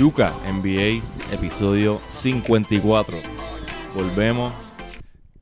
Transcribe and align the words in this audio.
Yuka 0.00 0.32
NBA, 0.50 1.02
episodio 1.30 2.00
54. 2.08 3.18
Volvemos. 3.94 4.54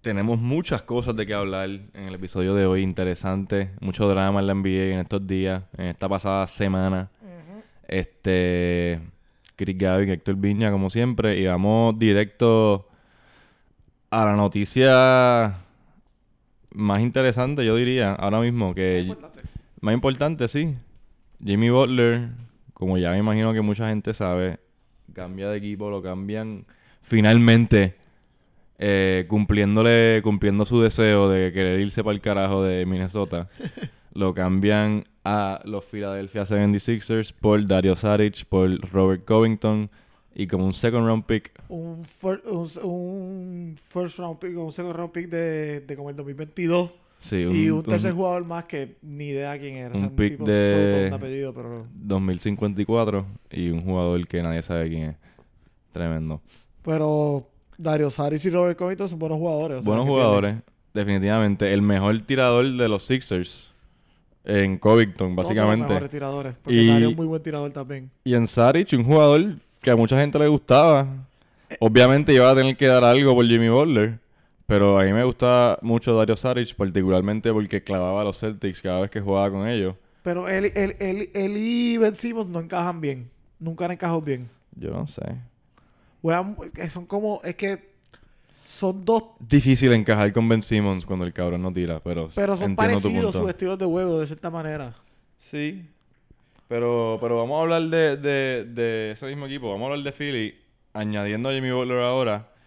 Tenemos 0.00 0.40
muchas 0.40 0.82
cosas 0.82 1.14
de 1.14 1.26
qué 1.26 1.34
hablar 1.34 1.68
en 1.68 2.02
el 2.08 2.16
episodio 2.16 2.56
de 2.56 2.66
hoy, 2.66 2.82
interesante. 2.82 3.70
Mucho 3.80 4.08
drama 4.08 4.40
en 4.40 4.48
la 4.48 4.54
NBA 4.54 4.94
en 4.94 4.98
estos 4.98 5.24
días, 5.24 5.62
en 5.76 5.86
esta 5.86 6.08
pasada 6.08 6.48
semana. 6.48 7.08
Este. 7.86 9.00
Chris 9.54 9.78
Gavin, 9.78 10.08
Héctor 10.08 10.34
Viña, 10.34 10.72
como 10.72 10.90
siempre. 10.90 11.38
Y 11.38 11.46
vamos 11.46 11.96
directo 11.96 12.88
a 14.10 14.24
la 14.24 14.34
noticia 14.34 15.58
más 16.72 17.00
interesante, 17.00 17.64
yo 17.64 17.76
diría, 17.76 18.12
ahora 18.12 18.40
mismo. 18.40 18.74
que 18.74 19.14
Más 19.80 19.94
importante, 19.94 20.48
sí. 20.48 20.74
Jimmy 21.44 21.70
Butler, 21.70 22.30
como 22.78 22.96
ya 22.96 23.10
me 23.10 23.18
imagino 23.18 23.52
que 23.52 23.60
mucha 23.60 23.88
gente 23.88 24.14
sabe, 24.14 24.60
cambia 25.12 25.50
de 25.50 25.58
equipo, 25.58 25.90
lo 25.90 26.00
cambian 26.00 26.64
finalmente 27.02 27.96
eh, 28.78 29.26
cumpliéndole, 29.28 30.20
cumpliendo 30.22 30.64
su 30.64 30.80
deseo 30.80 31.28
de 31.28 31.52
querer 31.52 31.80
irse 31.80 32.04
para 32.04 32.14
el 32.14 32.20
carajo 32.20 32.62
de 32.62 32.86
Minnesota. 32.86 33.48
lo 34.14 34.34
cambian 34.34 35.04
a 35.24 35.60
los 35.64 35.84
Philadelphia 35.84 36.42
76ers 36.42 37.32
por 37.32 37.66
Dario 37.66 37.96
Saric, 37.96 38.44
por 38.46 38.80
Robert 38.90 39.24
Covington 39.24 39.90
y 40.34 40.46
como 40.46 40.64
un 40.64 40.72
second 40.72 41.04
round 41.04 41.24
pick. 41.24 41.52
Un, 41.68 42.02
un, 42.82 43.76
first 43.88 44.18
round 44.18 44.38
pick 44.38 44.56
un 44.56 44.72
second 44.72 44.94
round 44.94 45.12
pick 45.12 45.28
de, 45.28 45.80
de 45.80 45.96
como 45.96 46.10
el 46.10 46.16
2022. 46.16 46.90
Sí, 47.20 47.44
un, 47.44 47.56
y 47.56 47.68
un 47.70 47.82
tercer 47.82 48.12
jugador 48.12 48.44
más 48.44 48.64
que 48.64 48.96
ni 49.02 49.28
idea 49.28 49.58
quién 49.58 49.76
era. 49.76 49.94
Un 49.94 50.10
pick 50.10 50.38
de 50.38 51.10
apellido, 51.12 51.52
pero... 51.52 51.86
2054 51.94 53.26
y 53.50 53.70
un 53.70 53.82
jugador 53.82 54.26
que 54.26 54.42
nadie 54.42 54.62
sabe 54.62 54.88
quién 54.88 55.10
es. 55.10 55.16
Tremendo. 55.92 56.40
Pero 56.82 57.48
Dario 57.76 58.10
Saric 58.10 58.44
y 58.44 58.50
Robert 58.50 58.78
Covington 58.78 59.08
son 59.08 59.18
buenos 59.18 59.38
jugadores. 59.38 59.84
buenos 59.84 60.06
jugadores, 60.06 60.56
definitivamente. 60.94 61.72
El 61.72 61.82
mejor 61.82 62.20
tirador 62.22 62.70
de 62.70 62.88
los 62.88 63.04
Sixers 63.04 63.72
en 64.44 64.78
Covington, 64.78 65.34
básicamente. 65.36 65.82
Los 65.82 65.88
mejores 65.88 66.10
tiradores. 66.10 66.56
Porque 66.62 66.78
y, 66.78 66.86
Dario 66.88 67.10
es 67.10 67.16
muy 67.16 67.26
buen 67.26 67.42
tirador 67.42 67.70
también. 67.70 68.10
Y 68.24 68.34
en 68.34 68.46
Saric, 68.46 68.92
un 68.92 69.04
jugador 69.04 69.56
que 69.80 69.90
a 69.90 69.96
mucha 69.96 70.18
gente 70.18 70.38
le 70.38 70.48
gustaba. 70.48 71.06
Obviamente 71.80 72.32
iba 72.32 72.50
a 72.50 72.54
tener 72.54 72.76
que 72.76 72.86
dar 72.86 73.04
algo 73.04 73.34
por 73.34 73.46
Jimmy 73.46 73.68
Butler. 73.68 74.18
Pero 74.68 74.98
a 74.98 75.04
mí 75.04 75.14
me 75.14 75.24
gusta 75.24 75.78
mucho 75.80 76.14
Dario 76.14 76.36
Saric, 76.36 76.74
particularmente 76.74 77.50
porque 77.50 77.82
clavaba 77.82 78.20
a 78.20 78.24
los 78.24 78.38
Celtics 78.38 78.82
cada 78.82 79.00
vez 79.00 79.10
que 79.10 79.18
jugaba 79.18 79.50
con 79.50 79.66
ellos. 79.66 79.96
Pero 80.22 80.46
él, 80.46 80.70
él, 80.74 80.94
él, 80.98 81.30
él 81.32 81.56
y 81.56 81.96
Ben 81.96 82.14
Simmons 82.14 82.50
no 82.50 82.60
encajan 82.60 83.00
bien. 83.00 83.30
Nunca 83.58 83.86
han 83.86 83.92
encajado 83.92 84.20
bien. 84.20 84.46
Yo 84.76 84.90
no 84.90 85.06
sé. 85.06 85.22
son 86.90 87.06
como... 87.06 87.40
Es 87.44 87.54
que 87.54 87.94
son 88.66 89.06
dos... 89.06 89.22
Difícil 89.40 89.90
encajar 89.94 90.34
con 90.34 90.46
Ben 90.46 90.60
Simmons 90.60 91.06
cuando 91.06 91.24
el 91.24 91.32
cabrón 91.32 91.62
no 91.62 91.72
tira, 91.72 92.00
pero... 92.00 92.28
Pero 92.34 92.54
son 92.54 92.76
parecidos 92.76 93.34
sus 93.34 93.48
estilos 93.48 93.78
de 93.78 93.86
juego, 93.86 94.20
de 94.20 94.26
cierta 94.26 94.50
manera. 94.50 94.94
Sí. 95.50 95.88
Pero, 96.68 97.16
pero 97.22 97.38
vamos 97.38 97.58
a 97.58 97.62
hablar 97.62 97.82
de, 97.84 98.18
de, 98.18 98.64
de 98.66 99.12
ese 99.12 99.24
mismo 99.28 99.46
equipo. 99.46 99.70
Vamos 99.70 99.88
a 99.88 99.92
hablar 99.92 100.04
de 100.04 100.12
Philly. 100.12 100.54
Añadiendo 100.92 101.48
a 101.48 101.54
Jimmy 101.54 101.70
Butler 101.70 102.00
ahora 102.00 102.57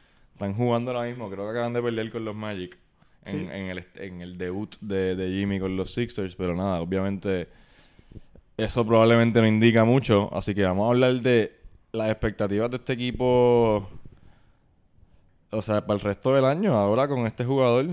están 0.41 0.55
jugando 0.55 0.89
ahora 0.89 1.07
mismo, 1.07 1.29
creo 1.29 1.45
que 1.45 1.51
acaban 1.51 1.73
de 1.73 1.83
perder 1.83 2.11
con 2.11 2.25
los 2.25 2.35
Magic 2.35 2.75
en, 3.25 3.49
el, 3.51 3.85
en 3.93 4.21
el, 4.21 4.37
debut 4.39 4.75
de, 4.81 5.15
Jimmy 5.37 5.59
con 5.59 5.77
los 5.77 5.93
Sixers, 5.93 6.35
pero 6.35 6.55
nada, 6.55 6.81
obviamente 6.81 7.47
eso 8.57 8.83
probablemente 8.83 9.39
no 9.39 9.45
indica 9.45 9.85
mucho, 9.85 10.33
así 10.33 10.55
que 10.55 10.63
vamos 10.63 10.87
a 10.87 10.89
hablar 10.89 11.21
de 11.21 11.55
las 11.91 12.09
expectativas 12.09 12.71
de 12.71 12.77
este 12.77 12.93
equipo, 12.93 13.87
o 15.51 15.61
sea, 15.61 15.85
para 15.85 15.99
el 15.99 16.03
resto 16.03 16.33
del 16.33 16.45
año, 16.45 16.73
ahora 16.73 17.07
con 17.07 17.27
este 17.27 17.45
jugador. 17.45 17.85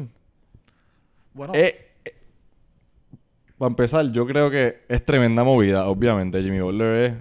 Bueno. 1.34 1.52
Eh, 1.54 1.90
eh, 2.02 2.14
para 3.58 3.68
empezar, 3.68 4.10
yo 4.10 4.26
creo 4.26 4.50
que 4.50 4.84
es 4.88 5.04
tremenda 5.04 5.44
movida, 5.44 5.86
obviamente. 5.86 6.42
Jimmy 6.42 6.60
Butler 6.60 7.04
es 7.04 7.14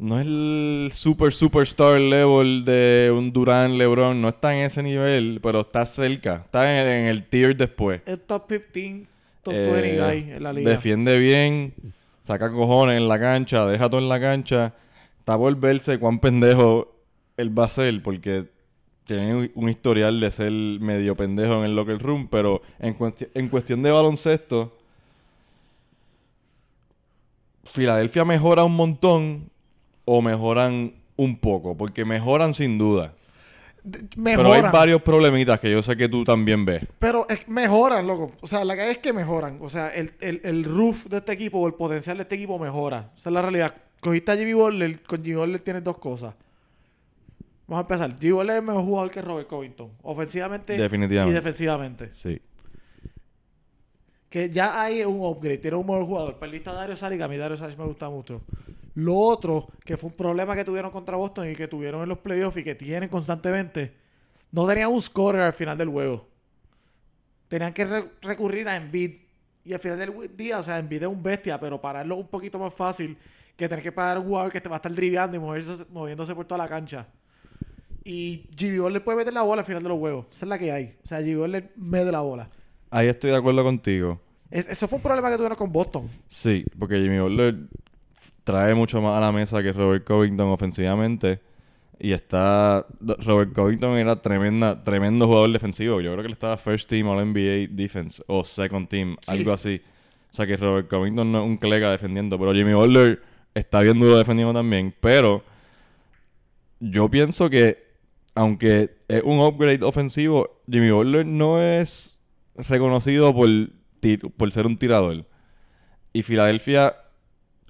no 0.00 0.18
es 0.18 0.26
el 0.26 0.90
super 0.92 1.32
superstar 1.32 2.00
level 2.00 2.64
de 2.64 3.12
un 3.14 3.32
Durán 3.32 3.76
LeBron, 3.76 4.20
no 4.20 4.28
está 4.30 4.56
en 4.56 4.64
ese 4.64 4.82
nivel, 4.82 5.40
pero 5.42 5.60
está 5.60 5.84
cerca, 5.84 6.42
está 6.46 6.96
en, 6.98 7.06
el 7.06 7.24
tier 7.24 7.54
después. 7.54 8.00
El 8.06 8.18
top 8.20 8.48
15, 8.48 9.06
top 9.42 9.52
20 9.52 9.94
eh, 9.94 10.00
guy 10.00 10.32
en 10.32 10.42
la 10.42 10.52
liga. 10.54 10.70
Defiende 10.70 11.18
bien, 11.18 11.74
saca 12.22 12.50
cojones 12.50 12.96
en 12.96 13.08
la 13.08 13.20
cancha, 13.20 13.66
deja 13.66 13.90
todo 13.90 14.00
en 14.00 14.08
la 14.08 14.18
cancha. 14.18 14.74
Está 15.18 15.36
por 15.36 15.54
verse 15.56 15.98
cuán 15.98 16.18
pendejo 16.18 16.94
él 17.36 17.56
va 17.56 17.66
a 17.66 17.68
ser, 17.68 18.02
porque 18.02 18.46
tiene 19.04 19.50
un 19.54 19.68
historial 19.68 20.18
de 20.18 20.30
ser 20.30 20.50
medio 20.50 21.14
pendejo 21.14 21.58
en 21.58 21.64
el 21.64 21.76
locker 21.76 21.98
room, 21.98 22.26
pero 22.28 22.62
en, 22.78 22.96
en 23.34 23.48
cuestión 23.48 23.82
de 23.82 23.90
baloncesto, 23.90 24.78
Filadelfia 27.70 28.24
mejora 28.24 28.64
un 28.64 28.74
montón 28.74 29.50
o 30.12 30.20
mejoran 30.22 30.92
un 31.14 31.38
poco? 31.38 31.76
Porque 31.76 32.04
mejoran 32.04 32.52
sin 32.52 32.78
duda. 32.78 33.12
Pero 34.22 34.52
hay 34.52 34.62
varios 34.62 35.00
problemitas 35.02 35.60
que 35.60 35.70
yo 35.70 35.82
sé 35.84 35.96
que 35.96 36.08
tú 36.08 36.24
también 36.24 36.64
ves. 36.64 36.84
Pero 36.98 37.26
es, 37.28 37.46
mejoran, 37.48 38.04
loco. 38.06 38.32
O 38.40 38.46
sea, 38.48 38.64
la 38.64 38.74
que 38.74 38.90
es 38.90 38.98
que 38.98 39.12
mejoran. 39.12 39.58
O 39.62 39.70
sea, 39.70 39.88
el, 39.88 40.12
el, 40.20 40.64
roof 40.64 41.06
de 41.06 41.18
este 41.18 41.32
equipo 41.32 41.60
o 41.60 41.66
el 41.68 41.74
potencial 41.74 42.16
de 42.16 42.24
este 42.24 42.34
equipo 42.34 42.58
mejora. 42.58 43.12
Esa 43.16 43.30
es 43.30 43.32
la 43.32 43.40
realidad. 43.40 43.72
Cogiste 44.00 44.32
a 44.32 44.36
Jimmy 44.36 44.52
Butler, 44.52 45.00
con 45.02 45.22
Jimmy 45.22 45.36
Butler 45.36 45.60
tienes 45.60 45.84
dos 45.84 45.98
cosas. 45.98 46.34
Vamos 47.68 47.78
a 47.78 47.82
empezar. 47.82 48.18
Jimmy 48.18 48.32
Butler 48.32 48.56
es 48.56 48.60
el 48.62 48.66
mejor 48.66 48.84
jugador 48.84 49.10
que 49.12 49.22
Robert 49.22 49.48
Covington. 49.48 49.90
Ofensivamente 50.02 50.74
y 50.74 51.30
defensivamente. 51.30 52.10
Sí. 52.14 52.42
Que 54.30 54.48
ya 54.48 54.80
hay 54.80 55.04
un 55.04 55.20
upgrade. 55.20 55.58
Tiene 55.58 55.76
un 55.76 55.86
mejor 55.86 56.06
jugador. 56.06 56.38
Perdiste 56.38 56.70
a 56.70 56.72
Dario 56.72 56.96
Saric. 56.96 57.20
A 57.20 57.28
mí 57.28 57.36
Dario 57.36 57.58
Saric 57.58 57.76
me 57.76 57.84
gusta 57.84 58.08
mucho. 58.08 58.40
Lo 58.94 59.16
otro, 59.16 59.68
que 59.84 59.96
fue 59.96 60.08
un 60.08 60.16
problema 60.16 60.56
que 60.56 60.64
tuvieron 60.64 60.90
contra 60.90 61.16
Boston 61.16 61.50
y 61.50 61.54
que 61.54 61.68
tuvieron 61.68 62.02
en 62.02 62.08
los 62.08 62.18
playoffs 62.18 62.56
y 62.56 62.64
que 62.64 62.74
tienen 62.74 63.08
constantemente, 63.08 63.92
no 64.52 64.66
tenían 64.66 64.90
un 64.90 65.02
scorer 65.02 65.42
al 65.42 65.52
final 65.52 65.76
del 65.76 65.88
juego. 65.88 66.26
Tenían 67.48 67.72
que 67.72 67.84
recurrir 68.22 68.68
a 68.68 68.76
Embiid. 68.76 69.16
Y 69.64 69.72
al 69.72 69.80
final 69.80 69.98
del 69.98 70.36
día, 70.36 70.58
o 70.58 70.62
sea, 70.62 70.78
Embiid 70.78 71.02
es 71.02 71.08
un 71.08 71.22
bestia, 71.22 71.58
pero 71.60 71.80
pararlo 71.80 72.16
un 72.16 72.28
poquito 72.28 72.58
más 72.58 72.72
fácil 72.72 73.16
que 73.56 73.68
tener 73.68 73.82
que 73.82 73.92
pagar 73.92 74.16
a 74.16 74.20
un 74.20 74.26
jugador 74.26 74.50
que 74.50 74.60
te 74.60 74.68
va 74.68 74.76
a 74.76 74.78
estar 74.78 74.92
driviando 74.92 75.36
y 75.36 75.40
moviéndose, 75.40 76.34
por 76.34 76.46
toda 76.46 76.58
la 76.58 76.68
cancha. 76.68 77.06
Y 78.02 78.48
Jimmy 78.56 78.90
le 78.90 79.00
puede 79.00 79.18
meter 79.18 79.34
la 79.34 79.42
bola 79.42 79.60
al 79.60 79.66
final 79.66 79.82
de 79.82 79.88
los 79.88 79.98
juegos. 79.98 80.26
Esa 80.32 80.46
es 80.46 80.48
la 80.48 80.58
que 80.58 80.72
hay. 80.72 80.96
O 81.04 81.06
sea, 81.06 81.18
Jimmy 81.22 81.46
le 81.46 81.70
mete 81.76 82.10
la 82.10 82.20
bola. 82.20 82.48
Ahí 82.90 83.08
estoy 83.08 83.30
de 83.30 83.36
acuerdo 83.36 83.62
contigo. 83.62 84.20
eso 84.50 84.88
fue 84.88 84.96
un 84.96 85.02
problema 85.02 85.30
que 85.30 85.36
tuvieron 85.36 85.56
con 85.56 85.72
Boston. 85.72 86.08
Sí, 86.28 86.64
porque 86.78 87.00
Jimmy 87.00 87.20
Butler 87.20 87.56
trae 88.44 88.74
mucho 88.74 89.00
más 89.00 89.16
a 89.16 89.20
la 89.20 89.32
mesa 89.32 89.62
que 89.62 89.72
Robert 89.72 90.04
Covington 90.04 90.48
ofensivamente. 90.50 91.40
Y 92.02 92.12
está. 92.12 92.86
Robert 93.00 93.52
Covington 93.52 93.96
era 93.98 94.16
tremenda, 94.16 94.82
tremendo 94.82 95.26
jugador 95.26 95.52
defensivo. 95.52 96.00
Yo 96.00 96.10
creo 96.12 96.22
que 96.22 96.28
él 96.28 96.32
estaba 96.32 96.56
first 96.56 96.88
team 96.88 97.06
All 97.08 97.24
NBA 97.24 97.68
defense 97.70 98.22
o 98.26 98.42
second 98.42 98.88
team, 98.88 99.16
algo 99.26 99.52
así. 99.52 99.82
O 100.32 100.34
sea 100.34 100.46
que 100.46 100.56
Robert 100.56 100.88
Covington 100.88 101.30
no 101.30 101.42
es 101.42 101.46
un 101.46 101.58
colega 101.58 101.90
defendiendo. 101.90 102.38
Pero 102.38 102.54
Jimmy 102.54 102.72
Butler 102.72 103.22
está 103.54 103.82
bien 103.82 104.00
duro 104.00 104.16
defendiendo 104.16 104.54
también. 104.54 104.94
Pero 104.98 105.42
yo 106.80 107.10
pienso 107.10 107.50
que, 107.50 107.86
aunque 108.34 108.96
es 109.06 109.22
un 109.22 109.38
upgrade 109.40 109.84
ofensivo, 109.84 110.62
Jimmy 110.70 110.90
Butler 110.90 111.26
no 111.26 111.60
es 111.60 112.19
reconocido 112.56 113.34
por, 113.34 113.48
por 114.36 114.52
ser 114.52 114.66
un 114.66 114.76
tirador. 114.76 115.26
Y 116.12 116.22
Filadelfia 116.22 116.94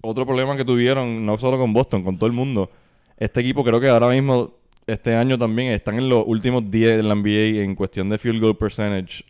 otro 0.03 0.27
problema 0.27 0.57
que 0.57 0.65
tuvieron, 0.65 1.25
no 1.25 1.39
solo 1.39 1.59
con 1.59 1.73
Boston, 1.73 2.03
con 2.03 2.17
todo 2.17 2.27
el 2.27 2.33
mundo. 2.33 2.71
Este 3.19 3.41
equipo 3.41 3.63
creo 3.65 3.81
que 3.81 3.89
ahora 3.89 4.09
mismo, 4.09 4.55
este 4.87 5.15
año 5.15 5.37
también, 5.37 5.73
están 5.73 5.97
en 5.99 6.09
los 6.09 6.25
últimos 6.27 6.71
10 6.71 6.97
de 6.97 7.03
la 7.03 7.15
NBA 7.15 7.63
en 7.63 7.75
cuestión 7.75 8.09
de 8.09 8.19
field 8.19 8.41
goal 8.41 8.57
percentage 8.57 9.25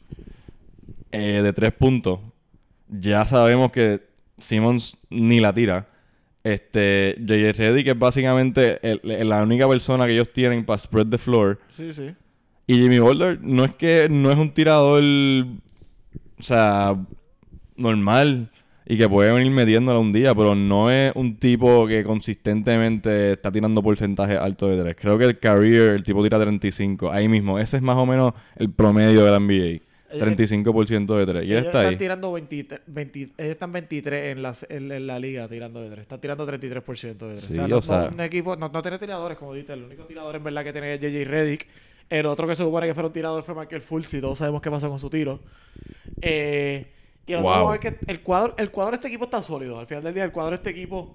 eh, 1.10 1.40
de 1.42 1.52
3 1.52 1.72
puntos. 1.72 2.20
Ya 2.88 3.24
sabemos 3.26 3.72
que 3.72 4.00
Simmons 4.38 4.96
ni 5.08 5.40
la 5.40 5.52
tira. 5.52 5.88
Este, 6.42 7.16
J.J. 7.18 7.52
Reddy, 7.52 7.84
que 7.84 7.90
es 7.90 7.98
básicamente 7.98 8.80
la 9.02 9.42
única 9.42 9.68
persona 9.68 10.06
que 10.06 10.12
ellos 10.12 10.32
tienen 10.32 10.64
para 10.64 10.78
spread 10.78 11.08
the 11.08 11.18
floor. 11.18 11.58
Sí, 11.68 11.92
sí. 11.92 12.14
Y 12.70 12.82
Jimmy 12.82 12.98
Boulder 12.98 13.38
no 13.42 13.64
es 13.64 13.74
que 13.74 14.08
no 14.10 14.30
es 14.30 14.38
un 14.38 14.50
tirador, 14.52 15.02
o 15.02 16.42
sea, 16.42 16.96
normal 17.76 18.50
y 18.86 18.96
que 18.96 19.08
puede 19.08 19.32
venir 19.32 19.52
metiéndola 19.52 19.98
un 20.00 20.12
día, 20.12 20.34
pero 20.34 20.54
no 20.54 20.90
es 20.90 21.12
un 21.14 21.36
tipo 21.36 21.86
que 21.86 22.02
consistentemente 22.04 23.32
está 23.32 23.52
tirando 23.52 23.82
porcentaje 23.82 24.36
alto 24.36 24.68
de 24.68 24.80
tres. 24.80 24.96
Creo 25.00 25.16
que 25.18 25.24
el 25.26 25.38
career, 25.38 25.92
el 25.92 26.02
tipo 26.04 26.22
tira 26.24 26.40
35, 26.40 27.10
ahí 27.10 27.28
mismo. 27.28 27.58
Ese 27.58 27.76
es 27.76 27.82
más 27.82 27.96
o 27.96 28.06
menos 28.06 28.32
el 28.56 28.70
promedio 28.70 29.24
de 29.24 29.30
la 29.30 29.38
NBA. 29.38 29.80
Ellos- 30.12 30.26
35% 30.26 31.16
de 31.18 31.24
3. 31.26 31.44
Y 31.44 31.52
él 31.52 31.58
ellos 31.58 31.66
está 31.66 31.78
están 31.82 31.92
ahí. 31.92 31.96
tirando 31.96 32.32
20, 32.32 32.66
20 32.84 33.18
ellos 33.20 33.30
están 33.38 33.70
23 33.70 34.32
en, 34.36 34.42
las, 34.42 34.66
en, 34.68 34.90
en 34.90 35.06
la 35.06 35.20
liga 35.20 35.46
tirando 35.46 35.80
de 35.80 35.88
3. 35.88 36.00
Están 36.02 36.20
tirando 36.20 36.44
33% 36.48 37.28
de 37.28 37.36
3. 37.36 37.40
Sí, 37.44 37.52
o 37.52 37.56
sea, 37.56 37.68
no, 37.68 37.76
o 37.78 37.82
sea- 37.82 38.00
no- 38.10 38.14
un 38.16 38.20
equipo, 38.22 38.56
no, 38.56 38.68
no 38.70 38.82
tiene 38.82 38.98
tiradores, 38.98 39.38
como 39.38 39.52
dijiste. 39.54 39.72
El 39.74 39.84
único 39.84 40.02
tirador 40.06 40.34
en 40.34 40.42
verdad 40.42 40.64
que 40.64 40.72
tiene 40.72 40.94
es 40.94 41.00
JJ 41.00 41.24
Redick. 41.28 41.68
El 42.10 42.26
otro 42.26 42.46
que 42.46 42.54
se 42.56 42.62
supone 42.64 42.86
que 42.88 42.92
fueron 42.94 43.12
tirador 43.12 43.42
fue 43.44 43.54
Michael 43.54 43.82
Fultz 43.82 44.12
y 44.14 44.20
todos 44.20 44.36
sabemos 44.36 44.60
qué 44.60 44.70
pasó 44.70 44.88
con 44.90 44.98
su 44.98 45.08
tiro. 45.08 45.40
Eh, 46.20 46.92
y 47.26 47.32
el 47.32 47.38
otro 47.38 47.50
Wow. 47.50 47.58
jugador 47.60 47.80
que 47.80 47.98
el 48.08 48.20
cuadro, 48.22 48.54
el 48.58 48.70
cuadro 48.72 48.90
de 48.90 48.94
este 48.96 49.08
equipo 49.08 49.24
está 49.24 49.42
sólido. 49.42 49.78
Al 49.78 49.86
final 49.86 50.02
del 50.02 50.14
día, 50.14 50.24
el 50.24 50.32
cuadro 50.32 50.50
de 50.50 50.56
este 50.56 50.70
equipo 50.70 51.14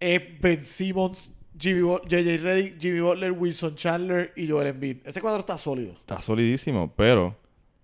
es 0.00 0.20
Ben 0.40 0.64
Simmons, 0.64 1.32
JJ 1.56 2.36
Redick, 2.38 2.80
Jimmy 2.80 3.00
Butler, 3.00 3.32
Wilson 3.32 3.74
Chandler 3.74 4.32
y 4.36 4.46
Joel 4.48 4.68
Embiid. 4.68 4.98
Ese 5.04 5.20
cuadro 5.20 5.40
está 5.40 5.58
sólido. 5.58 5.92
Está 5.92 6.20
solidísimo, 6.20 6.92
pero... 6.94 7.36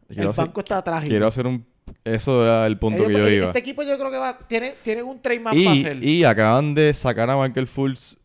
El 0.08 0.28
hacer- 0.28 0.44
banco 0.44 0.61
está 0.61 0.82
trágico. 0.82 1.08
Quiero 1.11 1.26
hacer 1.26 1.46
un... 1.46 1.64
Eso 2.05 2.44
era 2.44 2.66
el 2.66 2.78
punto 2.78 2.99
Ellos- 3.05 3.08
que 3.08 3.19
yo 3.19 3.26
el- 3.26 3.34
iba. 3.37 3.46
Este 3.46 3.58
equipo 3.58 3.82
yo 3.82 3.99
creo 3.99 4.11
que 4.11 4.19
va, 4.19 4.38
tiene, 4.46 4.75
tienen 4.82 5.05
un 5.06 5.20
trade 5.20 5.40
más 5.40 5.55
para 5.55 5.75
Y, 5.75 5.81
hacer. 5.81 6.05
y 6.05 6.25
acaban 6.25 6.75
de 6.75 6.93
sacar 6.94 7.28
a 7.31 7.37
Michael 7.37 7.66
Fultz 7.66 8.16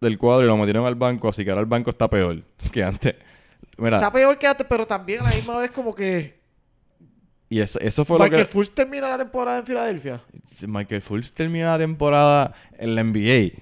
del 0.00 0.18
cuadro 0.18 0.44
y 0.44 0.48
lo 0.48 0.56
metieron 0.56 0.86
al 0.86 0.94
banco, 0.94 1.28
así 1.28 1.44
que 1.44 1.50
ahora 1.50 1.60
el 1.62 1.66
banco 1.66 1.90
está 1.90 2.08
peor 2.08 2.42
que 2.72 2.82
antes. 2.82 3.14
Mira, 3.78 3.96
Está 3.96 4.12
peor 4.12 4.38
que 4.38 4.46
antes, 4.46 4.66
pero 4.68 4.86
también 4.86 5.20
a 5.20 5.24
la 5.24 5.30
misma 5.34 5.58
vez 5.58 5.70
como 5.70 5.94
que 5.94 6.36
y 7.48 7.60
eso, 7.60 7.78
eso 7.78 8.04
fue 8.04 8.18
lo 8.18 8.24
Michael 8.24 8.44
que... 8.46 8.52
Fultz 8.52 8.72
termina 8.72 9.08
la 9.08 9.18
temporada 9.18 9.58
en 9.60 9.66
Filadelfia. 9.66 10.20
Michael 10.66 11.00
Fultz 11.00 11.32
termina 11.32 11.72
la 11.74 11.78
temporada 11.78 12.52
en 12.76 12.96
la 12.96 13.04
NBA. 13.04 13.52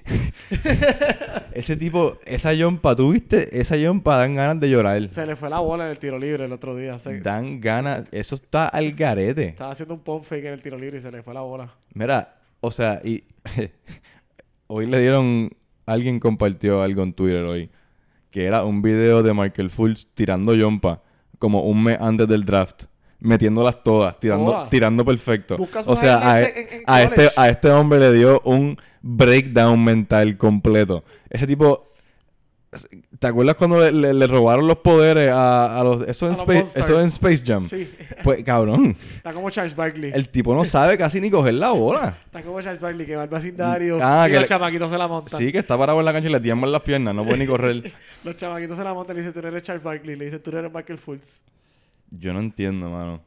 Ese 1.53 1.77
tipo, 1.77 2.19
esa 2.25 2.53
jumpa, 2.57 2.97
¿tú 2.97 3.13
viste? 3.13 3.61
Esa 3.61 3.77
jumpa 3.77 4.17
dan 4.17 4.35
ganas 4.35 4.59
de 4.59 4.71
llorar. 4.71 5.09
Se 5.11 5.27
le 5.27 5.37
fue 5.37 5.51
la 5.51 5.59
bola 5.61 5.85
en 5.85 5.91
el 5.91 5.99
tiro 5.99 6.19
libre 6.19 6.47
el 6.47 6.53
otro 6.53 6.75
día. 6.75 6.99
Se- 6.99 7.21
Dan 7.21 7.61
ganas, 7.61 8.05
eso 8.11 8.35
está 8.37 8.69
al 8.69 8.93
garete. 8.93 9.49
estaba 9.49 9.73
haciendo 9.73 9.95
un 9.95 10.01
pump 10.01 10.25
fake 10.25 10.47
en 10.47 10.53
el 10.55 10.63
tiro 10.63 10.79
libre 10.79 10.99
y 10.99 11.03
se 11.03 11.13
le 11.13 11.23
fue 11.23 11.35
la 11.35 11.43
bola. 11.43 11.75
Mira, 11.93 12.37
o 12.61 12.71
sea, 12.71 13.01
y 13.05 13.25
hoy 14.67 14.87
le 14.87 14.99
dieron, 14.99 15.51
alguien 15.87 16.21
compartió 16.21 16.83
algo 16.83 17.03
en 17.03 17.13
Twitter 17.13 17.43
hoy, 17.45 17.71
que 18.31 18.45
era 18.45 18.65
un 18.65 18.83
video 18.83 19.23
de 19.23 19.33
Michael 19.35 19.71
Fultz 19.71 20.07
tirando 20.15 20.55
yompa 20.55 21.03
como 21.39 21.63
un 21.63 21.83
mes 21.83 21.99
antes 22.01 22.27
del 22.29 22.45
draft, 22.45 22.85
metiéndolas 23.21 23.83
todas, 23.83 24.19
tirando, 24.21 24.51
tirando 24.71 25.05
perfecto. 25.05 25.57
O 25.93 25.97
sea, 25.97 26.31
a, 26.33 26.41
e- 26.43 26.45
en- 26.61 26.75
en 26.79 26.85
a 26.87 27.03
este, 27.03 27.31
a 27.37 27.49
este 27.49 27.71
hombre 27.71 27.99
le 28.01 28.13
dio 28.13 28.41
un 28.45 28.77
breakdown 29.03 29.83
mental 29.83 30.37
completo. 30.37 31.05
Ese 31.31 31.47
tipo... 31.47 31.94
¿Te 33.19 33.27
acuerdas 33.27 33.55
cuando 33.57 33.79
le, 33.81 33.93
le- 33.93 34.15
le 34.15 34.27
robaron 34.27 34.67
los 34.67 34.79
poderes 34.79 35.31
a, 35.31 35.79
a 35.81 35.85
los... 35.85 36.03
Eso 36.09 36.27
en, 36.27 36.33
los 36.33 36.41
Space, 36.41 36.79
eso 36.81 37.01
en 37.01 37.07
Space 37.07 37.43
Jam? 37.47 37.69
Sí. 37.69 37.91
Pues, 38.23 38.43
cabrón, 38.45 38.97
Está 39.17 39.33
como 39.33 39.49
Charles 39.51 39.75
Barkley. 39.77 40.11
el 40.15 40.29
tipo 40.29 40.55
no 40.55 40.65
sabe 40.65 40.97
casi 40.99 41.21
ni 41.21 41.31
coger 41.31 41.55
la 41.55 41.71
bola. 41.71 42.19
Está 42.27 42.43
como 42.43 42.61
Charles 42.61 42.81
Barkley 42.81 43.07
que 43.07 43.17
va 43.17 43.23
al 43.23 43.29
vecindario 43.29 43.99
Ah, 44.03 44.25
y 44.27 44.31
que 44.33 44.35
los 44.35 44.43
le- 44.43 44.49
chamaquitos 44.49 44.91
se 44.91 44.99
la 44.99 45.09
montan. 45.09 45.39
Sí, 45.39 45.51
que 45.53 45.59
está 45.59 45.79
parado 45.79 45.99
en 46.01 46.05
la 46.05 46.13
cancha 46.13 46.29
y 46.29 46.33
le 46.33 46.41
tiemblan 46.41 46.73
las 46.73 46.83
piernas, 46.83 47.15
no 47.15 47.25
puede 47.25 47.39
ni 47.39 47.47
correr. 47.47 47.93
Los 48.25 48.37
chamaquitos 48.37 48.77
se 48.79 48.85
la 48.85 48.95
montan 48.95 49.17
y 49.17 49.21
le 49.21 49.27
dicen, 49.27 49.35
tú 49.35 49.43
no 49.43 49.49
eres 49.49 49.63
Charles 49.63 49.83
Barkley. 49.85 50.17
Le 50.17 50.25
dicen, 50.27 50.43
tú 50.43 50.51
no 50.53 50.59
eres 50.59 50.73
Michael 50.73 50.99
Fultz. 50.99 51.43
Yo 52.11 52.33
no 52.33 52.41
entiendo, 52.41 52.89
mano. 52.91 53.21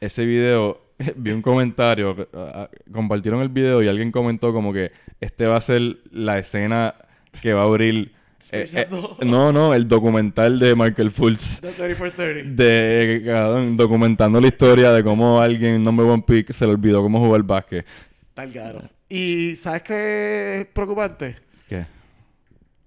Ese 0.00 0.24
video, 0.24 0.80
vi 1.16 1.30
un 1.32 1.42
comentario, 1.42 2.16
ah, 2.34 2.52
ah, 2.54 2.68
compartieron 2.92 3.40
el 3.42 3.48
video 3.48 3.82
y 3.82 3.88
alguien 3.88 4.10
comentó 4.10 4.52
como 4.52 4.72
que 4.72 4.92
este 5.20 5.46
va 5.46 5.56
a 5.56 5.60
ser 5.60 5.98
la 6.10 6.38
escena 6.38 6.94
que 7.40 7.52
va 7.52 7.62
a 7.62 7.64
abrir... 7.64 8.12
eh, 8.50 8.64
eh, 8.74 8.86
Jam 8.90 9.00
2. 9.00 9.18
no, 9.26 9.52
no, 9.52 9.74
el 9.74 9.86
documental 9.86 10.58
de 10.58 10.74
Michael 10.74 11.10
Fultz. 11.10 11.60
The 11.60 11.68
30 11.72 11.94
for 11.98 12.10
30. 12.10 12.62
De, 12.62 13.22
cabrón, 13.24 13.76
documentando 13.76 14.40
la 14.40 14.48
historia 14.48 14.90
de 14.92 15.04
cómo 15.04 15.40
alguien, 15.40 15.82
number 15.82 16.06
one 16.06 16.24
pick, 16.26 16.52
se 16.52 16.64
le 16.66 16.72
olvidó 16.72 17.02
cómo 17.02 17.20
jugar 17.20 17.42
básquet. 17.42 17.86
Tal 18.34 18.52
caro. 18.52 18.80
Y 19.08 19.56
¿sabes 19.56 19.82
qué 19.82 20.60
es 20.60 20.66
preocupante? 20.66 21.36
¿Qué? 21.68 21.84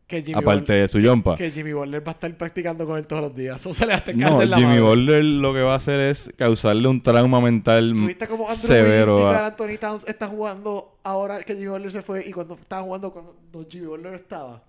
Que 0.07 0.21
Jimmy 0.21 0.37
Aparte 0.39 0.73
de 0.73 0.87
su 0.87 1.01
jumpa. 1.01 1.35
que 1.35 1.49
Jimmy 1.49 1.73
Butler 1.73 1.99
va 2.07 2.11
a 2.11 2.13
estar 2.13 2.37
practicando 2.37 2.85
con 2.85 2.97
él 2.99 3.07
todos 3.07 3.23
los 3.23 3.35
días. 3.35 3.59
Eso 3.59 3.73
se 3.73 3.85
le 3.85 3.93
va 3.93 3.95
a 3.95 3.97
estar 3.97 4.15
No, 4.15 4.39
en 4.41 4.49
la 4.51 4.57
Jimmy. 4.57 4.79
Butler 4.79 5.23
lo 5.23 5.51
que 5.53 5.61
va 5.61 5.73
a 5.73 5.77
hacer 5.77 5.99
es 5.99 6.31
causarle 6.37 6.87
un 6.87 7.01
trauma 7.01 7.41
mental 7.41 7.93
¿Tuviste 7.95 8.27
cómo 8.27 8.47
Andrew 8.47 8.67
severo. 8.67 9.15
Wiggins 9.17 9.35
a- 9.35 9.45
Anthony 9.47 9.77
Towns 9.79 10.07
están 10.07 10.29
jugando 10.29 10.97
ahora 11.03 11.41
que 11.43 11.55
Jimmy 11.55 11.67
Butler 11.69 11.91
se 11.91 12.01
fue 12.03 12.23
y 12.27 12.31
cuando 12.31 12.53
estaban 12.53 12.85
jugando 12.85 13.11
cuando 13.11 13.33
Jimmy 13.69 13.87
Butler 13.87 14.13
estaba? 14.13 14.61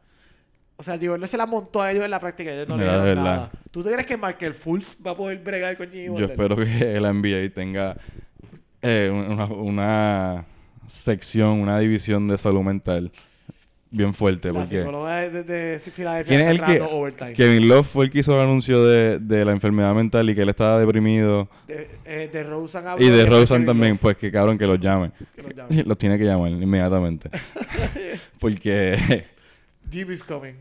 O 0.78 0.82
sea, 0.82 0.94
Jimmy 0.94 1.08
Butler 1.08 1.28
se 1.28 1.36
la 1.38 1.46
montó 1.46 1.80
a 1.80 1.90
ellos 1.90 2.04
en 2.04 2.10
la 2.10 2.20
práctica 2.20 2.52
ellos 2.52 2.68
no 2.68 2.76
le 2.76 2.84
dieron 2.84 3.04
verdad. 3.04 3.24
nada. 3.24 3.50
¿Tú 3.70 3.82
te 3.82 3.90
crees 3.92 4.06
que 4.06 4.16
Michael 4.16 4.54
Fultz 4.54 4.96
va 5.04 5.12
a 5.12 5.16
poder 5.16 5.38
bregar 5.38 5.76
con 5.76 5.90
Jimmy 5.90 6.18
Yo 6.18 6.26
espero 6.26 6.56
que 6.56 6.64
la 7.00 7.12
NBA 7.12 7.50
tenga 7.54 7.96
eh, 8.82 9.10
una, 9.10 9.46
una 9.46 10.44
sección, 10.86 11.60
una 11.60 11.78
división 11.78 12.28
de 12.28 12.36
salud 12.36 12.60
mental 12.62 13.10
bien 13.90 14.12
fuerte. 14.12 14.48
La 14.52 14.60
Porque 14.60 14.76
de, 14.76 15.30
de, 15.30 15.78
de 15.78 16.24
¿Quién 16.26 16.40
es 16.40 16.50
el 16.50 16.62
que- 16.62 16.80
overtime. 16.82 17.32
Kevin 17.32 17.68
Love 17.68 17.86
fue 17.86 18.04
el 18.04 18.10
que 18.10 18.18
hizo 18.18 18.34
el 18.34 18.42
anuncio 18.46 18.84
de, 18.84 19.18
de 19.18 19.44
la 19.46 19.52
enfermedad 19.52 19.94
mental 19.94 20.28
y 20.28 20.34
que 20.34 20.42
él 20.42 20.48
estaba 20.50 20.78
deprimido. 20.78 21.48
De, 21.66 21.88
eh, 22.04 22.28
de 22.30 22.44
Rosen 22.44 22.84
Y 22.98 23.08
de 23.08 23.24
Rosen 23.24 23.64
también, 23.64 23.92
Love, 23.92 24.00
pues 24.02 24.16
que 24.18 24.30
cabrón 24.30 24.58
que 24.58 24.66
los 24.66 24.78
llame. 24.78 25.12
que 25.34 25.42
lo 25.42 25.50
llame. 25.56 25.84
Los 25.84 25.96
tiene 25.96 26.18
que 26.18 26.24
llamar 26.24 26.50
inmediatamente. 26.50 27.30
Porque 28.38 29.24
Jimmy's 29.90 30.22
coming. 30.22 30.54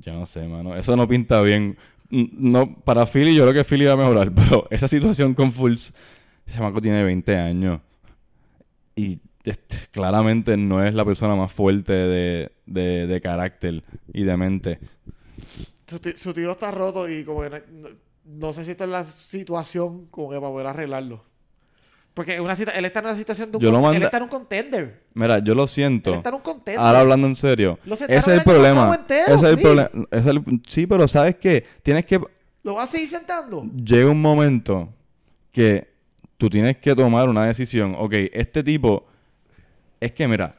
Yo 0.00 0.12
no 0.14 0.26
sé, 0.26 0.46
mano. 0.48 0.74
Eso 0.76 0.96
no 0.96 1.06
pinta 1.08 1.40
bien. 1.42 1.76
No, 2.10 2.74
para 2.84 3.06
Philly 3.06 3.34
yo 3.34 3.44
creo 3.48 3.54
que 3.54 3.64
Philly 3.68 3.86
va 3.86 3.92
a 3.92 3.96
mejorar, 3.96 4.32
pero 4.34 4.66
esa 4.70 4.88
situación 4.88 5.34
con 5.34 5.52
Fultz, 5.52 5.92
ese 6.46 6.56
chamaco 6.56 6.80
tiene 6.82 7.04
20 7.04 7.36
años. 7.36 7.80
Y 8.94 9.20
este, 9.44 9.78
claramente 9.90 10.56
no 10.56 10.84
es 10.84 10.92
la 10.94 11.04
persona 11.04 11.34
más 11.36 11.52
fuerte 11.52 11.92
de, 11.92 12.52
de, 12.66 13.06
de 13.06 13.20
carácter 13.20 13.82
y 14.12 14.24
de 14.24 14.36
mente. 14.36 14.78
Su, 15.86 15.98
ti- 16.00 16.12
su 16.16 16.32
tiro 16.34 16.52
está 16.52 16.70
roto 16.70 17.08
y 17.08 17.24
como 17.24 17.42
que 17.42 17.50
no, 17.50 17.58
no- 17.88 17.88
no 18.24 18.52
sé 18.52 18.64
si 18.64 18.70
está 18.72 18.84
en 18.84 18.92
la 18.92 19.04
situación 19.04 20.06
como 20.06 20.30
que 20.30 20.36
para 20.36 20.50
poder 20.52 20.66
arreglarlo. 20.68 21.24
Porque 22.14 22.38
una 22.40 22.54
cita- 22.54 22.72
él 22.72 22.84
está 22.84 23.00
en 23.00 23.06
una 23.06 23.16
situación 23.16 23.50
de 23.50 23.56
un 23.56 23.62
Yo 23.62 23.70
lo 23.70 23.76
con- 23.80 23.86
él 23.86 23.92
manda- 23.94 24.06
está 24.06 24.16
en 24.18 24.22
un 24.24 24.28
contender. 24.28 25.00
Mira, 25.14 25.38
yo 25.38 25.54
lo 25.54 25.62
Él 25.62 25.68
siento. 25.68 26.14
está 26.14 26.28
en 26.28 26.34
un 26.34 26.40
contender. 26.42 26.78
Ahora 26.80 27.00
hablando 27.00 27.26
en 27.26 27.34
serio. 27.36 27.78
Lo 27.86 27.94
Ese 27.94 28.06
es 28.14 28.28
el 28.28 28.42
problema. 28.42 28.94
entero, 28.94 29.24
Ese 29.28 29.34
es 29.34 29.42
el 29.42 29.56
sí. 29.56 29.62
problema. 29.62 29.90
Ese 30.10 30.20
es 30.20 30.26
el- 30.26 30.62
Sí, 30.68 30.86
pero 30.86 31.08
¿sabes 31.08 31.36
qué? 31.36 31.64
Tienes 31.82 32.04
que... 32.04 32.20
¿Lo 32.64 32.74
vas 32.74 32.88
a 32.88 32.92
seguir 32.92 33.08
sentando? 33.08 33.64
llega 33.84 34.10
un 34.10 34.20
momento 34.20 34.92
que 35.50 35.90
tú 36.36 36.50
tienes 36.50 36.76
que 36.78 36.94
tomar 36.94 37.28
una 37.28 37.46
decisión. 37.46 37.94
Ok, 37.98 38.12
este 38.32 38.62
tipo... 38.62 39.06
Es 40.00 40.12
que 40.12 40.26
mira, 40.28 40.56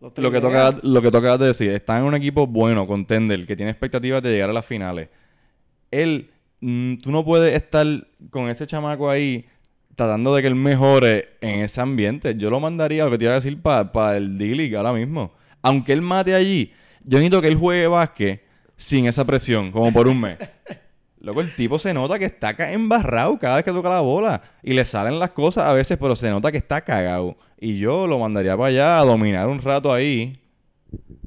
lo 0.00 0.30
que, 0.30 0.40
toca, 0.40 0.74
lo 0.82 1.00
que 1.02 1.10
toca 1.10 1.36
decir, 1.38 1.70
está 1.70 1.98
en 1.98 2.04
un 2.04 2.14
equipo 2.14 2.46
bueno, 2.46 2.86
contender, 2.86 3.46
que 3.46 3.56
tiene 3.56 3.70
expectativas 3.70 4.22
de 4.22 4.30
llegar 4.32 4.50
a 4.50 4.52
las 4.52 4.66
finales. 4.66 5.08
Él, 5.90 6.30
mm, 6.60 6.96
tú 6.96 7.10
no 7.10 7.24
puedes 7.24 7.54
estar 7.54 7.86
con 8.30 8.48
ese 8.50 8.66
chamaco 8.66 9.08
ahí 9.10 9.46
tratando 9.94 10.34
de 10.34 10.42
que 10.42 10.48
él 10.48 10.54
mejore 10.54 11.30
en 11.40 11.60
ese 11.60 11.80
ambiente. 11.80 12.34
Yo 12.36 12.50
lo 12.50 12.60
mandaría, 12.60 13.04
lo 13.04 13.10
que 13.10 13.18
te 13.18 13.24
iba 13.24 13.32
a 13.32 13.36
decir, 13.36 13.60
para 13.60 14.16
el 14.16 14.38
D-League 14.38 14.76
ahora 14.76 14.92
mismo. 14.92 15.32
Aunque 15.62 15.92
él 15.92 16.02
mate 16.02 16.34
allí, 16.34 16.72
yo 17.04 17.18
necesito 17.18 17.40
que 17.40 17.48
él 17.48 17.56
juegue 17.56 17.86
básquet 17.86 18.42
sin 18.76 19.06
esa 19.06 19.24
presión, 19.24 19.70
como 19.70 19.92
por 19.92 20.08
un 20.08 20.20
mes. 20.20 20.38
Luego 21.20 21.40
el 21.40 21.54
tipo 21.54 21.78
se 21.78 21.94
nota 21.94 22.18
que 22.18 22.24
está 22.24 22.50
embarrado 22.72 23.38
cada 23.38 23.56
vez 23.56 23.64
que 23.64 23.70
toca 23.70 23.88
la 23.88 24.00
bola. 24.00 24.42
Y 24.60 24.72
le 24.72 24.84
salen 24.84 25.20
las 25.20 25.30
cosas 25.30 25.68
a 25.68 25.72
veces, 25.72 25.96
pero 25.96 26.16
se 26.16 26.28
nota 26.28 26.50
que 26.50 26.58
está 26.58 26.80
cagado. 26.80 27.36
Y 27.60 27.78
yo 27.78 28.08
lo 28.08 28.18
mandaría 28.18 28.56
para 28.56 28.68
allá 28.68 28.98
a 28.98 29.04
dominar 29.04 29.46
un 29.46 29.62
rato 29.62 29.92
ahí. 29.92 30.32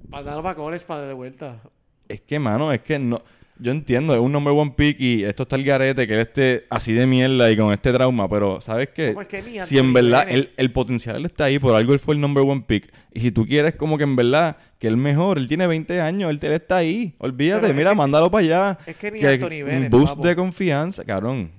Para 0.09 0.53
college 0.53 0.85
para 0.85 1.07
de 1.07 1.13
vuelta. 1.13 1.61
Es 2.09 2.19
que, 2.21 2.39
mano, 2.39 2.73
es 2.73 2.81
que 2.81 2.99
no... 2.99 3.21
Yo 3.57 3.71
entiendo, 3.71 4.13
es 4.13 4.19
un 4.19 4.33
number 4.33 4.53
one 4.53 4.73
pick 4.75 4.99
y 4.99 5.23
esto 5.23 5.43
está 5.43 5.55
el 5.55 5.63
garete, 5.63 6.05
que 6.07 6.13
él 6.13 6.19
esté 6.19 6.65
así 6.69 6.91
de 6.91 7.07
mierda 7.07 7.49
y 7.49 7.55
con 7.55 7.71
este 7.71 7.93
trauma, 7.93 8.27
pero 8.27 8.59
¿sabes 8.59 8.89
qué? 8.89 9.07
No, 9.09 9.13
pues 9.13 9.27
que 9.27 9.41
ni 9.43 9.59
si 9.65 9.77
en 9.77 9.93
verdad 9.93 10.25
el, 10.29 10.51
el 10.57 10.71
potencial 10.73 11.23
está 11.25 11.45
ahí, 11.45 11.57
por 11.57 11.73
algo 11.73 11.93
él 11.93 11.99
fue 11.99 12.15
el 12.15 12.21
number 12.21 12.43
one 12.43 12.65
pick. 12.67 12.91
Y 13.13 13.21
si 13.21 13.31
tú 13.31 13.45
quieres 13.45 13.75
como 13.75 13.97
que 13.97 14.03
en 14.03 14.17
verdad 14.17 14.57
que 14.77 14.87
él 14.89 14.97
mejor, 14.97 15.37
él 15.37 15.47
tiene 15.47 15.67
20 15.67 16.01
años, 16.01 16.29
él, 16.29 16.39
él 16.41 16.51
está 16.51 16.77
ahí. 16.77 17.13
Olvídate, 17.19 17.73
mira, 17.73 17.91
que- 17.91 17.95
mándalo 17.95 18.29
para 18.29 18.43
allá. 18.43 18.79
Es 18.85 18.97
que 18.97 19.09
ni 19.11 19.19
Que- 19.21 19.27
Anthony 19.29 19.49
Bennett, 19.63 19.93
un 19.93 19.99
boost 20.01 20.15
papo. 20.15 20.27
de 20.27 20.35
confianza, 20.35 21.05
cabrón. 21.05 21.49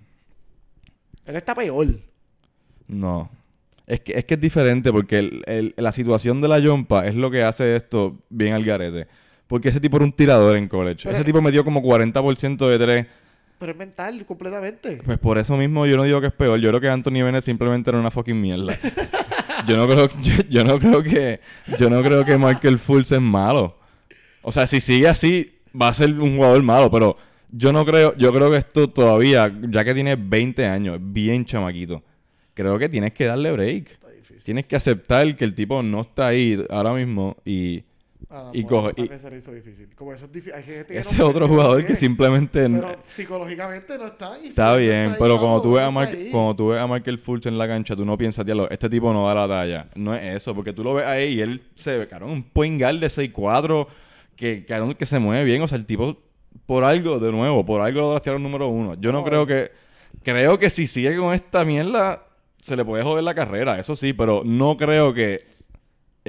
Él 1.25 1.37
está 1.37 1.55
peor. 1.55 1.87
No. 2.89 3.31
Es 3.87 4.01
que, 4.01 4.13
es 4.19 4.25
que 4.25 4.35
es 4.35 4.41
diferente 4.41 4.93
porque 4.93 5.19
el- 5.19 5.43
el- 5.47 5.75
la 5.77 5.93
situación 5.93 6.41
de 6.41 6.49
la 6.49 6.61
Jompa 6.63 7.07
es 7.07 7.15
lo 7.15 7.31
que 7.31 7.43
hace 7.43 7.77
esto 7.77 8.19
bien 8.29 8.53
al 8.53 8.65
garete. 8.65 9.07
Porque 9.47 9.69
ese 9.69 9.81
tipo 9.81 9.97
era 9.97 10.05
un 10.05 10.13
tirador 10.13 10.57
en 10.57 10.69
college. 10.69 11.03
Pero- 11.05 11.17
ese 11.17 11.25
tipo 11.25 11.41
metió 11.41 11.65
como 11.65 11.83
40% 11.83 12.69
de 12.69 12.79
tres. 12.79 13.07
Pero 13.59 13.73
es 13.73 13.79
mental 13.79 14.27
completamente. 14.27 14.99
Pues 15.05 15.19
por 15.19 15.39
eso 15.39 15.57
mismo 15.57 15.87
yo 15.87 15.97
no 15.97 16.03
digo 16.05 16.21
que 16.21 16.27
es 16.27 16.33
peor. 16.33 16.61
Yo 16.61 16.69
creo 16.69 16.81
que 16.81 16.89
Anthony 16.89 17.23
Bennett 17.25 17.43
simplemente 17.43 17.89
era 17.89 17.99
una 17.99 18.11
fucking 18.11 18.39
mierda. 18.39 18.77
yo 19.67 19.77
no 19.77 19.87
creo, 19.87 20.09
yo, 20.23 20.35
yo 20.51 20.65
no 20.65 20.79
creo 20.79 21.03
que, 21.03 21.41
yo 21.79 21.89
no 21.89 22.03
creo 22.03 22.25
que 22.25 22.37
Michael 22.37 22.79
Fultz 22.79 23.13
es 23.13 23.21
malo. 23.21 23.79
O 24.43 24.53
sea, 24.53 24.67
si 24.67 24.81
sigue 24.81 25.09
así, 25.09 25.55
va 25.81 25.89
a 25.89 25.95
ser 25.95 26.13
un 26.21 26.37
jugador 26.37 26.63
malo, 26.63 26.91
pero 26.91 27.17
Yo 27.51 27.73
no 27.73 27.87
creo, 27.87 28.15
yo 28.17 28.33
creo 28.35 28.51
que 28.51 28.59
esto 28.59 28.91
todavía, 28.91 29.51
ya 29.71 29.85
que 29.85 29.95
tiene 29.95 30.17
20 30.17 30.67
años, 30.67 30.99
bien 31.01 31.45
chamaquito, 31.45 32.03
creo 32.53 32.79
que 32.79 32.89
tienes 32.89 33.13
que 33.15 33.25
darle 33.25 33.53
break. 33.53 33.99
Tienes 34.45 34.67
que 34.67 34.77
aceptar 34.77 35.35
que 35.35 35.45
el 35.45 35.55
tipo 35.55 35.83
no 35.83 36.03
está 36.03 36.27
ahí 36.29 36.63
ahora 36.69 36.93
mismo 36.93 37.37
y 37.45 37.83
Ah, 38.39 38.51
y 38.53 38.63
bueno, 38.65 38.79
coge- 38.89 38.95
tal 38.95 39.05
y- 39.05 39.09
vez 39.09 39.23
se 39.23 39.31
le 39.31 39.39
hizo 39.39 39.53
difícil. 39.53 39.89
Como 39.95 40.13
eso 40.13 40.25
es 40.27 40.33
difícil. 40.33 40.53
Hay 40.55 40.63
gente 40.63 40.93
que 40.93 40.99
ese 40.99 41.17
no- 41.17 41.27
otro 41.29 41.49
jugador 41.49 41.75
puede. 41.77 41.87
que 41.87 41.97
simplemente 41.97 42.69
Pero 42.69 42.97
psicológicamente 43.07 43.97
no 43.99 44.07
está. 44.07 44.39
y 44.43 44.49
está 44.49 44.77
bien, 44.77 45.11
ahí, 45.11 45.17
pero 45.19 45.39
cuando 45.39 45.63
tú 45.63 45.73
ves 45.73 45.83
a 45.85 45.91
Mark, 45.91 46.11
ahí. 46.13 46.29
cuando 46.31 46.55
tú 46.57 46.69
ves 46.69 46.81
a 46.81 46.87
Michael 46.87 47.19
Fultz 47.19 47.47
en 47.47 47.57
la 47.59 47.67
cancha, 47.67 47.97
tú 47.97 48.05
no 48.05 48.17
piensas, 48.19 48.45
diablo, 48.45 48.69
este 48.71 48.89
tipo 48.91 49.13
no 49.13 49.27
da 49.27 49.35
la 49.35 49.49
talla. 49.49 49.89
No 49.95 50.15
es 50.15 50.37
eso, 50.37 50.55
porque 50.55 50.73
tú 50.73 50.85
lo 50.85 50.95
ves 50.95 51.07
ahí 51.07 51.35
y 51.35 51.41
él 51.41 51.63
se 51.75 51.97
ve, 51.97 52.07
cabrón, 52.09 52.31
un 52.31 52.43
point 52.43 52.81
guard 52.81 52.99
de 52.99 53.09
6'4 53.09 53.89
que, 54.37 54.65
cabrón, 54.65 54.95
que 54.95 55.07
se 55.07 55.19
mueve 55.19 55.45
bien. 55.45 55.63
O 55.63 55.69
sea, 55.69 55.79
el 55.79 55.87
tipo, 55.87 56.17
por 56.67 56.85
algo, 56.85 57.19
de 57.19 57.33
nuevo, 57.33 57.65
por 57.65 57.81
algo 57.81 58.01
lo 58.01 58.11
draftearon 58.11 58.43
número 58.43 58.69
uno. 58.69 58.95
Yo 59.01 59.13
no 59.13 59.21
No, 59.21 59.25
creo 59.25 59.43
eh. 59.45 59.47
que... 59.47 59.87
Creo 60.23 60.59
que 60.59 60.71
si 60.71 60.87
sigue 60.87 61.17
con 61.17 61.35
esta 61.35 61.65
mierda, 61.65 62.25
se 62.63 62.75
le 62.75 62.85
puede 62.85 63.03
joder 63.03 63.23
la 63.23 63.35
carrera, 63.35 63.79
eso 63.79 63.95
sí, 63.95 64.13
pero 64.13 64.43
no 64.45 64.77
creo 64.77 65.13
que 65.15 65.43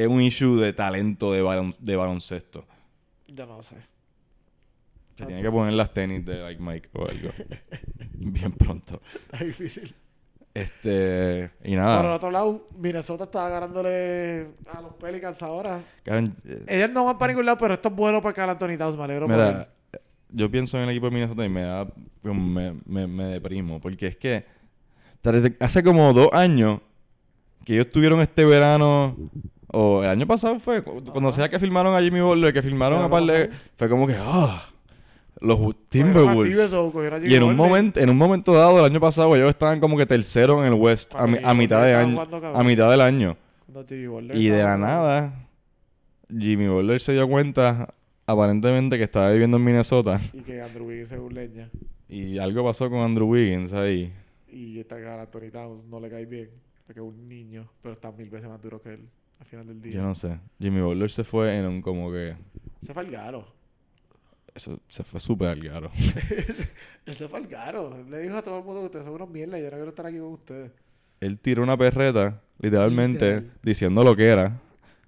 es 0.03 0.07
un 0.07 0.21
issue 0.21 0.59
de 0.59 0.73
talento 0.73 1.31
de, 1.31 1.41
balon- 1.43 1.75
de 1.79 1.95
baloncesto. 1.95 2.65
Yo 3.27 3.45
no 3.45 3.61
sé. 3.63 3.75
Se 5.17 5.25
tiene 5.25 5.41
que 5.41 5.49
poner 5.51 5.73
las 5.73 5.91
tenis 5.93 6.23
de 6.25 6.35
like 6.41 6.61
Mike 6.61 6.89
o 6.93 7.07
algo. 7.07 7.29
Bien 8.13 8.51
pronto. 8.51 9.01
Está 9.31 9.43
difícil. 9.43 9.93
Este. 10.53 11.51
Y 11.63 11.69
Por 11.69 11.69
el 11.71 11.75
nada. 11.77 12.15
otro 12.15 12.31
lado, 12.31 12.65
Minnesota 12.77 13.25
está 13.25 13.49
ganándole 13.49 14.47
a 14.73 14.81
los 14.81 14.93
Pelicans 14.95 15.41
ahora. 15.43 15.83
Karen, 16.03 16.35
eh, 16.45 16.63
Ellos 16.67 16.89
no 16.91 17.05
van 17.05 17.17
para 17.17 17.31
ningún 17.33 17.45
lado, 17.45 17.57
pero 17.57 17.73
esto 17.73 17.89
es 17.89 17.95
bueno 17.95 18.21
para 18.21 18.33
Carl 18.33 18.51
Anthony 18.51 18.77
Towns. 18.77 18.97
Me 18.97 19.03
alegro 19.03 19.27
por 19.27 19.39
él. 19.39 19.45
mira, 19.53 19.69
yo 20.29 20.49
pienso 20.51 20.77
en 20.77 20.83
el 20.83 20.89
equipo 20.89 21.07
de 21.07 21.11
Minnesota 21.15 21.45
y 21.45 21.49
me 21.49 21.61
da. 21.61 21.87
Me, 22.23 22.75
me, 22.85 23.07
me 23.07 23.23
deprimo. 23.25 23.79
Porque 23.79 24.07
es 24.07 24.15
que. 24.17 24.45
Hace 25.59 25.83
como 25.83 26.13
dos 26.13 26.29
años 26.33 26.79
que 27.65 27.73
ellos 27.73 27.89
tuvieron 27.89 28.21
este 28.21 28.45
verano. 28.45 29.15
O 29.79 30.01
el 30.03 30.09
año 30.09 30.25
pasado 30.25 30.59
fue. 30.59 30.81
cu- 30.83 31.03
Cuando 31.11 31.31
sea 31.31 31.49
que 31.49 31.59
filmaron 31.59 31.93
a 31.95 32.01
Jimmy 32.01 32.19
Butler, 32.21 32.51
que 32.51 32.61
filmaron 32.63 33.01
a 33.03 33.09
par 33.09 33.23
de. 33.23 33.49
Fue 33.75 33.87
como 33.87 34.07
que. 34.07 34.15
¡Ah! 34.17 34.63
los 35.39 35.59
Timberwolves. 35.89 36.73
Y 37.23 37.35
en 37.35 37.43
un 37.43 37.55
momento, 37.55 37.99
en 37.99 38.09
un 38.09 38.17
momento 38.17 38.53
dado, 38.53 38.79
el 38.79 38.85
año 38.85 38.99
pasado, 38.99 39.35
ellos 39.35 39.49
estaban 39.49 39.79
como 39.79 39.95
que 39.95 40.07
tercero 40.07 40.61
en 40.65 40.73
el 40.73 40.79
West 40.79 41.13
a, 41.15 41.27
mi- 41.27 41.37
mitad 41.55 41.83
de 41.83 41.93
año, 41.93 42.19
a 42.55 42.63
mitad 42.63 42.89
del 42.89 43.01
año. 43.01 43.37
Y 44.33 44.47
de 44.47 44.63
la 44.63 44.77
nada, 44.77 45.47
Jimmy 46.35 46.67
Butler 46.67 46.99
se 46.99 47.13
dio 47.13 47.27
cuenta, 47.29 47.93
aparentemente, 48.25 48.97
que 48.97 49.03
estaba 49.03 49.29
viviendo 49.31 49.57
en 49.57 49.63
Minnesota. 49.63 50.19
Y 50.33 50.39
que 50.39 50.59
Andrew 50.59 50.87
Wiggins 50.87 51.11
es 51.11 51.19
un 51.19 51.33
leña. 51.35 51.69
Y 52.09 52.39
algo 52.39 52.63
pasó 52.63 52.89
con 52.89 52.99
Andrew 53.01 53.27
Wiggins 53.29 53.73
ahí. 53.73 54.11
Y 54.51 54.79
esta 54.79 54.95
Carl 54.99 55.19
Anthony 55.19 55.51
Towns 55.51 55.85
no 55.85 55.99
le 55.99 56.09
cae 56.09 56.25
bien. 56.25 56.49
Porque 56.87 56.99
es 57.01 57.05
un 57.05 57.27
niño, 57.29 57.69
pero 57.83 57.93
está 57.93 58.11
mil 58.11 58.29
veces 58.29 58.49
más 58.49 58.59
duro 58.61 58.81
que 58.81 58.93
él 58.95 59.07
al 59.39 59.45
final 59.45 59.67
del 59.67 59.81
día. 59.81 59.93
Yo 59.93 60.01
no 60.03 60.15
sé. 60.15 60.39
Jimmy 60.59 60.81
Butler 60.81 61.09
se 61.11 61.23
fue 61.23 61.57
en 61.57 61.65
un 61.65 61.81
como 61.81 62.11
que... 62.11 62.35
Se 62.81 62.93
fue 62.93 63.03
al 63.03 63.11
garo. 63.11 63.47
Eso 64.53 64.79
se 64.87 65.03
fue 65.03 65.19
súper 65.19 65.49
al 65.49 65.61
garo. 65.61 65.91
Él 67.05 67.13
se 67.13 67.27
fue 67.27 67.39
al 67.39 67.47
garo. 67.47 67.95
Él 67.95 68.09
Le 68.09 68.19
dijo 68.21 68.37
a 68.37 68.41
todo 68.41 68.59
el 68.59 68.63
mundo 68.65 68.79
que 68.81 68.85
ustedes 68.87 69.05
son 69.05 69.13
unos 69.15 69.29
mierda 69.29 69.59
y 69.59 69.61
yo 69.63 69.69
no 69.69 69.75
quiero 69.75 69.89
estar 69.89 70.05
aquí 70.05 70.17
con 70.17 70.33
ustedes. 70.33 70.71
Él 71.19 71.39
tiró 71.39 71.63
una 71.63 71.77
perreta, 71.77 72.41
literalmente, 72.59 73.35
Literal. 73.35 73.57
diciendo 73.63 74.03
lo 74.03 74.15
que 74.15 74.25
era. 74.27 74.59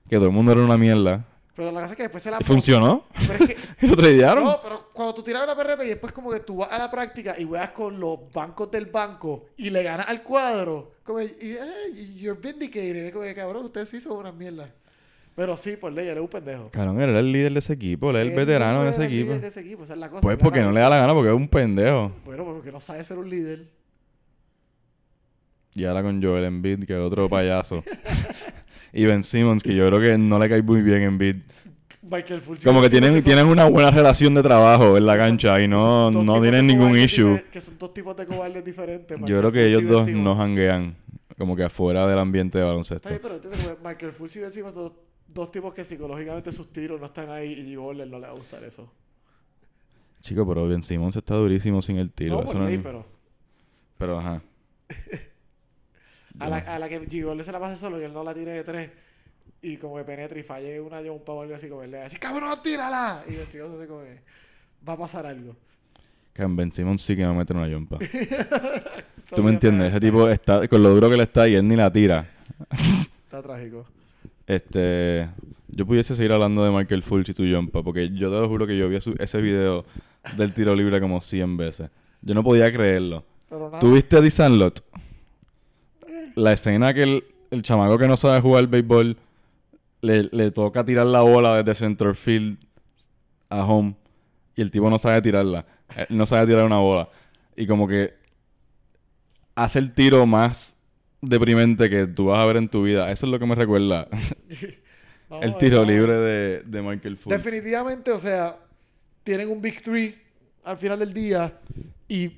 Que 0.08 0.16
todo 0.16 0.26
el 0.26 0.32
mundo 0.32 0.52
era 0.52 0.62
una 0.62 0.78
mierda. 0.78 1.26
Pero 1.60 1.74
la 1.74 1.82
cosa 1.82 1.92
es 1.92 1.98
que 1.98 2.04
después 2.04 2.24
se 2.24 2.32
la... 2.32 2.40
Funcionó. 2.40 3.04
Pero 3.28 3.44
es 3.44 3.50
que... 3.50 3.86
Y 3.86 3.88
lo 3.90 3.98
tradearon. 3.98 4.46
No, 4.46 4.62
pero 4.64 4.90
cuando 4.94 5.14
tú 5.14 5.24
tiras 5.24 5.44
una 5.44 5.58
perreta 5.58 5.84
y 5.84 5.90
después 5.90 6.14
como 6.14 6.32
que 6.32 6.40
tú 6.40 6.56
vas 6.56 6.72
a 6.72 6.78
la 6.78 6.90
práctica 6.90 7.36
y 7.38 7.44
juegas 7.44 7.72
con 7.72 8.00
los 8.00 8.32
bancos 8.32 8.72
del 8.72 8.86
banco 8.86 9.48
y 9.58 9.70
le 9.70 9.84
ganas 9.84 10.08
al 10.08 10.24
cuadro, 10.24 10.94
como 11.04 11.20
y, 11.20 11.26
eh, 11.42 12.16
you're 12.16 12.40
vindicated, 12.40 13.12
como 13.12 13.26
que 13.26 13.36
cabrón, 13.36 13.66
ustedes 13.66 13.90
sí 13.90 14.00
son 14.00 14.14
una 14.20 14.32
mierda. 14.32 14.74
Pero 15.36 15.58
sí, 15.58 15.76
por 15.76 15.92
ley, 15.92 16.08
él 16.08 16.16
es 16.16 16.22
un 16.22 16.30
pendejo. 16.30 16.70
Cabrón, 16.72 17.02
él 17.02 17.10
era 17.10 17.20
el 17.20 17.30
líder 17.30 17.52
de 17.52 17.60
ese 17.60 17.74
equipo. 17.74 18.12
Él 18.12 18.16
es 18.16 18.22
el 18.22 18.32
veterano 18.32 18.78
no 18.78 18.84
de 18.84 18.88
era 18.88 18.96
ese 18.96 19.06
equipo. 19.06 19.34
de 19.34 19.48
ese 19.48 19.60
equipo, 19.60 19.84
es 19.84 19.90
la 19.90 20.10
cosa. 20.10 20.22
Pues 20.22 20.38
porque 20.38 20.62
no 20.62 20.72
le 20.72 20.80
da 20.80 20.90
la 20.90 21.00
gana, 21.00 21.14
porque 21.14 21.30
es 21.30 21.36
un 21.36 21.50
pendejo. 21.50 22.14
Bueno, 22.24 22.46
pues 22.46 22.56
porque 22.56 22.72
no 22.72 22.80
sabe 22.80 23.04
ser 23.04 23.18
un 23.18 23.30
líder. 23.30 23.68
Y 25.74 25.84
ahora 25.84 26.04
con 26.04 26.24
Joel 26.24 26.46
Embiid, 26.46 26.86
que 26.86 26.94
es 26.94 27.00
otro 27.00 27.28
payaso. 27.28 27.84
y 28.94 29.06
Ben 29.06 29.24
Simmons, 29.24 29.64
que 29.64 29.76
yo 29.76 29.88
creo 29.88 30.00
que 30.00 30.18
no 30.18 30.40
le 30.40 30.50
cae 30.50 30.62
muy 30.62 30.82
bien 30.82 31.02
Embiid. 31.04 31.38
Michael 32.02 32.42
Fultz. 32.42 32.64
Como 32.64 32.82
que 32.82 32.90
tienen, 32.90 33.22
tienen 33.24 33.46
una 33.46 33.66
buena 33.66 33.92
relación 33.92 34.34
de 34.34 34.42
trabajo 34.42 34.98
en 34.98 35.06
la 35.06 35.18
cancha 35.18 35.62
y 35.62 35.68
no, 35.68 36.10
no 36.10 36.42
tienen 36.42 36.66
ningún 36.66 36.98
issue. 36.98 37.44
Que 37.52 37.62
son 37.62 37.78
dos 37.78 37.94
tipos 37.94 38.16
de 38.18 38.26
cobardes 38.26 38.66
diferentes. 38.66 39.18
Yo 39.26 39.40
creo 39.40 39.52
que 39.52 39.66
ellos 39.68 39.84
dos 39.88 40.08
no 40.08 40.36
janguean 40.36 40.96
como 41.38 41.56
que 41.56 41.64
afuera 41.64 42.08
del 42.08 42.18
ambiente 42.20 42.58
de 42.58 42.64
Está 42.64 42.70
baloncesto. 42.72 43.10
bien, 43.10 43.22
pero 43.22 43.78
Michael 43.84 44.12
Fultz 44.12 44.36
y 44.38 44.40
Ben 44.40 44.52
Simmons 44.52 44.74
son 44.74 44.94
dos, 45.28 45.52
tipos 45.52 45.74
que 45.74 45.86
psicológicamente 45.86 46.52
sus 46.52 46.72
tiros 46.74 47.00
no 47.00 47.06
están 47.06 47.30
ahí 47.30 47.54
y. 47.54 47.76
Butler 47.76 48.08
no 48.08 48.18
le 48.20 48.26
va 48.28 48.34
a 48.34 48.36
gustar 48.36 48.64
eso. 48.64 48.92
Chico, 50.22 50.48
pero 50.48 50.68
Ben 50.68 50.84
Simmons 50.84 51.16
está 51.16 51.36
durísimo 51.36 51.82
sin 51.82 51.98
el 51.98 52.12
tiro. 52.12 52.42
no, 52.42 52.46
por 52.46 52.70
es- 52.70 52.80
pero 52.82 53.06
pero 53.98 54.18
ajá. 54.20 54.42
a 56.40 56.50
la, 56.50 56.58
a 56.58 56.80
la 56.80 56.90
que 56.90 57.02
G. 57.02 57.26
Butler 57.26 57.44
se 57.46 57.52
la 57.52 57.60
pase 57.60 57.78
solo 57.78 58.00
y 58.00 58.04
él 58.04 58.14
no 58.14 58.24
la 58.24 58.34
tire 58.34 58.52
de 58.52 58.64
tres 58.64 58.90
y 59.62 59.78
como 59.78 59.98
que 59.98 60.04
penetre 60.04 60.40
y 60.40 60.44
falle 60.44 60.80
una 60.80 61.02
jumpa 61.02 61.34
o 61.34 61.42
algo 61.42 61.56
así 61.56 61.68
como 61.68 61.84
él 61.84 61.92
le 61.92 61.98
decir 61.98 62.20
¡Cabrón, 62.20 62.58
tírala! 62.64 63.24
Y 63.28 63.34
Ben 63.36 63.48
Simmons 63.52 63.76
hace 63.78 63.88
como 63.88 64.02
que 64.02 64.20
va 64.88 64.94
a 64.94 64.98
pasar 64.98 65.26
algo. 65.26 65.56
Que 66.34 66.46
Ben 66.46 66.72
Simmons 66.72 67.02
sí 67.02 67.16
que 67.16 67.24
va 67.26 67.32
a 67.32 67.34
meter 67.34 67.56
una 67.58 67.68
jumpa. 67.74 67.98
¿Tú 69.36 69.44
me 69.44 69.52
entiendes? 69.52 69.92
Ese 69.92 70.00
tipo 70.00 70.28
está, 70.30 70.68
con 70.68 70.82
lo 70.82 70.90
duro 70.90 71.10
que 71.10 71.18
le 71.18 71.24
está 71.24 71.48
y 71.48 71.56
él 71.56 71.68
ni 71.68 71.76
la 71.76 71.92
tira. 71.92 72.30
Está 73.30 73.44
trágico. 73.44 73.86
Este, 74.48 75.30
yo 75.68 75.86
pudiese 75.86 76.16
seguir 76.16 76.34
hablando 76.34 76.64
de 76.64 76.72
Michael 76.72 77.04
Fulch 77.04 77.30
y 77.30 77.34
tu 77.36 77.44
jumpa, 77.46 77.84
porque 77.84 78.10
yo 78.10 78.32
te 78.32 78.40
lo 78.40 78.48
juro 78.50 78.66
que 78.66 78.76
yo 78.76 78.90
vi 78.90 79.00
su- 79.00 79.14
ese 79.20 79.40
video 79.40 79.86
del 80.36 80.52
tiro 80.54 80.74
libre 80.76 81.00
como 81.00 81.22
100 81.22 81.56
veces. 81.58 81.90
Yo 82.24 82.34
no 82.34 82.44
podía 82.44 82.72
creerlo. 82.72 83.24
Pero 83.48 83.66
nada. 83.68 83.80
¿Tú 83.80 83.94
viste 83.94 84.18
a 84.18 84.22
Di 84.22 84.32
Sandlot? 84.32 84.84
La 86.40 86.54
escena 86.54 86.94
que 86.94 87.04
el, 87.04 87.24
el 87.52 87.62
chamaco 87.62 87.98
que 87.98 88.08
no 88.08 88.18
sabe 88.18 88.42
jugar 88.42 88.68
béisbol 88.68 89.18
le, 90.02 90.24
le 90.32 90.52
toca 90.52 90.86
tirar 90.86 91.06
la 91.06 91.22
bola 91.22 91.62
desde 91.62 91.76
center 91.76 92.16
field 92.16 92.58
a 93.50 93.66
home 93.66 93.96
y 94.56 94.62
el 94.62 94.72
tipo 94.72 94.90
no 94.90 94.98
sabe 94.98 95.22
tirarla. 95.22 95.66
Él 95.96 96.18
no 96.18 96.26
sabe 96.26 96.48
tirar 96.48 96.66
una 96.66 96.80
bola. 96.80 97.10
Y 97.56 97.68
como 97.68 97.88
que 97.88 98.14
hace 99.56 99.80
el 99.80 99.94
tiro 99.94 100.26
más 100.26 100.78
deprimente 101.22 101.90
que 101.90 102.08
tú 102.08 102.26
vas 102.26 102.40
a 102.40 102.46
ver 102.46 102.58
en 102.58 102.70
tu 102.70 102.84
vida. 102.84 103.12
Eso 103.12 103.26
es 103.26 103.32
lo 103.32 103.40
que 103.40 103.46
me 103.46 103.56
recuerda 103.56 104.08
el 105.42 105.58
tiro 105.58 105.84
libre 105.84 106.14
de, 106.14 106.62
de 106.62 106.82
Michael 106.82 107.18
Fultz. 107.18 107.38
Definitivamente, 107.38 108.12
o 108.12 108.20
sea, 108.20 108.58
tienen 109.24 109.50
un 109.50 109.62
Big 109.62 109.82
Three 109.82 110.18
al 110.64 110.78
final 110.78 111.00
del 111.00 111.14
día 111.14 111.60
y 112.08 112.32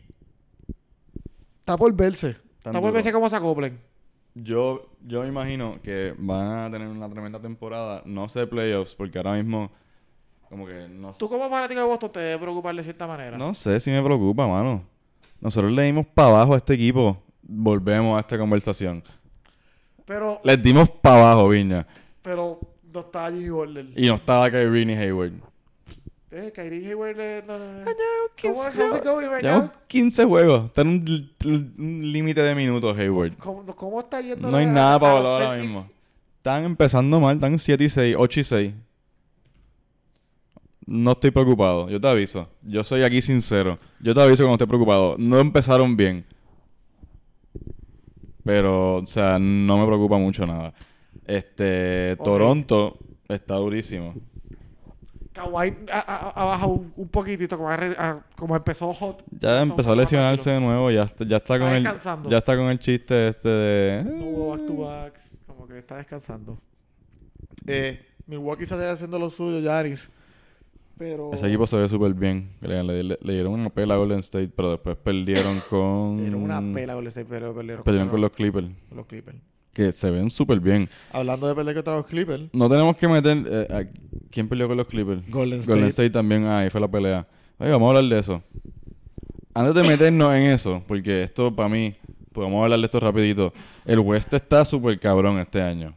está 1.59 1.77
por 1.77 1.93
verse. 1.93 2.35
Está 2.57 2.79
por 2.79 2.91
verse 2.91 3.11
cómo 3.11 3.29
se 3.29 3.35
acoplen. 3.35 3.90
Yo, 4.33 4.89
yo 5.05 5.21
me 5.23 5.27
imagino 5.27 5.79
que 5.83 6.13
van 6.17 6.59
a 6.59 6.71
tener 6.71 6.87
una 6.87 7.09
tremenda 7.09 7.39
temporada. 7.39 8.01
No 8.05 8.29
sé 8.29 8.47
playoffs, 8.47 8.95
porque 8.95 9.17
ahora 9.17 9.33
mismo 9.33 9.69
como 10.49 10.65
que 10.65 10.87
no, 10.89 11.13
Tú 11.13 11.29
como 11.29 11.49
fanático 11.49 11.79
de 11.79 11.87
Boston 11.87 12.11
te 12.11 12.19
debe 12.19 12.39
preocupar 12.39 12.75
de 12.75 12.83
cierta 12.83 13.07
manera. 13.07 13.37
no 13.37 13.53
sé 13.53 13.79
si 13.79 13.89
me 13.91 14.01
preocupa, 14.03 14.47
mano. 14.47 14.83
Nosotros 15.39 15.71
le 15.71 15.83
dimos 15.83 16.05
para 16.07 16.29
abajo 16.29 16.53
a 16.53 16.57
este 16.57 16.73
equipo. 16.73 17.17
Volvemos 17.41 18.17
a 18.17 18.21
esta 18.21 18.37
conversación. 18.37 19.03
Pero, 20.05 20.39
Les 20.43 20.61
dimos 20.61 20.89
para 20.89 21.31
abajo, 21.31 21.49
Viña. 21.49 21.87
pero 22.21 22.59
no 22.93 22.99
está 22.99 23.31
Jimmy 23.31 23.49
Butler. 23.49 23.87
Y 23.95 24.07
no 24.07 24.15
estaba 24.15 24.51
Kyrie 24.51 24.85
ni 24.85 24.93
Hayward. 24.93 25.33
Eh, 26.33 26.51
Kyrie 26.55 26.87
Hayward 26.87 27.17
le- 27.17 27.43
no, 27.45 27.53
¿Cómo 28.41 28.61
how's 28.61 28.97
it 28.97 29.03
going 29.03 29.27
right 29.27 29.43
llevamos 29.43 29.65
now? 29.65 29.71
15 29.87 30.23
juegos. 30.25 30.65
Está 30.67 30.81
en 30.81 30.87
un, 30.87 32.01
límite 32.13 32.41
de 32.41 32.55
minutos, 32.55 32.97
Hayward. 32.97 33.33
¿Cómo, 33.37 33.65
cómo 33.75 33.99
está 33.99 34.21
yendo? 34.21 34.49
No 34.49 34.55
hay 34.57 34.65
a- 34.65 34.71
nada 34.71 34.99
para 34.99 35.17
hablar 35.17 35.41
ahora 35.41 35.61
mismo. 35.61 35.85
Están 36.37 36.63
empezando 36.63 37.19
mal, 37.19 37.35
están 37.35 37.59
7 37.59 37.83
y 37.83 37.89
6, 37.89 38.15
8 38.17 38.39
y 38.39 38.43
6. 38.45 38.73
No 40.85 41.11
estoy 41.11 41.31
preocupado, 41.31 41.89
yo 41.89 41.99
te 41.99 42.07
aviso. 42.07 42.47
Yo 42.63 42.83
soy 42.83 43.03
aquí 43.03 43.21
sincero. 43.21 43.77
Yo 43.99 44.13
te 44.13 44.21
aviso 44.21 44.43
cuando 44.43 44.55
esté 44.55 44.67
preocupado. 44.67 45.15
No 45.17 45.37
empezaron 45.39 45.95
bien. 45.97 46.25
Pero, 48.43 48.95
o 48.97 49.05
sea, 49.05 49.37
no 49.37 49.77
me 49.77 49.85
preocupa 49.85 50.17
mucho 50.17 50.45
nada. 50.45 50.73
Este, 51.27 52.13
Ok. 52.13 52.23
Toronto 52.23 52.97
está 53.27 53.55
durísimo. 53.55 54.15
Kawhi 55.33 55.73
ha, 55.91 56.45
bajado 56.45 56.83
un, 56.95 57.07
poquitito, 57.07 57.57
como, 57.57 57.69
ha 57.69 58.55
empezó 58.57 58.93
hot. 58.93 59.23
Ya 59.39 59.61
empezó 59.61 59.91
a 59.93 59.95
lesionarse 59.95 60.49
de 60.51 60.59
nuevo, 60.59 60.91
ya 60.91 61.03
está, 61.03 61.25
ya 61.25 61.37
está 61.37 61.57
con 61.57 61.69
el 61.69 61.83
ya 62.29 62.37
está 62.37 62.57
con 62.57 62.65
el 62.65 62.79
chiste 62.79 63.29
este 63.29 63.47
de 63.49 64.03
No 64.03 64.25
hubo 64.25 64.49
back 64.51 64.65
to 64.67 64.75
backs, 64.77 65.31
como 65.47 65.67
que 65.67 65.77
está 65.79 65.97
descansando. 65.97 66.57
Eh, 67.65 68.05
Milwaukee 68.27 68.65
se 68.65 68.73
está 68.75 68.91
haciendo 68.91 69.17
lo 69.19 69.29
suyo, 69.29 69.59
Yaris. 69.59 70.09
Pero 70.97 71.33
Ese 71.33 71.47
equipo 71.47 71.65
se 71.65 71.77
ve 71.77 71.89
súper 71.89 72.13
bien. 72.13 72.51
Le, 72.61 72.83
le- 72.83 73.03
le- 73.03 73.17
le 73.21 73.33
dieron 73.33 73.53
una 73.53 73.69
pela 73.69 73.95
a 73.95 73.97
Golden 73.97 74.19
State, 74.19 74.49
pero 74.55 74.71
después 74.71 74.97
perdieron 74.97 75.59
con... 75.69 76.19
era 76.25 76.35
una 76.37 76.61
pela 76.73 76.93
con 76.93 77.03
el 77.03 77.07
State, 77.07 77.25
pero 77.29 77.55
perdieron, 77.55 77.83
Perdieron 77.83 78.09
con 78.09 78.21
los 78.21 78.31
Clippers. 78.31 78.67
con 78.89 78.97
los 78.97 79.05
Clippers. 79.07 79.37
Que 79.73 79.91
se 79.93 80.09
ven 80.09 80.29
súper 80.29 80.59
bien. 80.59 80.89
Hablando 81.13 81.47
de 81.47 81.55
perder 81.55 81.75
contra 81.75 81.95
los 81.95 82.05
Clippers, 82.05 82.43
No 82.53 82.67
tenemos 82.69 82.95
que 82.97 83.07
meter... 83.07 83.37
eh, 83.49 83.67
a- 83.71 83.83
¿Quién 84.29 84.47
peleó 84.49 84.67
con 84.67 84.75
los 84.77 84.87
Clippers? 84.87 85.21
Golden 85.29 85.59
State. 85.59 85.71
Golden 85.73 85.89
State 85.89 86.09
también. 86.09 86.43
Ah, 86.45 86.59
ahí 86.59 86.69
fue 86.69 86.81
la 86.81 86.87
pelea. 86.89 87.25
Oye, 87.57 87.71
vamos 87.71 87.87
a 87.93 87.97
hablar 87.97 88.13
de 88.13 88.19
eso. 88.19 88.43
Antes 89.53 89.75
de 89.75 89.83
meternos 89.87 90.33
en 90.35 90.43
eso, 90.43 90.83
porque 90.87 91.23
esto 91.23 91.53
para 91.55 91.69
mí... 91.69 91.93
Podemos 92.33 92.63
hablar 92.63 92.79
de 92.79 92.85
esto 92.85 92.97
rapidito. 93.01 93.53
El 93.83 93.99
West 93.99 94.33
está 94.33 94.63
súper 94.63 94.97
cabrón 94.99 95.37
este 95.39 95.61
año. 95.61 95.93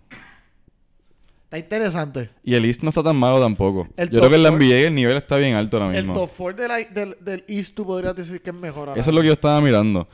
Está 1.44 1.58
interesante. 1.58 2.30
Y 2.42 2.54
el 2.54 2.64
East 2.64 2.82
no 2.82 2.88
está 2.88 3.04
tan 3.04 3.14
malo 3.14 3.40
tampoco. 3.40 3.86
El 3.96 4.10
Yo 4.10 4.18
creo 4.18 4.30
que 4.30 4.36
en 4.36 4.42
la 4.42 4.50
NBA 4.50 4.88
el 4.88 4.94
nivel 4.96 5.16
está 5.16 5.36
bien 5.36 5.54
alto 5.54 5.76
ahora 5.80 5.96
El 5.96 6.04
mismo. 6.04 6.14
top 6.20 6.30
4 6.36 6.62
de 6.62 6.68
la- 6.68 6.78
del, 6.78 7.16
del 7.20 7.44
East 7.46 7.74
tú 7.76 7.86
podrías 7.86 8.16
decir 8.16 8.42
que 8.42 8.50
es 8.50 8.56
mejor 8.56 8.88
ahora. 8.88 9.00
Eso 9.00 9.10
es 9.10 9.14
lo 9.14 9.20
que 9.20 9.28
yo 9.28 9.32
estaba 9.34 9.60
mirando. 9.60 10.08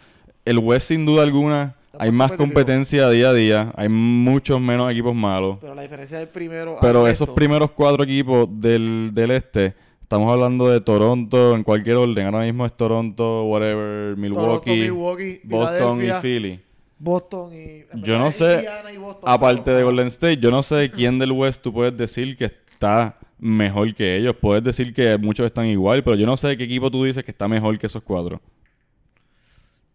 El 0.45 0.59
West, 0.59 0.89
sin 0.89 1.07
duda 1.07 1.23
alguna, 1.23 1.75
hay 1.99 2.11
más 2.11 2.33
competencia 2.33 3.09
día 3.11 3.31
a 3.31 3.35
día. 3.35 3.73
Hay 3.77 3.89
muchos 3.89 4.61
menos 4.61 4.91
equipos 4.91 5.15
malos. 5.15 5.59
Pero 5.61 5.75
la 5.75 5.83
diferencia 5.83 6.19
del 6.19 6.29
primero 6.29 6.77
Pero 6.81 7.05
resto- 7.05 7.11
esos 7.25 7.31
primeros 7.31 7.71
cuatro 7.73 8.05
equipos 8.05 8.49
del, 8.61 9.11
del 9.13 9.31
este, 9.33 9.75
estamos 10.01 10.31
hablando 10.33 10.69
de 10.69 10.81
Toronto 10.81 11.55
en 11.55 11.63
cualquier 11.65 11.97
orden. 11.97 12.27
Ahora 12.27 12.41
mismo 12.45 12.65
es 12.67 12.73
Toronto, 12.77 13.45
whatever, 13.45 14.15
Toronto, 14.15 14.21
Milwaukee, 14.21 14.71
Milwaukee, 14.81 15.41
Boston 15.45 16.05
y 16.05 16.11
Philly. 16.23 16.61
Boston 16.99 17.51
y... 17.55 17.85
Yo 18.03 18.19
no 18.19 18.31
sé, 18.31 18.57
Indiana 18.57 18.93
y 18.93 18.99
Boston, 18.99 19.23
Aparte 19.25 19.63
pero- 19.65 19.77
de 19.79 19.83
Golden 19.85 20.07
State, 20.09 20.37
yo 20.39 20.51
no 20.51 20.63
sé 20.63 20.75
de 20.77 20.91
quién 20.91 21.19
del 21.19 21.33
West 21.33 21.63
tú 21.63 21.73
puedes 21.73 21.97
decir 21.97 22.37
que 22.37 22.45
está 22.45 23.17
mejor 23.39 23.95
que 23.95 24.17
ellos. 24.19 24.35
Puedes 24.39 24.63
decir 24.63 24.93
que 24.93 25.17
muchos 25.17 25.47
están 25.47 25.67
igual, 25.67 26.05
pero 26.05 26.15
yo 26.17 26.27
no 26.27 26.37
sé 26.37 26.49
de 26.49 26.57
qué 26.59 26.65
equipo 26.65 26.91
tú 26.91 27.05
dices 27.05 27.25
que 27.25 27.31
está 27.31 27.49
mejor 27.49 27.79
que 27.79 27.87
esos 27.87 28.03
cuatro. 28.03 28.41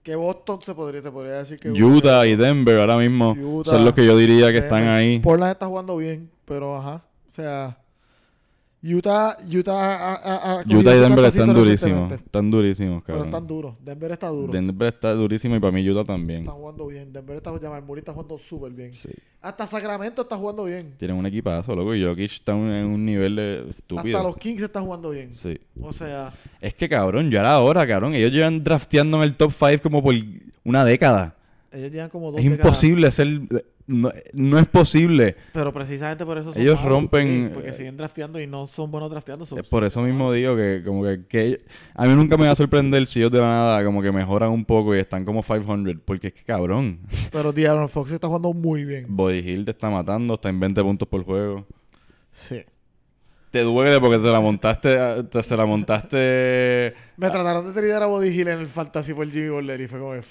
Que 0.06 0.16
Boston 0.16 0.62
se 0.62 0.76
podría, 0.76 1.02
se 1.02 1.12
podría 1.12 1.34
decir 1.38 1.58
que... 1.58 1.72
Utah 1.72 2.28
y 2.28 2.36
Denver 2.36 2.80
ahora 2.80 2.98
mismo 2.98 3.32
Utah, 3.32 3.72
son 3.72 3.86
los 3.86 3.96
que 3.96 4.06
yo 4.06 4.16
diría 4.16 4.52
que 4.52 4.62
Denver. 4.62 4.64
están 4.66 4.88
ahí. 4.88 5.18
Portland 5.18 5.54
está 5.54 5.66
jugando 5.66 5.98
bien, 5.98 6.30
pero 6.46 6.78
ajá. 6.78 7.04
O 7.28 7.32
sea, 7.32 7.80
Utah, 8.88 9.36
Utah, 9.51 10.13
ha 10.60 10.63
cogido 10.63 10.80
Utah 10.82 10.96
y 10.96 11.00
Denver 11.00 11.25
están 11.25 11.54
durísimos. 11.54 12.12
Están 12.12 12.51
durísimos, 12.51 13.01
Pero 13.04 13.18
cabrón. 13.18 13.27
están 13.34 13.48
duros. 13.48 13.75
Denver 13.84 14.12
está 14.12 14.27
duro. 14.27 14.54
Denver 14.54 14.94
está 14.94 15.13
durísimo 15.13 15.56
y 15.56 15.60
para 15.60 15.72
mí 15.72 15.89
Utah 15.89 16.04
también. 16.04 16.42
Están 16.42 16.56
jugando 16.56 16.86
bien. 16.88 17.12
Denver 17.12 17.38
está 17.38 17.51
Murray 17.51 18.00
está 18.00 18.13
jugando 18.13 18.38
súper 18.38 18.72
bien. 18.74 18.94
Sí. 18.94 19.10
Hasta 19.42 19.65
Sacramento 19.65 20.22
está 20.22 20.38
jugando 20.38 20.65
bien. 20.65 20.94
Tienen 20.98 21.18
un 21.18 21.25
equipazo, 21.25 21.75
loco. 21.75 21.96
Y 21.96 22.04
Jokic 22.04 22.32
está 22.32 22.51
en 22.51 22.72
en 22.72 22.86
un 22.88 23.04
nivel 23.06 23.36
de 23.36 23.70
estúpido. 23.70 24.18
Hasta 24.18 24.30
los 24.30 24.38
Kings 24.38 24.62
está 24.62 24.82
jugando 24.82 25.10
bien. 25.10 25.34
Sí. 25.34 25.58
O 25.82 25.92
sea, 25.92 26.32
Es 26.62 26.74
que, 26.75 26.88
cabrón, 26.88 27.32
ya 27.32 27.39
era 27.39 27.60
hora, 27.60 27.88
cabrón. 27.88 28.13
Ellos 28.13 28.32
llevan 28.32 28.63
drafteando 28.63 29.18
en 29.18 29.24
el 29.24 29.36
top 29.36 29.51
5 29.51 29.82
como 29.82 30.04
por 30.04 30.13
una 30.63 30.86
década. 30.86 31.36
ellos 31.72 31.92
llegan 31.92 32.10
como 32.10 32.32
dos 32.32 32.39
Es 32.39 32.44
décadas. 32.50 32.65
imposible 32.65 33.08
hacer... 33.08 33.42
No, 33.88 34.12
no 34.34 34.58
es 34.58 34.68
posible. 34.68 35.36
Pero 35.54 35.72
precisamente 35.72 36.25
por 36.25 36.39
eso 36.39 36.51
son 36.51 36.60
Ellos 36.60 36.82
rompen, 36.84 37.44
Porque, 37.44 37.54
porque 37.54 37.70
eh, 37.70 37.74
siguen 37.74 37.96
drafteando 37.98 38.39
y 38.42 38.48
no 38.48 38.65
son 38.65 38.89
buenos 38.89 39.12
drafteando. 39.12 39.46
son- 39.46 39.60
Es 39.60 39.68
por 39.70 39.84
eso 39.84 40.01
mismo 40.01 40.32
digo 40.32 40.56
que 40.56 40.82
como 40.84 41.04
que, 41.04 41.25
que 41.27 41.62
a 41.94 42.08
mí 42.08 42.15
nunca 42.15 42.36
me 42.36 42.46
va 42.48 42.51
a 42.54 42.56
sorprender 42.56 43.06
si 43.06 43.20
ellos 43.20 43.32
de 43.32 43.39
la 43.42 43.46
nada 43.46 43.86
como 43.86 44.01
que 44.01 44.12
mejoran 44.12 44.50
un 44.50 44.65
poco 44.65 44.96
y 44.96 45.00
están 45.00 45.24
como 45.24 45.44
500 45.44 45.98
porque 46.04 46.27
es 46.27 46.34
que 46.34 46.44
cabrón 46.44 47.01
Pero 47.32 47.54
De'Aaron 47.54 47.88
Fox 47.88 48.12
está 48.12 48.25
jugando 48.25 48.54
muy 48.54 48.86
bien. 48.86 49.06
Body 49.08 49.38
Hill 49.39 49.65
te 49.65 49.72
está 49.72 49.92
matando 49.92 50.34
está 50.34 50.50
en 50.50 50.60
20 50.60 50.82
puntos 50.82 51.08
por 51.08 51.24
juego 51.24 51.68
Sí. 52.32 52.63
te 53.51 53.62
duele 53.62 54.00
porque 54.01 54.18
te 54.18 54.32
la 54.32 54.39
montaste 54.39 54.98
te, 55.25 55.44
se 55.44 55.56
la 55.56 55.65
montaste 55.68 56.94
Me 57.18 57.30
trataron 57.30 57.72
de 57.72 57.80
tradar 57.80 58.01
a 58.01 58.08
Body 58.08 58.30
Hill 58.30 58.48
en 58.48 58.60
el 58.62 58.68
Fantasy 58.68 59.13
por 59.13 59.30
Jimmy 59.30 59.50
Butler 59.50 59.80
y 59.82 59.88
fue 59.88 60.00
como... 60.00 60.13
que, 60.13 60.22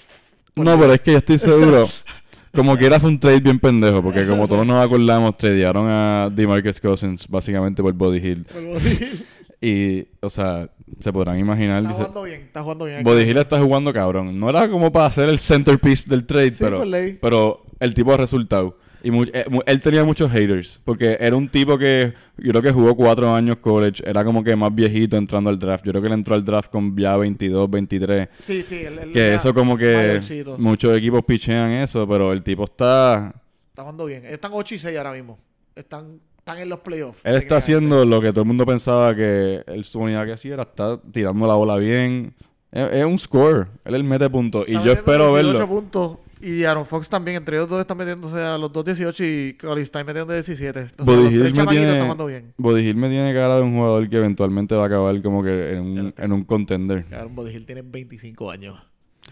no 0.57 0.77
pero 0.77 0.93
es 0.93 0.99
que 0.99 1.13
yo 1.13 1.17
estoy 1.19 1.37
seguro 1.37 1.87
como 2.55 2.77
que 2.77 2.85
era 2.85 2.99
fue 2.99 3.09
un 3.09 3.19
trade 3.19 3.39
bien 3.41 3.59
pendejo 3.59 4.01
porque 4.01 4.25
como 4.25 4.47
todos 4.47 4.65
nos 4.65 4.83
acordamos 4.83 5.35
tradearon 5.35 5.87
a 5.89 6.29
DeMarcus 6.33 6.79
Cousins 6.79 7.27
básicamente 7.27 7.81
por 7.83 7.93
Body 7.93 8.17
Hill 8.17 8.45
por 8.45 8.63
Body 8.65 8.89
Hill. 8.89 9.25
y 9.61 10.07
o 10.21 10.29
sea 10.29 10.69
se 10.99 11.11
podrán 11.11 11.37
imaginar 11.39 11.77
Está 11.83 11.89
dice- 11.89 12.01
jugando 12.03 12.23
bien, 12.23 12.41
está 12.41 12.61
jugando 12.63 12.85
bien. 12.85 13.03
Body 13.03 13.23
Hill 13.23 13.37
está 13.37 13.59
jugando 13.59 13.93
cabrón. 13.93 14.39
No 14.39 14.49
era 14.49 14.69
como 14.69 14.91
para 14.91 15.07
hacer 15.07 15.27
el 15.29 15.39
centerpiece 15.39 16.09
del 16.09 16.25
trade, 16.25 16.51
Sí, 16.51 16.57
pero, 16.59 16.83
pero 17.21 17.65
el 17.79 17.93
tipo 17.93 18.13
ha 18.13 18.17
resultado. 18.17 18.77
Y 19.05 19.11
mu- 19.11 19.23
eh, 19.31 19.45
mu- 19.49 19.61
él 19.65 19.79
tenía 19.81 20.03
muchos 20.03 20.31
haters, 20.31 20.81
porque 20.83 21.15
era 21.19 21.35
un 21.35 21.47
tipo 21.47 21.77
que 21.77 22.13
yo 22.37 22.49
creo 22.51 22.61
que 22.63 22.71
jugó 22.71 22.95
cuatro 22.95 23.33
años 23.33 23.57
college, 23.57 24.03
era 24.05 24.23
como 24.25 24.43
que 24.43 24.55
más 24.55 24.73
viejito 24.73 25.15
entrando 25.15 25.49
al 25.49 25.59
draft. 25.59 25.85
Yo 25.85 25.91
creo 25.91 26.01
que 26.01 26.07
él 26.07 26.13
entró 26.13 26.33
al 26.33 26.43
draft 26.43 26.71
con 26.71 26.97
ya 26.97 27.15
22, 27.15 27.69
23. 27.69 28.27
Sí, 28.43 28.65
sí. 28.67 28.75
él- 28.83 28.97
él 28.99 29.11
Que 29.11 29.35
eso 29.35 29.53
como 29.53 29.77
que 29.77 29.95
mayorcito. 29.95 30.57
muchos 30.57 30.97
equipos 30.97 31.23
pichean 31.23 31.69
eso, 31.71 32.07
pero 32.07 32.33
el 32.33 32.41
tipo 32.43 32.63
está... 32.63 33.33
Está 33.69 33.83
jugando 33.83 34.05
bien. 34.05 34.25
Están 34.25 34.51
8 34.53 34.73
y 34.75 34.79
6 34.79 34.97
ahora 34.97 35.11
mismo. 35.13 35.37
Están, 35.75 36.19
están 36.39 36.59
en 36.59 36.69
los 36.69 36.79
playoffs. 36.79 37.21
Él 37.25 37.35
está 37.35 37.57
haciendo 37.57 38.05
lo 38.05 38.21
que 38.21 38.29
todo 38.31 38.41
el 38.41 38.47
mundo 38.47 38.65
pensaba 38.65 39.15
que 39.15 39.61
él 39.67 39.83
su 39.85 39.99
unidad 39.99 40.25
que 40.25 40.31
hacía 40.33 40.53
era 40.55 40.63
estar 40.63 40.99
tirando 41.11 41.45
la 41.45 41.53
bola 41.55 41.75
bien. 41.77 42.33
Es, 42.71 42.91
es 42.93 43.05
un 43.05 43.19
score. 43.19 43.67
Él 43.83 43.95
él 43.95 44.03
mete 44.03 44.29
puntos. 44.29 44.65
Y 44.67 44.73
yo 44.73 44.91
espero 44.93 45.35
18 45.35 45.53
verlo. 45.53 45.67
puntos. 45.67 46.17
Y 46.45 46.63
Aaron 46.63 46.85
Fox 46.85 47.09
también. 47.09 47.37
Entre 47.37 47.57
ellos 47.57 47.67
dos 47.67 47.81
están 47.81 47.97
metiéndose 47.97 48.37
a 48.39 48.57
los 48.57 48.71
2 48.71 48.85
18 48.85 49.23
y 49.23 49.57
Colin 49.59 49.85
Stein 49.85 50.05
metiendo 50.05 50.31
de 50.31 50.39
17. 50.43 50.79
O 50.79 50.83
sea, 50.83 51.15
los 51.15 51.29
tres 51.29 51.55
me 51.55 51.65
tiene- 51.67 52.01
jugando 52.01 52.25
bien. 52.27 52.53
Me 52.57 53.09
tiene 53.09 53.33
cara 53.33 53.55
de 53.57 53.63
un 53.63 53.75
jugador 53.75 54.07
que 54.09 54.17
eventualmente 54.17 54.75
va 54.75 54.83
a 54.83 54.85
acabar 54.87 55.19
como 55.23 55.43
que 55.43 55.73
en 55.73 55.79
un, 55.81 56.13
en 56.15 56.31
un 56.31 56.43
contender. 56.43 57.05
Hill 57.51 57.65
tiene 57.65 57.81
25 57.81 58.51
años. 58.51 58.79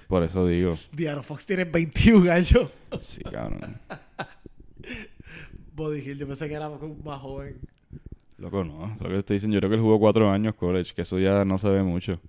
Por 0.07 0.23
eso 0.23 0.47
digo. 0.47 0.75
Y 0.97 1.05
Aaron 1.05 1.23
Fox 1.23 1.45
tiene 1.45 1.65
21 1.65 2.31
años. 2.31 2.69
Sí, 3.01 3.21
cabrón. 3.23 3.77
Body 5.75 5.99
Hill, 5.99 6.17
yo 6.17 6.27
pensé 6.27 6.47
que 6.47 6.53
era 6.55 6.69
más 6.69 7.19
joven. 7.19 7.57
Loco, 8.37 8.63
no. 8.63 8.95
Lo 8.99 9.09
que 9.09 9.19
estoy 9.19 9.35
diciendo, 9.37 9.55
yo 9.55 9.59
creo 9.59 9.69
que 9.69 9.75
él 9.75 9.81
jugó 9.81 9.99
cuatro 9.99 10.29
años 10.31 10.55
college, 10.55 10.93
que 10.93 11.03
eso 11.03 11.19
ya 11.19 11.45
no 11.45 11.57
se 11.57 11.69
ve 11.69 11.83
mucho. 11.83 12.19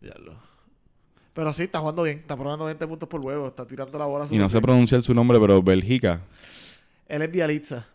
Diablo. 0.00 0.34
Pero 1.36 1.52
sí, 1.52 1.64
está 1.64 1.80
jugando 1.80 2.02
bien. 2.02 2.20
Está 2.20 2.34
probando 2.34 2.64
20 2.64 2.86
puntos 2.88 3.06
por 3.10 3.20
huevo. 3.20 3.48
Está 3.48 3.66
tirando 3.66 3.98
la 3.98 4.06
bola. 4.06 4.26
Y 4.30 4.38
no 4.38 4.48
sé 4.48 4.58
pronunciar 4.58 5.02
su 5.02 5.12
nombre, 5.12 5.38
pero 5.38 5.62
Bélgica. 5.62 6.22
Él 7.06 7.20
es 7.20 7.30
Bialitza. 7.30 7.86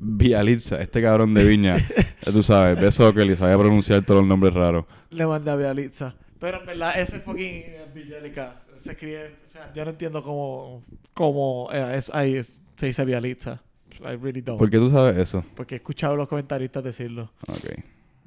Bialitza, 0.00 0.82
este 0.82 1.00
cabrón 1.00 1.32
de 1.32 1.44
Viña. 1.44 1.76
tú 2.24 2.42
sabes, 2.42 2.80
ve 2.80 2.90
soccer 2.90 3.24
y 3.30 3.36
sabe 3.36 3.56
pronunciar 3.56 4.02
todos 4.02 4.20
los 4.22 4.28
nombres 4.28 4.52
raros. 4.52 4.84
Le 5.10 5.24
mandé 5.26 5.48
a 5.52 5.54
Bialitza. 5.54 6.16
Pero 6.40 6.58
en 6.58 6.66
verdad, 6.66 7.00
ese 7.00 7.20
fucking 7.20 7.46
eh, 7.46 7.86
Bielica 7.94 8.62
se 8.82 8.90
escribe. 8.90 9.36
O 9.48 9.52
sea, 9.52 9.72
yo 9.72 9.84
no 9.84 9.92
entiendo 9.92 10.20
cómo. 10.20 10.82
cómo 11.14 11.68
eh, 11.72 11.98
es, 11.98 12.12
ahí 12.12 12.34
es- 12.34 12.60
se 12.76 12.86
dice 12.86 13.04
Bialitza. 13.04 13.62
I 14.00 14.16
really 14.16 14.40
don't. 14.40 14.58
¿Por 14.58 14.70
qué 14.70 14.78
tú 14.78 14.90
sabes 14.90 15.16
eso? 15.16 15.44
Porque 15.54 15.76
he 15.76 15.78
escuchado 15.78 16.14
a 16.14 16.16
los 16.16 16.26
comentaristas 16.26 16.82
decirlo. 16.82 17.30
Ok. 17.46 17.78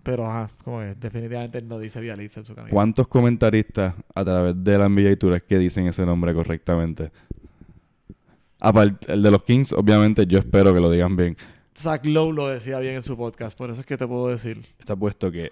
Pero 0.04 0.26
ajá, 0.26 0.50
como 0.64 0.82
es, 0.82 1.00
definitivamente 1.00 1.60
él 1.60 1.68
no 1.68 1.78
dice 1.78 2.02
Bialitza 2.02 2.40
en 2.40 2.46
su 2.46 2.56
camino. 2.56 2.74
¿Cuántos 2.74 3.08
comentaristas 3.08 3.94
a 4.16 4.26
través 4.26 4.56
de 4.64 4.78
la 4.78 4.90
NBA 4.90 5.16
Tour 5.18 5.34
es 5.36 5.44
que 5.44 5.58
dicen 5.60 5.88
ese 5.88 6.06
nombre 6.06 6.34
correctamente? 6.34 7.12
Aparte, 8.60 9.12
el 9.14 9.24
de 9.24 9.32
los 9.32 9.44
Kings, 9.44 9.74
obviamente, 9.74 10.26
yo 10.28 10.38
espero 10.40 10.74
que 10.74 10.80
lo 10.80 10.92
digan 10.92 11.16
bien. 11.16 11.36
Zach 11.78 12.06
Lowe 12.06 12.32
lo 12.34 12.48
decía 12.48 12.80
bien 12.80 12.96
en 12.96 13.02
su 13.02 13.18
podcast, 13.18 13.58
por 13.58 13.70
eso 13.72 13.82
es 13.82 13.88
que 13.88 13.98
te 13.98 14.08
puedo 14.08 14.28
decir. 14.28 14.62
Está 14.80 14.96
puesto 14.96 15.32
que 15.32 15.52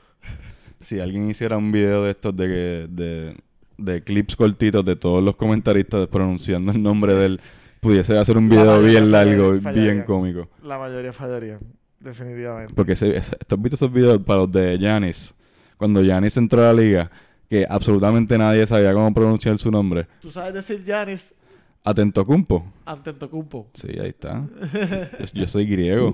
si 0.80 1.00
alguien 1.00 1.30
hiciera 1.30 1.58
un 1.58 1.72
video 1.72 2.04
de 2.04 2.12
estos 2.12 2.36
de, 2.36 2.46
que- 2.48 2.88
de, 2.90 3.36
de 3.78 4.04
clips 4.04 4.36
cortitos 4.36 4.86
de 4.86 4.96
todos 4.96 5.24
los 5.24 5.36
comentaristas 5.36 6.08
pronunciando 6.08 6.72
el 6.72 6.82
nombre 6.84 7.16
de 7.16 7.26
él, 7.26 7.42
pudiese 7.82 8.18
hacer 8.18 8.38
un 8.38 8.48
video 8.50 8.82
bien 8.82 9.12
largo 9.12 9.60
fallaría. 9.60 9.92
bien 9.94 10.04
cómico. 10.04 10.48
La 10.64 10.78
mayoría 10.78 11.12
fallaría, 11.14 11.58
definitivamente. 12.00 12.74
Porque 12.74 12.94
ese, 12.94 13.16
ese- 13.16 13.36
¿tú 13.48 13.56
has 13.56 13.62
visto 13.62 13.76
esos 13.76 13.92
videos 13.92 14.22
para 14.24 14.40
los 14.40 14.52
de 14.52 14.78
Giannis? 14.78 15.34
Cuando 15.78 16.02
Giannis 16.04 16.36
entró 16.38 16.62
a 16.62 16.74
la 16.74 16.82
liga, 16.82 17.12
que 17.50 17.66
absolutamente 17.70 18.38
nadie 18.38 18.66
sabía 18.68 18.94
cómo 18.94 19.14
pronunciar 19.14 19.58
su 19.58 19.72
nombre. 19.72 20.08
¿Tú 20.22 20.30
sabes 20.32 20.54
decir 20.54 20.84
Giannis 20.86 21.34
Atento 21.84 22.26
Cumpo. 22.26 22.66
Antetokounmpo? 22.86 23.68
Sí, 23.74 23.88
ahí 24.00 24.10
está. 24.10 24.46
Yo, 25.20 25.26
yo 25.34 25.48
soy 25.48 25.66
griego. 25.66 26.14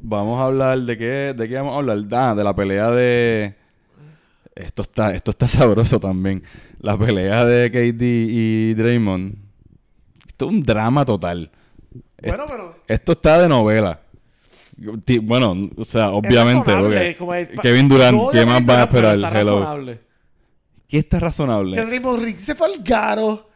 vamos 0.00 0.40
a 0.40 0.44
hablar 0.44 0.80
de 0.80 0.96
qué, 0.98 1.34
de 1.36 1.48
qué 1.48 1.54
vamos 1.56 1.74
a 1.74 1.78
hablar. 1.78 1.98
Ah, 2.12 2.34
de 2.34 2.44
la 2.44 2.54
pelea 2.54 2.90
de. 2.90 3.54
Esto 4.54 4.82
está, 4.82 5.12
esto 5.14 5.30
está 5.30 5.46
sabroso 5.48 6.00
también. 6.00 6.42
La 6.80 6.98
pelea 6.98 7.44
de 7.44 7.70
KD 7.70 8.02
y 8.02 8.74
Draymond. 8.74 9.36
Esto 10.26 10.46
es 10.46 10.50
un 10.52 10.62
drama 10.62 11.04
total. 11.04 11.50
Bueno, 12.22 12.44
pero... 12.48 12.76
Esto 12.86 13.12
está 13.12 13.40
de 13.42 13.48
novela. 13.48 14.00
Bueno, 15.22 15.68
o 15.76 15.84
sea, 15.84 16.10
obviamente. 16.10 16.70
es 16.70 16.76
razonable, 16.76 16.96
porque 16.96 17.16
como 17.16 17.34
es- 17.34 17.48
Kevin 17.60 17.88
Durant, 17.88 18.16
No, 18.18 18.30
¿qué 18.30 18.46
más 18.46 18.64
van 18.64 18.80
a 18.80 18.82
esperar? 18.84 19.14
está 19.16 19.28
Hello. 19.40 19.58
razonable. 19.60 20.00
¿Qué 20.88 20.98
está 20.98 21.20
razonable? 21.20 21.76
Que 21.76 21.84
Draymond 21.84 22.22
Green 22.22 22.38
se 22.38 22.54
fue 22.54 22.66
al 22.66 22.82
garo. 22.82 23.48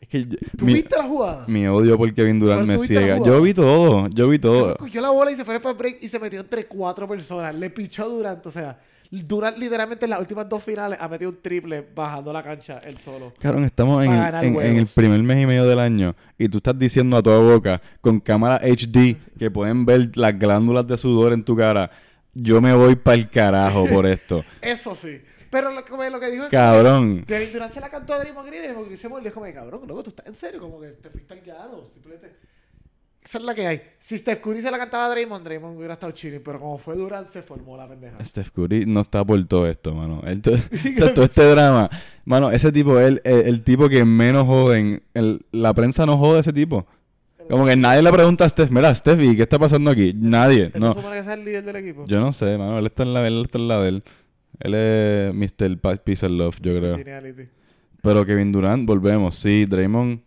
Es 0.00 0.08
que 0.08 0.24
yo- 0.24 0.36
¿Tú 0.56 0.64
mi, 0.66 0.74
viste 0.74 0.96
la 0.96 1.04
jugada? 1.04 1.44
mi 1.48 1.66
odio 1.66 1.96
por 1.96 2.12
Kevin 2.12 2.38
Durant 2.38 2.66
¿Cuál 2.66 2.78
me 2.78 2.84
ciega. 2.86 3.18
Yo 3.24 3.40
vi 3.40 3.54
todo, 3.54 4.08
yo 4.08 4.28
vi 4.28 4.38
todo. 4.38 4.76
Cogió 4.76 5.00
la 5.00 5.10
bola 5.10 5.30
y 5.30 5.36
se 5.36 5.44
fue 5.44 5.58
para 5.60 5.74
break 5.74 5.98
y 6.02 6.08
se 6.08 6.18
metió 6.18 6.40
entre 6.40 6.66
cuatro 6.66 7.08
personas. 7.08 7.54
Le 7.54 7.70
pichó 7.70 8.04
a 8.04 8.08
Durant. 8.08 8.44
O 8.46 8.50
sea, 8.50 8.78
Durant 9.22 9.56
literalmente 9.58 10.06
en 10.06 10.10
las 10.10 10.20
últimas 10.20 10.48
dos 10.48 10.62
finales 10.62 10.98
ha 11.00 11.06
metido 11.08 11.30
un 11.30 11.40
triple 11.40 11.86
bajando 11.94 12.32
la 12.32 12.42
cancha 12.42 12.78
él 12.86 12.98
solo. 12.98 13.32
Cabrón, 13.38 13.64
estamos 13.64 14.04
en 14.04 14.12
el, 14.12 14.18
ganar 14.18 14.44
en- 14.44 14.54
en 14.54 14.60
el 14.60 14.72
juegos. 14.72 14.92
primer 14.94 15.22
mes 15.22 15.42
y 15.42 15.46
medio 15.46 15.64
del 15.66 15.78
año 15.78 16.14
y 16.38 16.48
tú 16.48 16.56
estás 16.58 16.78
diciendo 16.78 17.16
a 17.16 17.22
toda 17.22 17.38
boca 17.38 17.80
con 18.00 18.18
cámara 18.20 18.60
HD 18.62 19.16
que 19.38 19.50
pueden 19.50 19.84
ver 19.84 20.16
las 20.16 20.38
glándulas 20.38 20.86
de 20.86 20.96
sudor 20.96 21.32
en 21.32 21.44
tu 21.44 21.56
cara. 21.56 21.90
Yo 22.32 22.60
me 22.60 22.74
voy 22.74 22.96
para 22.96 23.14
el 23.16 23.30
carajo 23.30 23.86
por 23.86 24.06
esto. 24.06 24.44
Eso 24.62 24.94
sí. 24.96 25.20
Pero 25.50 25.70
lo, 25.70 25.84
que- 25.84 26.10
lo 26.10 26.18
que 26.18 26.30
dijo 26.32 26.44
es 26.44 26.50
que 26.50 26.56
Cabrón. 26.56 27.24
Kevin 27.28 27.52
Durant 27.52 27.72
se 27.72 27.80
la 27.80 27.88
cantó 27.88 28.14
a 28.14 28.18
Draymond 28.18 28.48
Green 28.48 28.62
y 28.62 28.66
Draymond 28.66 28.86
Green 28.86 28.98
se 28.98 29.30
como 29.32 29.46
que, 29.46 29.52
cabrón, 29.54 29.82
loco, 29.86 30.02
tú 30.02 30.10
estás 30.10 30.26
en 30.26 30.34
serio. 30.34 30.60
Como 30.60 30.80
que 30.80 30.88
te 30.88 31.10
fuiste 31.10 31.32
al 31.32 31.40
gado. 31.42 31.84
Simplemente... 31.84 32.32
Esa 33.24 33.38
es 33.38 33.44
la 33.44 33.54
que 33.54 33.66
hay. 33.66 33.80
Si 33.98 34.18
Steph 34.18 34.40
Curry 34.40 34.60
se 34.60 34.70
la 34.70 34.76
cantaba 34.76 35.06
a 35.06 35.08
Draymond, 35.08 35.44
Draymond 35.44 35.78
hubiera 35.78 35.94
estado 35.94 36.12
chilling. 36.12 36.42
Pero 36.44 36.60
como 36.60 36.76
fue 36.76 36.94
Durant, 36.94 37.26
se 37.28 37.40
formó 37.42 37.74
la 37.76 37.88
pendeja. 37.88 38.22
Steph 38.22 38.50
Curry 38.50 38.84
no 38.84 39.00
está 39.00 39.24
por 39.24 39.42
todo 39.46 39.66
esto, 39.66 39.94
mano. 39.94 40.20
Él 40.26 40.42
to- 40.42 40.50
to- 40.98 41.14
todo, 41.14 41.24
este 41.24 41.42
drama. 41.44 41.88
Mano, 42.26 42.50
ese 42.50 42.70
tipo 42.70 42.98
es 43.00 43.08
el, 43.08 43.22
el, 43.24 43.40
el 43.48 43.62
tipo 43.64 43.88
que 43.88 44.04
menos 44.04 44.46
joden. 44.46 45.02
El- 45.14 45.40
la 45.52 45.72
prensa 45.72 46.04
no 46.04 46.18
jode 46.18 46.36
a 46.36 46.40
ese 46.40 46.52
tipo. 46.52 46.86
Como 47.48 47.66
que 47.66 47.76
nadie 47.76 48.02
le 48.02 48.10
pregunta 48.12 48.44
a 48.46 48.48
Steph, 48.48 48.70
mira, 48.70 48.94
Steph, 48.94 49.20
¿y 49.20 49.36
qué 49.36 49.42
está 49.42 49.58
pasando 49.58 49.90
aquí? 49.90 50.14
Nadie. 50.14 50.64
¿Él 50.64 50.80
no 50.80 50.88
No. 50.88 50.94
supone 50.94 51.16
que 51.18 51.24
sea 51.24 51.34
el 51.34 51.44
líder 51.44 51.64
del 51.64 51.76
equipo? 51.76 52.04
Yo 52.06 52.18
no 52.20 52.32
sé, 52.32 52.56
mano. 52.58 52.78
Él 52.78 52.86
está 52.86 53.02
en 53.02 53.12
la, 53.14 53.26
él 53.26 53.42
está 53.42 53.58
en 53.58 53.68
la 53.68 53.80
de 53.80 53.88
él. 53.88 54.04
Él 54.60 54.74
es 54.74 55.34
Mr. 55.34 55.78
Pa- 55.78 55.96
Peace 55.96 56.24
and 56.26 56.36
Love, 56.38 56.56
yo 56.62 56.78
creo. 56.78 56.96
Geniality. 56.98 57.48
Pero 58.02 58.24
Kevin 58.26 58.52
Durant, 58.52 58.86
volvemos. 58.86 59.34
Sí, 59.34 59.64
Draymond. 59.66 60.20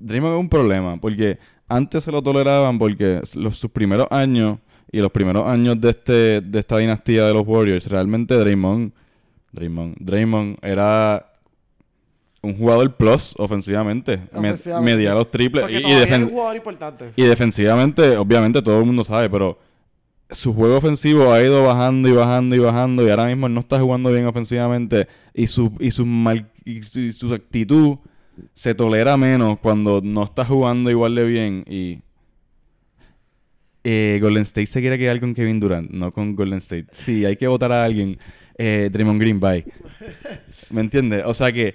Draymond 0.00 0.34
es 0.36 0.40
un 0.40 0.48
problema. 0.48 0.98
Porque 1.00 1.38
antes 1.68 2.04
se 2.04 2.12
lo 2.12 2.22
toleraban 2.22 2.78
porque 2.78 3.20
los, 3.34 3.58
sus 3.58 3.70
primeros 3.70 4.06
años 4.10 4.58
y 4.90 4.98
los 5.00 5.10
primeros 5.10 5.46
años 5.46 5.80
de 5.80 5.90
este 5.90 6.40
de 6.40 6.58
esta 6.58 6.78
dinastía 6.78 7.24
de 7.26 7.34
los 7.34 7.46
Warriors, 7.46 7.86
realmente 7.86 8.34
Draymond. 8.34 8.92
Draymond. 9.52 9.96
Draymond 10.00 10.56
era 10.62 11.24
un 12.40 12.56
jugador 12.56 12.94
plus 12.96 13.34
ofensivamente. 13.38 14.16
Me- 14.32 14.50
Ofensivamente, 14.50 14.94
medía 14.94 15.14
los 15.14 15.30
triples. 15.30 15.62
Porque 15.62 15.74
Y, 15.76 15.78
y 15.78 15.82
todavía 15.82 16.06
defen- 16.06 16.20
es 16.20 16.24
un 16.26 16.30
jugador 16.30 16.56
importante. 16.56 17.10
y 17.16 17.22
defensivamente, 17.24 18.16
obviamente 18.16 18.62
todo 18.62 18.78
el 18.78 18.84
mundo 18.86 19.04
sabe, 19.04 19.28
pero 19.28 19.58
su 20.30 20.52
juego 20.54 20.76
ofensivo 20.76 21.32
ha 21.32 21.42
ido 21.42 21.62
bajando 21.62 22.06
y 22.08 22.12
bajando 22.12 22.54
y 22.54 22.58
bajando 22.58 23.06
y 23.06 23.10
ahora 23.10 23.26
mismo 23.26 23.46
él 23.46 23.54
no 23.54 23.60
está 23.60 23.80
jugando 23.80 24.12
bien 24.12 24.26
ofensivamente 24.26 25.08
y 25.32 25.46
su 25.46 25.72
y 25.80 25.90
su 25.90 26.04
mal 26.04 26.50
y 26.66 26.82
su, 26.82 27.00
y 27.00 27.12
su 27.12 27.32
actitud 27.32 27.96
se 28.54 28.74
tolera 28.74 29.16
menos 29.16 29.58
cuando 29.58 30.00
no 30.02 30.24
está 30.24 30.44
jugando 30.44 30.90
igual 30.90 31.14
de 31.14 31.24
bien 31.24 31.64
y 31.68 32.00
eh, 33.84 34.18
Golden 34.20 34.42
State 34.42 34.66
se 34.66 34.80
quiere 34.80 34.98
quedar 34.98 35.18
con 35.20 35.34
Kevin 35.34 35.60
Durant, 35.60 35.90
no 35.90 36.12
con 36.12 36.34
Golden 36.36 36.58
State. 36.58 36.86
Sí, 36.92 37.24
hay 37.24 37.36
que 37.36 37.46
votar 37.46 37.72
a 37.72 37.84
alguien. 37.84 38.18
Eh, 38.56 38.90
Draymond 38.92 39.20
Green, 39.20 39.40
bye. 39.40 39.64
¿Me 40.70 40.80
entiendes? 40.80 41.22
O 41.24 41.32
sea 41.32 41.52
que 41.52 41.74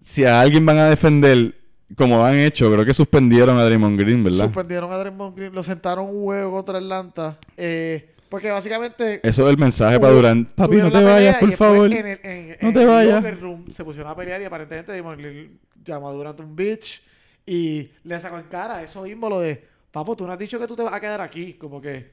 si 0.00 0.24
a 0.24 0.40
alguien 0.40 0.64
van 0.64 0.78
a 0.78 0.90
defender 0.90 1.54
como 1.96 2.24
han 2.24 2.36
hecho, 2.36 2.70
creo 2.70 2.84
que 2.84 2.92
suspendieron 2.94 3.56
a 3.56 3.64
Draymond 3.64 3.98
Green, 3.98 4.22
¿verdad? 4.22 4.44
Suspendieron 4.44 4.92
a 4.92 4.98
Draymond 4.98 5.34
Green, 5.36 5.54
lo 5.54 5.64
sentaron 5.64 6.06
un 6.06 6.22
juego 6.24 6.52
contra 6.52 6.78
Atlanta. 6.78 7.38
eh, 7.56 8.10
porque 8.28 8.50
básicamente. 8.50 9.20
Eso 9.26 9.44
es 9.46 9.50
el 9.50 9.56
mensaje 9.56 9.96
hubo- 9.96 10.02
para 10.02 10.12
Durant. 10.12 10.50
Papi, 10.50 10.76
no 10.76 10.90
te 10.90 11.02
vayas, 11.02 11.38
por 11.38 11.50
favor. 11.52 11.90
En 11.90 12.06
el, 12.06 12.20
en- 12.22 12.56
No 12.60 12.68
en 12.68 12.74
te 12.74 12.84
vayas. 12.84 13.24
se 13.70 13.82
pusieron 13.84 14.12
a 14.12 14.14
pelear 14.14 14.42
y 14.42 14.44
aparentemente 14.44 14.92
Draymond 14.92 15.18
Green 15.18 15.58
llamó 15.92 16.08
a 16.08 16.12
Durant 16.12 16.40
un 16.40 16.54
bitch 16.54 17.02
y 17.46 17.90
le 18.04 18.20
sacó 18.20 18.38
en 18.38 18.44
cara 18.44 18.82
eso 18.82 19.02
mismo 19.02 19.28
lo 19.28 19.40
de. 19.40 19.62
Papo, 19.90 20.16
tú 20.16 20.26
no 20.26 20.32
has 20.32 20.38
dicho 20.38 20.58
que 20.58 20.66
tú 20.66 20.76
te 20.76 20.82
vas 20.82 20.92
a 20.92 21.00
quedar 21.00 21.20
aquí. 21.20 21.54
Como 21.54 21.80
que. 21.80 22.12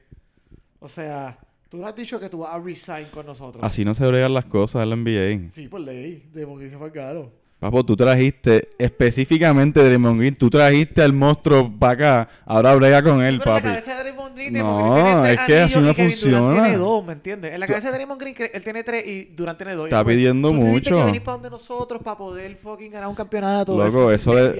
O 0.80 0.88
sea, 0.88 1.38
tú 1.68 1.76
no 1.76 1.86
has 1.86 1.94
dicho 1.94 2.18
que 2.18 2.28
tú 2.28 2.38
vas 2.38 2.54
a 2.54 2.58
resign 2.58 3.08
con 3.10 3.26
nosotros. 3.26 3.62
Así 3.62 3.84
no 3.84 3.94
se 3.94 4.06
bregan 4.06 4.32
las 4.32 4.46
cosas 4.46 4.82
en 4.82 4.90
la 4.90 4.96
NBA. 4.96 5.48
Sí, 5.50 5.68
por 5.68 5.80
ley. 5.80 6.28
Draymond 6.32 6.58
Green 6.58 6.72
se 6.72 6.78
fue 6.78 6.90
caro. 6.92 7.32
Papo, 7.58 7.84
tú 7.86 7.96
trajiste 7.96 8.68
específicamente 8.78 9.82
Draymond 9.82 10.18
Green, 10.20 10.36
tú 10.36 10.50
trajiste 10.50 11.00
al 11.00 11.14
monstruo 11.14 11.72
para 11.78 11.92
acá, 11.92 12.28
ahora 12.44 12.74
brega 12.74 13.02
con 13.02 13.22
él, 13.22 13.38
Pero 13.38 13.50
en 13.50 13.54
la 13.56 13.62
papi. 13.62 13.68
cabeza 13.68 13.96
de 13.96 14.02
Draymond 14.02 14.36
Green, 14.36 14.52
No, 14.52 14.58
Draymond 14.94 15.24
Green 15.24 15.24
tiene 15.24 15.36
tres 15.36 15.40
es 15.40 15.46
que 15.46 15.60
así 15.78 15.86
no 15.86 15.94
funciona. 15.94 16.62
tiene 16.62 16.76
dos, 16.76 17.06
¿me 17.06 17.12
entiendes? 17.14 17.54
En 17.54 17.60
la 17.60 17.66
cabeza 17.66 17.86
de 17.88 17.92
Draymond 17.94 18.20
Green, 18.20 18.36
él 18.52 18.62
tiene 18.62 18.84
tres 18.84 19.06
y 19.06 19.24
Durant 19.34 19.56
tiene 19.58 19.74
dos. 19.74 19.86
Está 19.86 19.96
después, 19.96 20.16
pidiendo 20.16 20.48
tú 20.50 20.54
mucho. 20.54 20.96
que 20.98 21.04
venir 21.04 21.22
para 21.22 21.32
donde 21.36 21.50
nosotros 21.50 22.02
para 22.02 22.18
poder 22.18 22.56
fucking 22.56 22.90
ganar 22.90 23.08
un 23.08 23.14
campeonato. 23.14 23.76
Loco, 23.76 24.12
eso 24.12 24.38
es 24.38 24.54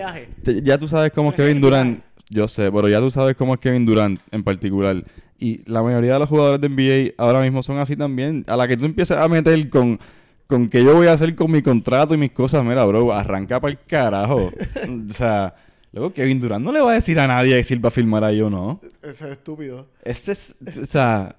es... 0.46 0.64
Ya 0.64 0.78
tú 0.78 0.88
sabes 0.88 1.12
cómo 1.12 1.30
es 1.30 1.36
Kevin 1.36 1.60
Durant. 1.60 2.00
Yo 2.30 2.48
sé, 2.48 2.72
pero 2.72 2.88
ya 2.88 2.98
tú 2.98 3.10
sabes 3.10 3.36
cómo 3.36 3.54
es 3.54 3.60
Kevin 3.60 3.84
Durant 3.84 4.18
en 4.30 4.42
particular. 4.42 5.04
Y 5.38 5.60
la 5.70 5.82
mayoría 5.82 6.14
de 6.14 6.18
los 6.18 6.28
jugadores 6.30 6.62
de 6.62 6.68
NBA 6.70 7.22
ahora 7.22 7.42
mismo 7.42 7.62
son 7.62 7.76
así 7.78 7.94
también. 7.94 8.42
A 8.48 8.56
la 8.56 8.66
que 8.66 8.76
tú 8.76 8.86
empieces 8.86 9.16
a 9.18 9.28
meter 9.28 9.68
con, 9.68 10.00
con 10.46 10.68
que 10.68 10.84
yo 10.84 10.94
voy 10.94 11.08
a 11.08 11.12
hacer 11.12 11.34
con 11.34 11.50
mi 11.50 11.62
contrato 11.62 12.14
y 12.14 12.18
mis 12.18 12.32
cosas, 12.32 12.64
mira, 12.64 12.84
bro, 12.84 13.12
arranca 13.12 13.60
para 13.60 13.72
el 13.72 13.78
carajo. 13.86 14.50
o 15.08 15.12
sea, 15.12 15.54
luego 15.92 16.12
Kevin 16.12 16.40
Durant 16.40 16.64
no 16.64 16.72
le 16.72 16.80
va 16.80 16.92
a 16.92 16.94
decir 16.94 17.18
a 17.18 17.26
nadie 17.26 17.62
si 17.64 17.74
él 17.74 17.84
va 17.84 17.88
a 17.88 17.92
firmar 17.92 18.24
ahí 18.24 18.40
o 18.40 18.50
no. 18.50 18.80
Eso 19.02 19.26
es 19.26 19.32
estúpido. 19.32 19.86
Ese 20.02 20.32
es, 20.32 20.54
o 20.60 20.86
sea, 20.86 21.36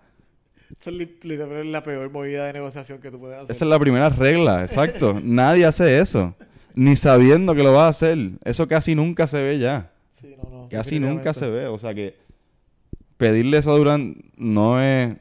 Esa 0.80 0.90
es 0.90 0.96
literalmente 1.24 1.72
la 1.72 1.84
peor 1.84 2.12
movida 2.12 2.46
de 2.48 2.54
negociación 2.54 3.00
que 3.00 3.12
tú 3.12 3.20
puedes 3.20 3.38
hacer. 3.38 3.52
esa 3.56 3.66
es 3.66 3.70
la 3.70 3.80
primera 3.80 4.10
regla, 4.10 4.62
exacto. 4.62 5.20
nadie 5.24 5.66
hace 5.66 6.00
eso. 6.00 6.36
Ni 6.76 6.96
sabiendo 6.96 7.56
que 7.56 7.64
lo 7.64 7.74
va 7.74 7.88
a 7.88 7.90
hacer. 7.90 8.18
Eso 8.44 8.68
casi 8.68 8.94
nunca 8.94 9.26
se 9.26 9.42
ve 9.42 9.58
ya. 9.58 9.92
Sí, 10.22 10.36
no, 10.38 10.50
no, 10.50 10.70
Casi 10.70 11.00
nunca 11.00 11.34
se 11.34 11.50
ve. 11.50 11.66
O 11.66 11.80
sea 11.80 11.96
que 11.96 12.16
pedirle 13.18 13.58
eso 13.58 13.72
a 13.72 13.78
Durant 13.78 14.18
no 14.36 14.82
es, 14.82 15.16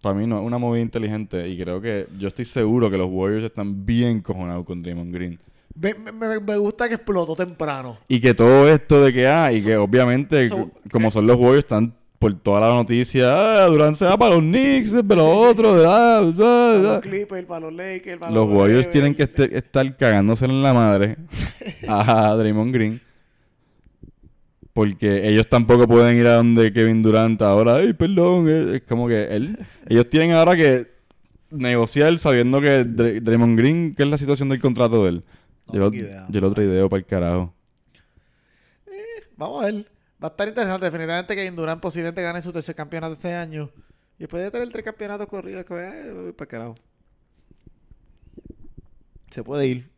para 0.00 0.14
mí 0.14 0.26
no 0.26 0.38
es 0.40 0.44
una 0.46 0.58
movida 0.58 0.82
inteligente. 0.82 1.48
Y 1.48 1.58
creo 1.58 1.80
que 1.80 2.06
yo 2.18 2.28
estoy 2.28 2.44
seguro 2.44 2.90
que 2.90 2.96
los 2.98 3.08
Warriors 3.10 3.44
están 3.44 3.84
bien 3.84 4.20
cojonados 4.20 4.64
con 4.64 4.80
Draymond 4.80 5.12
Green. 5.14 5.38
Me, 5.76 5.92
me- 5.94 6.40
me- 6.40 6.56
gusta 6.56 6.88
que 6.88 6.94
explotó 6.94 7.34
temprano. 7.34 7.98
Y 8.06 8.20
que 8.20 8.32
todo 8.32 8.68
esto 8.68 9.02
de 9.04 9.12
que, 9.12 9.26
ah, 9.26 9.52
y 9.52 9.62
que 9.62 9.76
obviamente, 9.76 10.48
so- 10.48 10.70
como 10.92 11.10
son 11.10 11.26
los 11.26 11.36
Warriors, 11.36 11.64
están 11.64 11.92
por 12.20 12.32
toda 12.38 12.60
la 12.60 12.68
noticia, 12.68 13.64
ah, 13.64 13.66
Durant 13.66 13.96
se 13.96 14.04
va 14.06 14.16
para 14.16 14.36
los 14.36 14.40
Knicks, 14.40 14.92
para 14.92 15.16
los 15.16 15.50
otros, 15.50 15.84
ah, 15.86 16.20
ah, 16.20 16.32
Para 16.36 16.70
ah". 16.70 16.92
los 16.94 17.00
Clippers, 17.02 17.46
para 17.46 17.60
los 17.66 17.72
Lakers, 17.74 18.18
para 18.18 18.32
Los 18.32 18.48
Warriors 18.48 18.88
tienen 18.88 19.14
que 19.14 19.24
este- 19.24 19.58
estar 19.58 19.96
cagándose 19.96 20.44
en 20.44 20.62
la 20.62 20.72
madre 20.72 21.16
a 21.88 22.34
Draymond 22.36 22.72
Green. 22.72 23.00
Porque 24.74 25.26
ellos 25.28 25.48
tampoco 25.48 25.86
pueden 25.86 26.18
ir 26.18 26.26
a 26.26 26.34
donde 26.34 26.72
Kevin 26.72 27.02
Durant 27.02 27.40
ahora. 27.40 27.76
Ay, 27.76 27.92
perdón. 27.94 28.48
Es 28.48 28.82
como 28.82 29.08
que 29.08 29.24
él... 29.34 29.56
Ellos 29.88 30.10
tienen 30.10 30.32
ahora 30.32 30.56
que 30.56 30.88
negociar 31.50 32.18
sabiendo 32.18 32.60
que 32.60 32.84
Dra- 32.84 33.20
Draymond 33.22 33.56
Green... 33.56 33.94
¿Qué 33.94 34.02
es 34.02 34.08
la 34.08 34.18
situación 34.18 34.48
del 34.48 34.60
contrato 34.60 35.04
de 35.04 35.10
él? 35.10 35.24
No 35.68 35.74
yo, 35.74 35.78
lo, 35.80 35.94
idea. 35.94 36.26
yo 36.28 36.40
lo 36.40 36.48
otro 36.48 36.62
ideo 36.64 36.88
para 36.88 36.98
el 36.98 37.06
carajo. 37.06 37.54
Vamos 39.36 39.62
a 39.62 39.66
ver. 39.66 39.74
Va 40.22 40.26
a 40.26 40.30
estar 40.30 40.48
interesante. 40.48 40.84
Definitivamente 40.86 41.36
que 41.36 41.50
Durant 41.52 41.80
posiblemente 41.80 42.22
gane 42.22 42.42
su 42.42 42.52
tercer 42.52 42.74
campeonato 42.74 43.14
este 43.14 43.32
año. 43.32 43.70
Y 44.18 44.24
después 44.24 44.42
de 44.42 44.50
tener 44.50 44.68
tres 44.70 44.84
campeonatos 44.84 45.28
corridos, 45.28 45.64
que 45.64 45.74
eh, 45.74 46.32
para 46.36 46.48
carajo. 46.48 46.74
Se 49.30 49.44
puede 49.44 49.66
ir. 49.68 49.88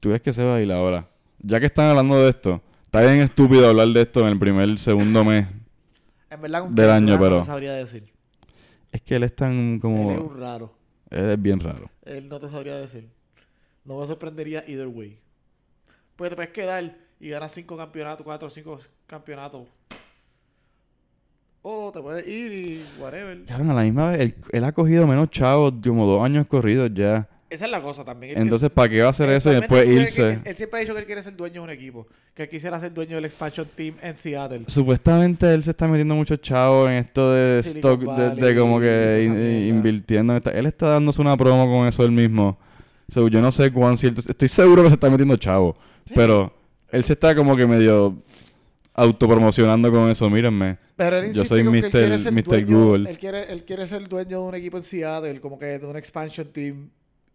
¿Tú 0.00 0.10
ves 0.10 0.20
que 0.20 0.34
se 0.34 0.44
va 0.44 0.56
a 0.56 0.60
ir 0.60 0.70
ahora? 0.70 1.08
Ya 1.38 1.58
que 1.60 1.66
están 1.66 1.86
hablando 1.86 2.22
de 2.22 2.28
esto... 2.28 2.62
Está 2.90 3.02
bien 3.02 3.20
estúpido 3.20 3.68
hablar 3.68 3.86
de 3.86 4.02
esto 4.02 4.22
en 4.22 4.32
el 4.32 4.36
primer, 4.40 4.76
segundo 4.76 5.24
mes. 5.24 5.46
En 6.28 6.40
verdad, 6.40 6.62
con 6.62 6.74
Del 6.74 6.90
año, 6.90 7.20
pero- 7.20 7.36
No 7.36 7.40
te 7.42 7.46
sabría 7.46 7.74
decir. 7.74 8.02
Es 8.90 9.00
que 9.00 9.14
él 9.14 9.22
es 9.22 9.36
tan 9.36 9.78
como... 9.78 10.10
Él 10.10 10.16
es 10.16 10.22
un 10.24 10.40
raro. 10.40 10.74
Él 11.08 11.30
es 11.30 11.40
bien 11.40 11.60
raro. 11.60 11.88
Él 12.04 12.28
no 12.28 12.40
te 12.40 12.50
sabría 12.50 12.74
decir. 12.78 13.08
No 13.84 14.00
me 14.00 14.08
sorprendería 14.08 14.64
either 14.66 14.88
way. 14.88 15.20
Porque 16.16 16.30
te 16.30 16.34
puedes 16.34 16.50
quedar 16.50 16.96
y 17.20 17.28
ganas 17.28 17.52
cinco 17.52 17.76
campeonatos, 17.76 18.24
cuatro 18.24 18.48
o 18.48 18.50
cinco 18.50 18.80
campeonatos. 19.06 19.68
O 21.62 21.92
te 21.92 22.00
puedes 22.00 22.26
ir 22.26 22.50
y 22.52 22.84
whatever. 23.00 23.44
Claro, 23.44 23.70
a 23.70 23.74
la 23.74 23.82
misma 23.82 24.10
vez, 24.10 24.20
él, 24.20 24.34
él 24.50 24.64
ha 24.64 24.72
cogido 24.72 25.06
menos 25.06 25.30
chavos 25.30 25.74
como 25.86 26.06
dos 26.06 26.24
años 26.24 26.44
corridos 26.48 26.90
ya. 26.92 27.28
Esa 27.50 27.64
es 27.64 27.70
la 27.70 27.82
cosa 27.82 28.04
también. 28.04 28.36
Él 28.36 28.42
Entonces, 28.44 28.70
¿para 28.70 28.88
qué 28.88 29.00
va 29.00 29.08
a 29.08 29.10
hacer 29.10 29.28
eso 29.30 29.50
y 29.52 29.56
después 29.56 29.82
él 29.82 30.02
irse? 30.02 30.40
que- 30.42 30.50
él 30.50 30.56
siempre 30.56 30.78
ha 30.78 30.80
dicho 30.82 30.94
que 30.94 31.00
él 31.00 31.06
quiere 31.06 31.22
ser 31.22 31.36
dueño 31.36 31.54
de 31.54 31.60
un 31.60 31.70
equipo. 31.70 32.06
Que 32.32 32.44
él 32.44 32.48
quisiera 32.48 32.78
ser 32.78 32.94
dueño 32.94 33.16
del 33.16 33.24
expansion 33.24 33.66
team 33.74 33.96
en 34.02 34.16
Seattle. 34.16 34.60
Supuestamente 34.68 35.52
él 35.52 35.64
se 35.64 35.72
está 35.72 35.88
metiendo 35.88 36.14
mucho 36.14 36.36
chavo 36.36 36.88
en 36.88 36.94
esto 36.94 37.32
de 37.32 37.62
Silicon 37.62 37.90
stock, 38.02 38.34
de, 38.36 38.56
como 38.56 38.78
que 38.80 39.22
in- 39.24 39.68
invirtiendo 39.76 40.32
en 40.32 40.36
esta- 40.36 40.52
Él 40.52 40.66
está 40.66 40.86
dándose 40.90 41.20
una 41.20 41.36
promo 41.36 41.66
con 41.66 41.88
eso 41.88 42.04
él 42.04 42.12
mismo. 42.12 42.56
So, 43.12 43.26
yo 43.26 43.40
no 43.42 43.50
sé 43.50 43.72
cuán 43.72 43.96
cierto... 43.96 44.20
Estoy 44.20 44.46
seguro 44.48 44.84
que 44.84 44.88
se 44.90 44.94
está 44.94 45.10
metiendo 45.10 45.36
chavo. 45.36 45.76
Pero 46.14 46.54
él 46.92 47.02
se 47.02 47.14
está 47.14 47.34
como 47.34 47.56
que 47.56 47.66
medio 47.66 48.16
autopromocionando 48.94 49.90
con 49.90 50.08
eso. 50.10 50.28
Mírenme. 50.30 50.78
Pero 50.96 51.18
él 51.18 51.32
Yo 51.32 51.44
soy 51.44 51.64
Mr. 51.64 52.32
Mr. 52.32 52.64
Google. 52.66 53.10
Él 53.10 53.18
quiere, 53.18 53.50
él 53.52 53.64
quiere 53.64 53.86
ser 53.88 54.08
dueño 54.08 54.40
de 54.42 54.48
un 54.48 54.54
equipo 54.54 54.76
en 54.76 54.82
Seattle, 54.82 55.40
como 55.40 55.58
que 55.58 55.78
de 55.78 55.86
un 55.86 55.96
expansion 55.96 56.46
team. 56.52 56.90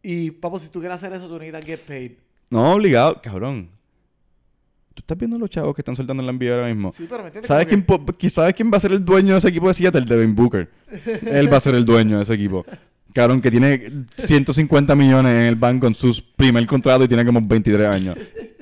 Y, 0.08 0.30
papo, 0.30 0.60
si 0.60 0.68
tú 0.70 0.80
quieres 0.80 0.98
hacer 0.98 1.12
eso, 1.14 1.28
tú 1.28 1.34
necesitas 1.40 1.66
get 1.66 1.80
paid. 1.80 2.12
No, 2.52 2.74
obligado. 2.74 3.20
Cabrón. 3.24 3.70
Tú 4.94 5.02
estás 5.02 5.18
viendo 5.18 5.40
los 5.40 5.50
chavos 5.50 5.74
que 5.76 5.82
están 5.82 5.96
soltando 5.96 6.22
en 6.22 6.28
la 6.28 6.32
NBA 6.34 6.52
ahora 6.54 6.68
mismo. 6.68 6.92
Sí, 6.92 7.08
pero 7.10 7.24
me 7.24 7.28
entiendes. 7.30 7.48
¿Sabes 7.48 7.66
quién, 7.66 7.86
¿Sabes 8.30 8.54
quién 8.54 8.72
va 8.72 8.78
a 8.78 8.80
ser 8.80 8.92
el 8.92 9.04
dueño 9.04 9.34
de 9.34 9.40
ese 9.40 9.50
equipo 9.50 9.68
de 9.68 9.74
Seattle? 9.74 10.06
Devin 10.06 10.36
Booker. 10.36 10.70
Él 11.26 11.52
va 11.52 11.58
a 11.58 11.60
ser 11.60 11.74
el 11.74 11.84
dueño 11.84 12.18
de 12.18 12.24
ese 12.24 12.36
equipo. 12.36 12.64
Cabrón, 13.14 13.42
que 13.42 13.50
tiene 13.50 14.06
150 14.16 14.94
millones 14.96 15.32
en 15.32 15.42
el 15.48 15.56
banco 15.56 15.88
en 15.88 15.96
su 15.96 16.14
primer 16.36 16.68
contrato 16.68 17.04
y 17.04 17.08
tiene 17.08 17.26
como 17.26 17.42
23 17.42 17.88
años. 17.88 18.16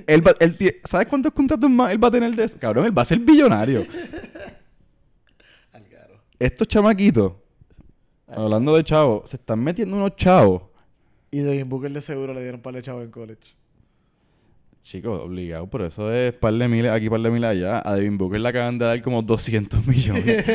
Él 0.07 0.25
va- 0.25 0.35
él 0.39 0.57
¿Sabes 0.85 1.07
cuántos 1.07 1.33
contratos 1.33 1.69
más 1.69 1.91
él 1.91 2.01
va 2.03 2.07
a 2.07 2.11
tener 2.11 2.33
de 2.35 2.43
eso? 2.45 2.57
Cabrón, 2.57 2.85
él 2.85 2.97
va 2.97 3.01
a 3.01 3.05
ser 3.05 3.19
billonario. 3.19 3.85
Estos 6.39 6.67
chamaquitos, 6.67 7.33
hablando 8.27 8.75
de 8.75 8.83
chavos, 8.83 9.29
se 9.29 9.35
están 9.37 9.59
metiendo 9.63 9.95
unos 9.97 10.15
chavos. 10.15 10.72
Y 11.33 11.39
de 11.39 11.63
Booker 11.63 11.91
de 11.91 11.99
seguro 12.03 12.31
le 12.31 12.43
dieron 12.43 12.61
par 12.61 12.75
de 12.75 12.83
chavos 12.83 13.03
en 13.03 13.09
college. 13.09 13.55
Chicos, 14.83 15.19
obligado, 15.19 15.65
por 15.65 15.81
eso 15.81 16.13
es 16.13 16.31
par 16.31 16.53
de 16.53 16.67
miles 16.67 16.91
aquí, 16.91 17.09
par 17.09 17.21
de 17.21 17.31
miles 17.31 17.49
allá. 17.49 17.81
A 17.83 17.95
Devin 17.95 18.19
Booker 18.19 18.39
le 18.39 18.49
acaban 18.49 18.77
de 18.77 18.85
dar 18.85 19.01
como 19.01 19.23
200 19.23 19.87
millones. 19.87 20.45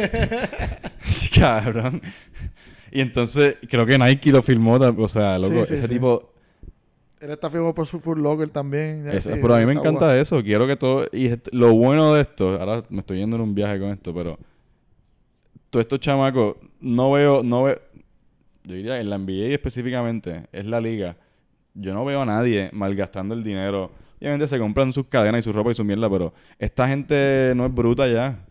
Sí, 1.01 1.31
Cabrón. 1.41 2.01
Y 2.93 3.01
entonces, 3.01 3.57
creo 3.69 3.87
que 3.87 3.99
Nike 3.99 4.31
lo 4.31 4.41
filmó, 4.41 4.75
o 4.75 5.09
sea, 5.09 5.37
loco, 5.41 5.64
Sí, 5.64 5.73
sí, 5.73 5.81
ese 5.81 5.88
tipo... 5.88 6.33
Él 7.19 7.31
está 7.31 7.51
firmado 7.51 7.75
por 7.75 7.85
su 7.88 7.99
Full 7.99 8.21
Locker 8.21 8.49
también. 8.49 9.05
pero 9.25 9.57
a 9.57 9.59
mí 9.59 9.67
me 9.67 9.73
encanta 9.73 10.07
guay. 10.07 10.21
eso, 10.21 10.41
quiero 10.45 10.69
que 10.69 10.77
todo... 10.77 11.09
Y 11.12 11.29
lo 11.51 11.75
bueno 11.75 12.14
de 12.14 12.21
esto, 12.21 12.57
ahora 12.61 12.85
me 12.88 13.01
estoy 13.01 13.19
yendo 13.19 13.35
en 13.35 13.43
un 13.43 13.53
viaje 13.53 13.81
con 13.81 13.91
esto, 13.91 14.14
pero... 14.14 14.38
Todos 15.71 15.83
estos 15.83 15.99
chamacos, 15.99 16.55
no 16.81 17.11
veo, 17.11 17.43
no 17.43 17.64
veo... 17.64 17.81
Yo 18.68 18.74
diría, 18.74 19.00
en 19.00 19.09
la 19.09 19.16
NBA 19.16 19.54
específicamente, 19.54 20.44
es 20.52 20.66
la 20.66 20.78
liga. 20.78 21.16
Yo 21.72 21.94
no 21.94 22.04
veo 22.04 22.20
a 22.20 22.26
nadie 22.26 22.68
malgastando 22.74 23.35
el 23.35 23.42
dinero. 23.42 23.90
Obviamente 24.20 24.46
se 24.46 24.59
compran 24.59 24.92
sus 24.92 25.07
cadenas 25.07 25.40
y 25.40 25.42
su 25.42 25.54
ropa 25.54 25.70
y 25.70 25.74
su 25.74 25.85
mierda, 25.85 26.11
pero 26.11 26.35
esta 26.59 26.87
gente 26.87 27.54
no 27.57 27.64
es 27.64 27.72
bruta 27.72 28.07
ya. 28.07 28.44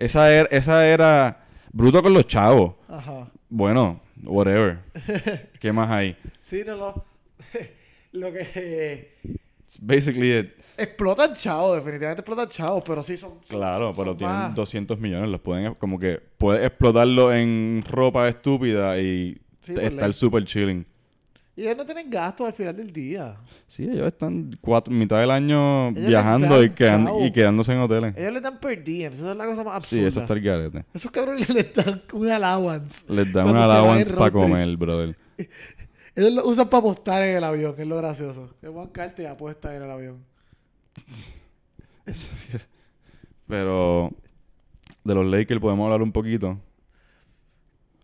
Esa 0.00 0.32
era, 0.32 0.48
esa 0.50 0.88
era 0.88 1.46
bruto 1.72 2.02
con 2.02 2.12
los 2.12 2.26
chavos. 2.26 2.74
Ajá. 2.88 3.30
Bueno, 3.48 4.00
whatever. 4.24 4.80
¿Qué 5.60 5.70
más 5.70 5.90
hay? 5.90 6.16
Sí, 6.40 6.62
no, 6.66 6.76
no. 6.76 7.04
Lo 8.10 8.32
que... 8.32 9.14
It's 9.66 9.78
basically 9.80 10.30
it. 10.32 10.52
Explotan 10.78 11.34
chavos, 11.34 11.76
definitivamente 11.76 12.20
explotan 12.20 12.48
chavos, 12.48 12.84
pero 12.86 13.02
sí 13.02 13.16
son... 13.16 13.32
Claro, 13.48 13.94
son 13.94 13.96
pero 14.04 14.14
tienen 14.16 14.36
más- 14.36 14.54
200 14.54 14.98
millones. 15.00 15.28
Los 15.28 15.40
pueden, 15.40 15.74
como 15.74 15.98
que, 15.98 16.20
puedes 16.38 16.64
explotarlo 16.64 17.32
en 17.34 17.82
ropa 17.88 18.28
estúpida 18.28 18.98
y 19.00 19.40
Sí, 19.62 19.72
por 19.72 19.82
estar 19.82 20.04
ley. 20.08 20.12
super 20.12 20.44
chilling. 20.44 20.86
Y 21.56 21.62
ellos 21.62 21.78
no 21.78 21.86
tienen 21.86 22.10
gastos 22.10 22.46
al 22.46 22.52
final 22.52 22.76
del 22.76 22.92
día. 22.92 23.34
Sí, 23.66 23.84
ellos 23.84 24.06
están 24.06 24.50
cuatro, 24.60 24.92
mitad 24.92 25.18
del 25.20 25.30
año 25.30 25.88
Ellos 25.88 26.06
viajando 26.06 26.62
y, 26.62 26.68
quedan- 26.70 27.08
y 27.24 27.32
quedándose 27.32 27.72
en 27.72 27.78
hoteles. 27.78 28.14
Ellos 28.16 28.34
le 28.34 28.40
dan 28.42 28.60
per 28.60 28.84
diem, 28.84 29.12
eso 29.14 29.30
es 29.30 29.36
la 29.36 29.46
cosa 29.46 29.64
más 29.64 29.72
Sí, 29.86 29.96
absurda. 29.96 30.08
eso 30.08 30.20
está 30.20 30.34
el 30.34 30.40
garete. 30.42 30.84
Esos 30.92 31.10
cabrones 31.10 31.48
les 31.54 31.74
dan 31.74 32.02
un 32.12 32.30
allowance. 32.30 33.02
Les 33.08 33.32
dan 33.32 33.44
Cuando 33.46 33.52
una 33.52 33.62
se 33.62 33.66
van 33.66 33.74
en 33.74 33.80
allowance 33.80 34.10
road 34.12 34.18
para 34.18 34.30
comer, 34.30 34.76
brother. 34.76 35.16
Ellos 36.16 36.32
lo 36.32 36.46
usan 36.48 36.68
para 36.68 36.78
apostar 36.80 37.22
en 37.22 37.36
el 37.36 37.44
avión, 37.44 37.74
que 37.76 37.82
es 37.82 37.88
lo 37.88 37.96
gracioso. 37.98 38.54
Que 38.60 38.68
Juan 38.68 38.88
Carter 38.88 39.26
apuesta 39.28 39.76
en 39.76 39.82
el 39.82 39.90
avión. 39.90 40.24
Pero 43.46 44.10
de 45.04 45.14
los 45.14 45.26
Lakers 45.26 45.60
podemos 45.60 45.84
hablar 45.84 46.02
un 46.02 46.12
poquito. 46.12 46.58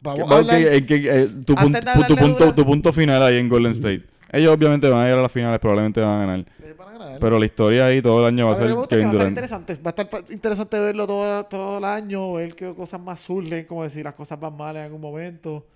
Vamos 0.01 0.29
¿Qué- 0.29 0.35
a 0.35 0.39
hablar... 0.39 0.59
qué- 0.59 0.77
en 0.77 0.87
qué- 0.87 1.23
eh, 1.23 1.29
tu, 1.45 1.55
punto, 1.55 1.81
dura- 1.81 2.55
tu 2.55 2.65
punto 2.65 2.93
final 2.93 3.23
ahí 3.23 3.39
en 3.39 3.49
Golden 3.49 3.73
State. 3.73 4.03
Ellos 4.31 4.55
obviamente 4.55 4.89
van 4.89 5.05
a 5.07 5.09
ir 5.09 5.15
a 5.15 5.23
las 5.23 5.31
finales, 5.33 5.61
probablemente 5.61 6.01
van 6.01 6.11
a 6.11 6.27
ganar. 6.27 6.47
Van 6.79 6.89
a 6.89 6.93
ganar. 6.99 7.19
Pero 7.21 7.39
la 7.39 7.45
historia 7.45 7.87
ahí 7.87 8.01
todo 8.01 8.21
el 8.21 8.27
año 8.35 8.47
va 8.47 8.53
a 8.55 8.57
ser 8.57 8.67
Kevin 8.67 8.79
va 8.79 8.81
a 8.81 8.85
estar 8.85 9.11
Durant. 9.11 9.29
interesante. 9.31 9.75
Va 9.77 9.91
a 9.97 10.03
estar 10.03 10.25
interesante 10.33 10.81
verlo 10.81 11.07
todo, 11.07 11.45
todo 11.45 11.79
el 11.79 11.85
año, 11.85 12.33
ver 12.35 12.55
qué 12.55 12.75
cosas 12.75 13.01
más 13.01 13.21
surgen, 13.21 13.65
como 13.67 13.83
decir, 13.85 14.05
las 14.05 14.15
cosas 14.15 14.41
van 14.41 14.57
mal 14.57 14.77
en 14.77 14.83
algún 14.85 15.01
momento. 15.01 15.67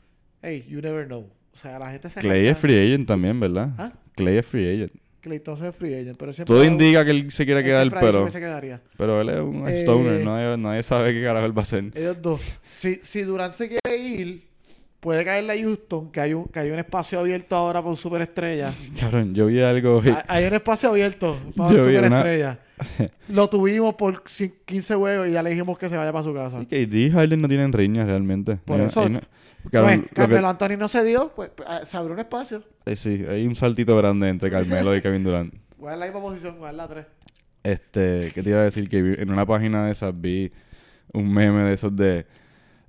Hey, 0.42 0.64
you 0.68 0.80
never 0.80 1.06
know. 1.06 1.28
O 1.56 1.58
sea, 1.58 1.78
la 1.78 1.90
gente 1.90 2.10
se 2.10 2.20
Clay 2.20 2.46
es 2.48 2.58
free 2.58 2.74
agent 2.78 3.06
también, 3.06 3.40
¿verdad? 3.40 3.70
¿Ah? 3.78 3.92
Clay 4.14 4.36
es 4.36 4.44
free 4.46 4.74
agent. 4.74 4.92
Clay 5.22 5.40
Thompson 5.40 5.68
es 5.68 5.74
free 5.74 5.94
agent, 5.94 6.16
pero 6.18 6.32
Todo 6.44 6.60
ha- 6.60 6.66
indica 6.66 7.02
que 7.04 7.10
él 7.12 7.30
se 7.32 7.44
quiere 7.46 7.60
él 7.60 7.66
quedar, 7.66 7.90
pero, 7.98 8.30
se 8.30 8.38
quedaría. 8.38 8.80
pero 8.98 9.20
él 9.22 9.28
es 9.30 9.40
un 9.40 9.66
Eh, 9.68 9.80
stoner. 9.80 10.22
Nadie, 10.22 10.56
nadie 10.58 10.82
sabe 10.82 11.14
qué 11.14 11.22
carajo 11.22 11.46
él 11.46 11.56
va 11.56 11.62
a 11.62 11.64
hacer. 11.64 11.84
Ellos 11.94 12.20
dos. 12.20 12.58
Si, 12.76 12.96
si 12.96 13.22
Durant 13.22 13.54
se 13.54 13.68
quiere 13.70 13.96
ir, 13.98 14.45
puede 15.06 15.24
caerle 15.24 15.52
a 15.52 15.56
Houston, 15.62 16.10
que 16.10 16.20
hay 16.20 16.34
un, 16.34 16.46
que 16.48 16.58
hay 16.58 16.68
un 16.68 16.80
espacio 16.80 17.20
abierto 17.20 17.54
ahora 17.54 17.80
por 17.80 17.96
superestrella. 17.96 18.72
Cabrón, 19.00 19.36
yo 19.36 19.46
vi 19.46 19.60
algo. 19.60 20.00
Hay- 20.02 20.16
Hay 20.26 20.44
un 20.46 20.54
espacio 20.54 20.88
abierto 20.88 21.38
para 21.56 21.72
Yo 21.72 21.84
una-. 21.84 22.58
Lo 23.28 23.48
tuvimos 23.48 23.94
por 23.94 24.24
cin- 24.24 24.52
15 24.64 24.96
juegos 24.96 25.28
y 25.28 25.30
ya 25.30 25.44
le 25.44 25.50
dijimos 25.50 25.78
que 25.78 25.88
se 25.88 25.96
vaya 25.96 26.10
para 26.10 26.24
su 26.24 26.34
casa. 26.34 26.58
Sí, 26.58 26.66
KD 26.66 26.94
y 26.94 27.10
Harden 27.12 27.40
no 27.40 27.46
tienen 27.46 27.72
riñas 27.72 28.08
realmente. 28.08 28.56
Por 28.56 28.80
eso- 28.80 29.00
cabrón, 29.02 29.20
Pues, 29.70 29.96
lo 29.98 30.02
que- 30.08 30.14
Carmelo 30.14 30.48
Anthony 30.48 30.76
no 30.76 30.88
se 30.88 31.04
dio, 31.04 31.32
pues 31.36 31.50
eh, 31.50 31.84
se 31.86 31.96
abrió 31.96 32.12
un 32.14 32.18
espacio. 32.18 32.64
eh, 32.84 32.96
sí, 32.96 33.24
hay 33.28 33.46
un 33.46 33.54
saltito 33.54 33.96
grande 33.96 34.28
entre 34.28 34.50
Carmelo 34.50 34.96
y 34.96 35.00
Kevin 35.02 35.22
Durant. 35.22 35.54
Voy 35.78 35.92
en 35.94 36.00
la 36.00 36.06
misma 36.06 36.20
posición, 36.20 36.56
la 36.76 36.88
3. 36.88 37.06
Este, 37.62 38.32
¿qué 38.34 38.42
te 38.42 38.50
iba 38.50 38.58
a 38.58 38.64
decir? 38.64 38.88
Que 38.88 38.98
en 38.98 39.30
una 39.30 39.46
página 39.46 39.86
de 39.86 39.92
esas 39.92 40.12
vi 40.20 40.50
un 41.12 41.32
meme 41.32 41.62
de 41.62 41.74
esos 41.74 41.94
de 41.94 42.26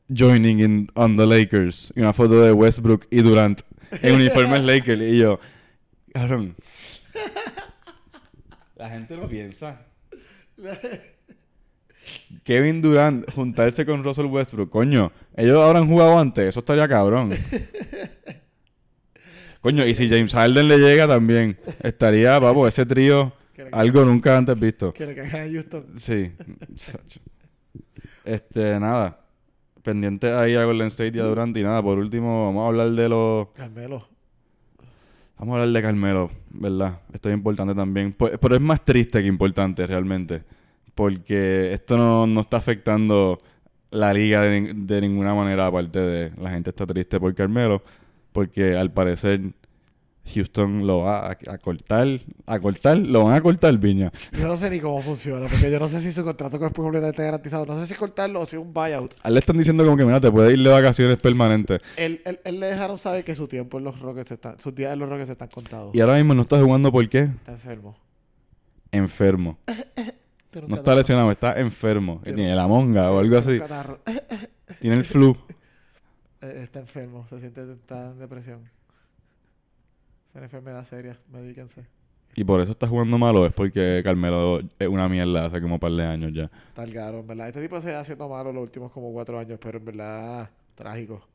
joining 0.10 0.60
in 0.60 0.88
on 0.96 1.16
the 1.16 1.26
Lakers 1.26 1.94
y 1.96 2.02
una 2.02 2.14
foto 2.14 2.42
de 2.42 2.52
Westbrook 2.52 3.08
y 3.10 3.22
Durant 3.22 3.62
en 4.02 4.16
uniformes 4.16 4.64
Lakers 4.64 5.02
y 5.02 5.20
yo, 5.20 5.40
cabrón. 6.14 6.56
La 8.76 8.90
gente 8.90 9.18
no 9.18 9.28
piensa. 9.28 9.82
Kevin 12.44 12.82
Durant 12.82 13.30
juntarse 13.32 13.86
con 13.86 14.04
Russell 14.04 14.26
Westbrook, 14.26 14.70
coño, 14.70 15.12
ellos 15.36 15.58
ahora 15.58 15.80
han 15.80 15.88
jugado 15.88 16.18
antes, 16.20 16.46
eso 16.46 16.60
estaría 16.60 16.88
cabrón. 16.88 17.32
Coño, 19.62 19.86
y 19.86 19.96
si 19.96 20.08
James 20.08 20.34
Harden 20.34 20.68
le 20.68 20.78
llega 20.78 21.08
también, 21.08 21.58
estaría, 21.82 22.40
papo, 22.40 22.68
ese 22.68 22.86
trío, 22.86 23.34
algo 23.72 24.06
nunca 24.06 24.38
antes 24.38 24.58
visto. 24.58 24.94
Que 24.94 25.08
le 25.08 25.16
caigan 25.16 25.48
a 25.48 25.52
Houston. 25.52 25.86
Sí. 25.98 26.32
este, 28.24 28.80
nada. 28.80 29.27
Pendiente 29.92 30.30
ahí 30.34 30.54
a 30.54 30.66
Golden 30.66 30.88
State 30.88 31.18
y 31.18 31.22
a 31.22 31.24
Durant. 31.24 31.56
Y 31.56 31.64
nada, 31.64 31.82
por 31.82 31.98
último, 31.98 32.48
vamos 32.48 32.66
a 32.66 32.68
hablar 32.68 32.92
de 32.92 33.08
los. 33.08 33.48
Carmelo. 33.56 34.06
Vamos 35.40 35.54
a 35.54 35.62
hablar 35.62 35.74
de 35.74 35.82
Carmelo, 35.82 36.30
¿verdad? 36.50 37.00
Esto 37.14 37.30
es 37.30 37.36
importante 37.36 37.74
también. 37.74 38.12
Pues- 38.12 38.38
Pero 38.38 38.56
es 38.56 38.62
más 38.62 38.84
triste 38.84 39.22
que 39.22 39.28
importante, 39.30 39.88
realmente. 39.88 40.44
Porque 40.94 41.72
esto 41.72 41.96
no, 41.98 42.28
no 42.28 42.42
está 42.42 42.58
afectando 42.58 43.40
la 43.90 44.14
liga 44.14 44.42
de, 44.42 44.74
de 44.76 45.00
ninguna 45.02 45.34
manera, 45.34 45.68
aparte 45.68 46.00
de 46.00 46.32
la 46.38 46.50
gente 46.52 46.72
está 46.72 46.86
triste 46.86 47.18
por 47.18 47.34
Carmelo. 47.34 47.82
Porque 48.34 48.76
al 48.76 48.92
parecer 48.92 49.40
Houston 50.34 50.86
lo 50.86 51.00
va 51.00 51.28
a, 51.28 51.32
a 51.48 51.58
cortar. 51.58 52.08
A 52.46 52.60
cortar, 52.60 52.98
lo 52.98 53.24
van 53.26 53.34
a 53.36 53.42
cortar, 53.42 53.78
Viña. 53.78 54.12
Yo 54.32 54.48
no 54.48 54.56
sé 54.58 54.70
ni 54.70 54.80
cómo 54.80 55.02
funciona, 55.02 55.48
porque 55.48 55.72
yo 55.72 55.80
no 55.80 55.88
sé 55.88 56.02
si 56.02 56.12
su 56.12 56.24
contrato 56.24 56.58
es 56.58 56.74
completamente 56.74 57.24
garantizado. 57.24 57.66
No 57.66 57.80
sé 57.80 57.88
si 57.88 57.94
cortarlo 57.94 58.42
o 58.42 58.46
si 58.46 58.56
es 58.56 58.62
un 58.62 58.74
buyout. 58.74 59.14
A 59.24 59.28
él 59.30 59.34
le 59.34 59.40
están 59.40 59.58
diciendo 59.58 59.84
como 59.84 59.98
que, 59.98 60.06
mira, 60.06 60.20
te 60.20 60.32
puedes 60.32 60.58
ir 60.58 60.64
de 60.64 60.70
vacaciones 60.70 61.18
permanentes. 61.18 61.82
Él, 61.98 62.22
él, 62.26 62.40
él 62.44 62.60
le 62.60 62.68
dejaron 62.68 62.98
saber 62.98 63.24
que 63.24 63.36
su 63.36 63.48
tiempo 63.48 63.78
en 63.78 63.84
los 63.86 64.00
Rockets 64.00 64.32
está, 64.32 64.56
sus 64.60 64.74
días 64.76 64.94
en 64.94 65.00
los 65.00 65.10
Rockets 65.10 65.30
están 65.30 65.48
contados. 65.50 65.94
Y 65.96 66.02
ahora 66.02 66.16
mismo 66.16 66.34
no 66.34 66.42
está 66.42 66.60
jugando 66.62 66.92
¿por 66.92 67.08
qué? 67.10 67.22
Está 67.22 67.52
enfermo. 67.54 67.96
Enfermo. 68.92 69.58
No 70.68 70.76
está 70.76 70.96
lesionado, 70.96 71.30
está 71.32 71.60
enfermo. 71.60 72.20
Tiene- 72.24 72.38
tiene 72.38 72.56
la 72.56 72.66
monga 72.66 73.12
o 73.12 73.20
algo 73.20 73.38
así. 73.38 73.60
Tiene 74.82 74.96
el 74.98 75.06
flu. 75.06 75.38
Eh, 76.42 76.62
Está 76.64 76.80
enfermo, 76.82 77.26
se 77.30 77.40
siente 77.40 77.62
está 77.74 78.12
en 78.12 78.20
depresión. 78.20 78.60
Es 80.38 80.40
una 80.40 80.46
enfermedad 80.46 80.86
seria, 80.86 81.18
medíquense. 81.34 81.82
Y 82.36 82.44
por 82.44 82.62
eso 82.62 82.70
está 82.72 82.88
jugando 82.88 83.18
malo. 83.18 83.48
Es 83.48 83.54
porque 83.54 84.02
Carmelo 84.04 84.60
es 84.78 84.88
una 84.88 85.10
mierda 85.10 85.46
hace 85.48 85.60
como 85.60 85.74
un 85.76 85.80
par 85.80 85.92
de 85.92 86.04
años 86.06 86.32
ya. 86.32 86.44
Está 86.68 86.84
el 86.84 86.94
garo, 86.94 87.22
en 87.22 87.28
verdad. 87.28 87.48
Este 87.48 87.60
tipo 87.60 87.82
se 87.82 87.92
ha 87.96 88.02
haciendo 88.02 88.30
malo 88.30 88.54
los 88.54 88.62
últimos 88.62 88.92
como 88.92 89.12
cuatro 89.12 89.40
años, 89.40 89.58
pero 89.60 89.80
en 89.80 89.86
verdad, 89.86 90.48
trágico. 90.76 91.28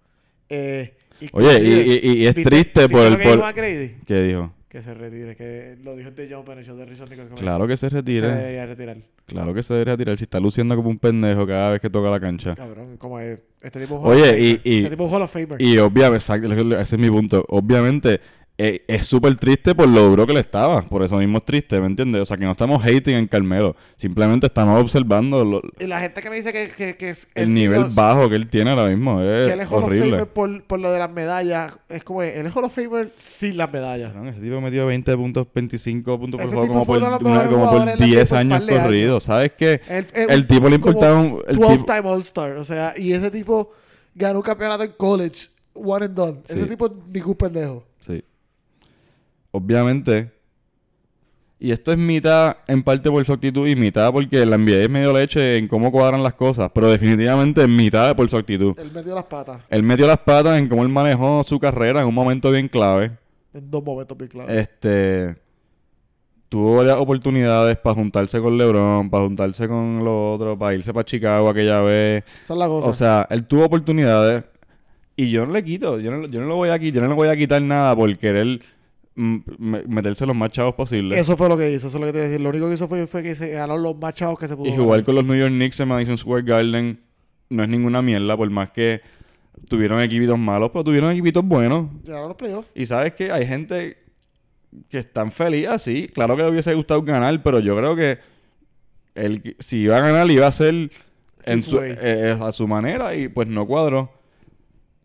Eh, 0.48 0.94
y 1.20 1.26
Oye, 1.32 1.60
y, 1.60 2.10
y- 2.10 2.22
y 2.22 2.26
es 2.26 2.34
¿viste- 2.36 2.48
triste 2.48 2.88
por 2.88 3.00
el... 3.06 3.18
por- 3.18 3.36
dijo? 3.54 3.96
¿Qué 4.06 4.22
dijo? 4.22 4.52
Que 4.68 4.82
se 4.82 4.94
retire, 4.94 5.34
que 5.34 5.76
lo 5.82 5.96
dijo 5.96 6.10
este 6.10 6.28
John 6.32 6.44
de 6.46 6.84
Rizzo 6.86 7.04
Nichols. 7.06 7.32
Claro 7.40 7.66
que 7.66 7.76
se 7.76 7.90
Se 7.90 7.96
retire. 7.96 8.28
debería 8.28 8.66
retirar. 8.66 8.96
Claro 9.26 9.52
que 9.52 9.62
se 9.64 9.74
debería 9.74 9.94
retirar. 9.96 10.16
Si 10.16 10.22
está 10.24 10.38
luciendo 10.38 10.76
como 10.76 10.88
un 10.88 10.98
pendejo 10.98 11.44
cada 11.44 11.72
vez 11.72 11.80
que 11.80 11.90
toca 11.90 12.08
la 12.08 12.20
cancha. 12.20 12.54
Cabrón, 12.54 12.96
como 12.98 13.18
es, 13.18 13.42
este 13.60 13.80
tipo 13.80 13.96
Oye, 14.00 14.38
y- 14.40 14.60
y- 14.62 14.76
Este 14.78 14.90
tipo 14.90 15.08
Hall 15.08 15.22
of 15.22 15.32
Famer. 15.32 15.60
Y 15.60 15.76
obviamente, 15.78 16.16
exacto, 16.18 16.52
ese 16.52 16.94
es 16.94 16.98
mi 16.98 17.10
punto. 17.10 17.44
Obviamente, 17.48 18.20
eh, 18.64 18.84
es 18.86 19.06
súper 19.06 19.34
triste 19.36 19.74
por 19.74 19.88
lo 19.88 20.02
duro 20.08 20.26
que 20.26 20.32
le 20.32 20.40
estaba. 20.40 20.82
Por 20.82 21.02
eso 21.02 21.16
mismo 21.16 21.38
es 21.38 21.44
triste, 21.44 21.80
¿me 21.80 21.86
entiendes? 21.86 22.22
O 22.22 22.26
sea, 22.26 22.36
que 22.36 22.44
no 22.44 22.52
estamos 22.52 22.82
hating 22.84 23.14
en 23.14 23.26
Carmelo. 23.26 23.74
Simplemente 23.96 24.46
estamos 24.46 24.80
observando 24.80 25.44
lo- 25.44 25.62
Y 25.80 25.86
la 25.86 26.00
gente 26.00 26.22
que 26.22 26.30
me 26.30 26.36
dice 26.36 26.52
que, 26.52 26.68
que, 26.68 26.96
que 26.96 27.10
es 27.10 27.28
el 27.34 27.52
nivel 27.52 27.86
bajo 27.94 28.28
que 28.28 28.36
él 28.36 28.48
tiene 28.48 28.70
ahora 28.70 28.86
mismo. 28.88 29.20
Es 29.20 29.48
que 29.48 29.52
él 29.54 29.60
es 29.60 29.68
Hall 29.68 29.78
of 29.78 29.84
horrible. 29.84 30.10
Famer 30.10 30.26
por, 30.28 30.62
por 30.64 30.78
lo 30.80 30.92
de 30.92 30.98
las 31.00 31.10
medallas. 31.10 31.76
Es 31.88 32.04
como, 32.04 32.22
él 32.22 32.46
es 32.46 32.54
Hall 32.54 32.64
of 32.64 32.74
Famer 32.74 33.12
sin 33.16 33.56
las 33.56 33.72
medallas. 33.72 34.12
Ese 34.26 34.40
tipo 34.40 34.60
metió 34.60 34.86
20 34.86 35.16
puntos, 35.16 35.46
25 35.54 36.18
puntos 36.20 36.40
por 36.40 36.50
juego 36.50 36.68
como 36.68 36.86
por, 36.86 37.02
una- 37.02 37.18
como 37.18 37.34
por 37.34 37.48
jugadores 37.48 37.94
de 37.98 38.00
la 38.00 38.06
10 38.06 38.08
liga 38.08 38.24
por 38.26 38.32
un 38.46 38.52
años 38.52 38.80
corridos. 38.82 39.24
¿Sabes 39.24 39.52
qué? 39.58 39.80
El, 40.28 40.46
tipo 40.46 40.68
le 40.68 40.76
importaba 40.76 41.18
un... 41.20 41.38
El 41.48 41.56
12 41.56 41.72
tipo, 41.78 41.84
time 41.86 42.08
All-Star. 42.08 42.52
O 42.58 42.64
sea, 42.64 42.94
y 42.96 43.12
ese 43.12 43.30
tipo 43.30 43.72
ganó 44.14 44.38
un 44.38 44.42
campeonato 44.44 44.84
en 44.84 44.92
college. 44.92 45.48
One 45.74 46.04
and 46.04 46.14
done. 46.14 46.40
Sí. 46.44 46.58
Ese 46.58 46.66
tipo 46.68 46.86
es 46.86 46.92
ningún 47.12 47.34
pendejo. 47.34 47.84
Obviamente. 49.52 50.32
Y 51.60 51.70
esto 51.70 51.92
es 51.92 51.98
mitad 51.98 52.56
en 52.66 52.82
parte 52.82 53.08
por 53.08 53.24
su 53.24 53.32
actitud 53.32 53.68
y 53.68 53.76
mitad 53.76 54.12
porque 54.12 54.44
la 54.44 54.58
NBA 54.58 54.82
es 54.82 54.90
medio 54.90 55.12
leche 55.12 55.58
en 55.58 55.68
cómo 55.68 55.92
cuadran 55.92 56.20
las 56.20 56.34
cosas. 56.34 56.72
Pero 56.74 56.90
definitivamente 56.90 57.62
en 57.62 57.76
mitad 57.76 58.16
por 58.16 58.28
su 58.28 58.36
actitud. 58.36 58.76
Él 58.80 58.90
metió 58.92 59.14
las 59.14 59.26
patas 59.26 59.62
Él 59.68 59.84
metió 59.84 60.08
las 60.08 60.18
patas 60.18 60.58
en 60.58 60.68
cómo 60.68 60.82
él 60.82 60.88
manejó 60.88 61.44
su 61.44 61.60
carrera 61.60 62.00
en 62.00 62.08
un 62.08 62.14
momento 62.14 62.50
bien 62.50 62.66
clave. 62.66 63.12
en 63.54 63.70
dos 63.70 63.84
momentos 63.84 64.18
bien 64.18 64.28
claros. 64.28 64.50
Este. 64.50 65.36
Tuvo 66.48 66.78
varias 66.78 66.98
oportunidades 66.98 67.78
para 67.78 67.94
juntarse 67.94 68.40
con 68.40 68.58
LeBron, 68.58 69.08
para 69.08 69.22
juntarse 69.22 69.68
con 69.68 70.04
los 70.04 70.34
otros, 70.34 70.58
para 70.58 70.74
irse 70.74 70.92
para 70.92 71.04
Chicago 71.04 71.48
aquella 71.48 71.80
vez. 71.80 72.24
Esa 72.42 72.54
es 72.54 72.58
la 72.58 72.66
cosa. 72.66 72.88
O 72.88 72.92
sea, 72.92 73.26
él 73.30 73.46
tuvo 73.46 73.66
oportunidades 73.66 74.42
y 75.14 75.30
yo 75.30 75.46
no 75.46 75.52
le 75.52 75.62
quito, 75.62 76.00
yo 76.00 76.10
no, 76.10 76.26
yo 76.26 76.40
no 76.40 76.46
lo 76.46 76.56
voy 76.56 76.70
a 76.70 76.78
quitar, 76.78 76.96
yo 76.96 77.02
no 77.02 77.08
le 77.08 77.14
voy 77.14 77.28
a 77.28 77.36
quitar 77.36 77.62
nada 77.62 77.94
por 77.94 78.18
querer 78.18 78.60
meterse 79.14 80.24
los 80.26 80.34
más 80.34 80.50
chavos 80.50 80.74
posibles. 80.74 81.18
eso 81.18 81.36
fue 81.36 81.48
lo 81.48 81.56
que 81.56 81.70
hizo. 81.72 81.88
Eso 81.88 81.96
es 81.98 82.00
lo 82.00 82.06
que 82.06 82.12
te 82.12 82.18
iba 82.18 82.26
a 82.26 82.28
decir. 82.30 82.40
Lo 82.40 82.50
único 82.50 82.68
que 82.68 82.74
hizo 82.74 82.88
fue, 82.88 83.06
fue 83.06 83.22
que 83.22 83.34
se 83.34 83.50
ganó 83.50 83.76
los 83.76 83.96
más 83.96 84.14
chavos 84.14 84.38
que 84.38 84.48
se 84.48 84.56
pudo 84.56 84.66
y 84.66 84.70
ganar. 84.70 84.84
jugar 84.84 85.04
con 85.04 85.14
los 85.14 85.24
New 85.24 85.36
York 85.36 85.52
Knicks 85.52 85.80
en 85.80 85.88
Madison 85.88 86.16
Square 86.18 86.42
Garden 86.44 87.00
no 87.50 87.62
es 87.62 87.68
ninguna 87.68 88.00
mierda, 88.00 88.36
por 88.36 88.48
más 88.50 88.70
que 88.70 89.02
tuvieron 89.68 90.00
equipitos 90.00 90.38
malos, 90.38 90.70
pero 90.72 90.84
tuvieron 90.84 91.10
equipitos 91.10 91.44
buenos. 91.44 91.88
Llegaron 92.04 92.28
los 92.28 92.36
playoffs. 92.36 92.70
Y 92.74 92.86
sabes 92.86 93.12
que 93.12 93.30
hay 93.30 93.46
gente 93.46 93.98
que 94.88 94.98
están 94.98 95.30
feliz 95.30 95.68
así. 95.68 96.08
Claro 96.08 96.36
que 96.36 96.42
le 96.42 96.48
hubiese 96.48 96.74
gustado 96.74 97.02
ganar, 97.02 97.42
pero 97.42 97.60
yo 97.60 97.76
creo 97.76 97.94
que 97.94 98.18
él, 99.14 99.56
si 99.58 99.80
iba 99.80 99.98
a 99.98 100.00
ganar, 100.00 100.30
iba 100.30 100.46
a 100.46 100.52
ser 100.52 100.90
en 101.44 101.58
His 101.58 101.66
su, 101.66 101.76
way. 101.76 101.94
eh, 102.00 102.38
a 102.40 102.50
su 102.52 102.66
manera 102.66 103.14
y 103.14 103.28
pues 103.28 103.48
no 103.48 103.66
cuadró. 103.66 104.10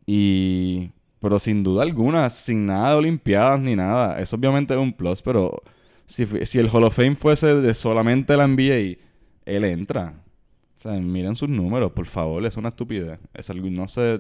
Y... 0.05 0.91
Pero 1.19 1.39
sin 1.39 1.63
duda 1.63 1.83
alguna, 1.83 2.29
sin 2.29 2.65
nada 2.65 2.91
de 2.91 2.95
Olimpiadas 2.97 3.59
ni 3.59 3.75
nada. 3.75 4.19
Eso 4.19 4.35
obviamente 4.35 4.73
es 4.73 4.79
un 4.79 4.93
plus, 4.93 5.21
pero 5.21 5.61
si, 6.05 6.25
si 6.45 6.59
el 6.59 6.69
Hall 6.69 6.83
of 6.83 6.95
Fame 6.95 7.15
fuese 7.15 7.55
de 7.55 7.73
solamente 7.73 8.37
la 8.37 8.47
NBA, 8.47 8.97
él 9.45 9.63
entra. 9.63 10.13
O 10.79 10.81
sea, 10.81 10.91
miren 10.93 11.35
sus 11.35 11.49
números, 11.49 11.91
por 11.91 12.05
favor, 12.05 12.45
es 12.45 12.55
una 12.57 12.69
estupidez. 12.69 13.19
Es 13.33 13.49
algo, 13.49 13.67
no 13.69 13.87
sé... 13.87 14.19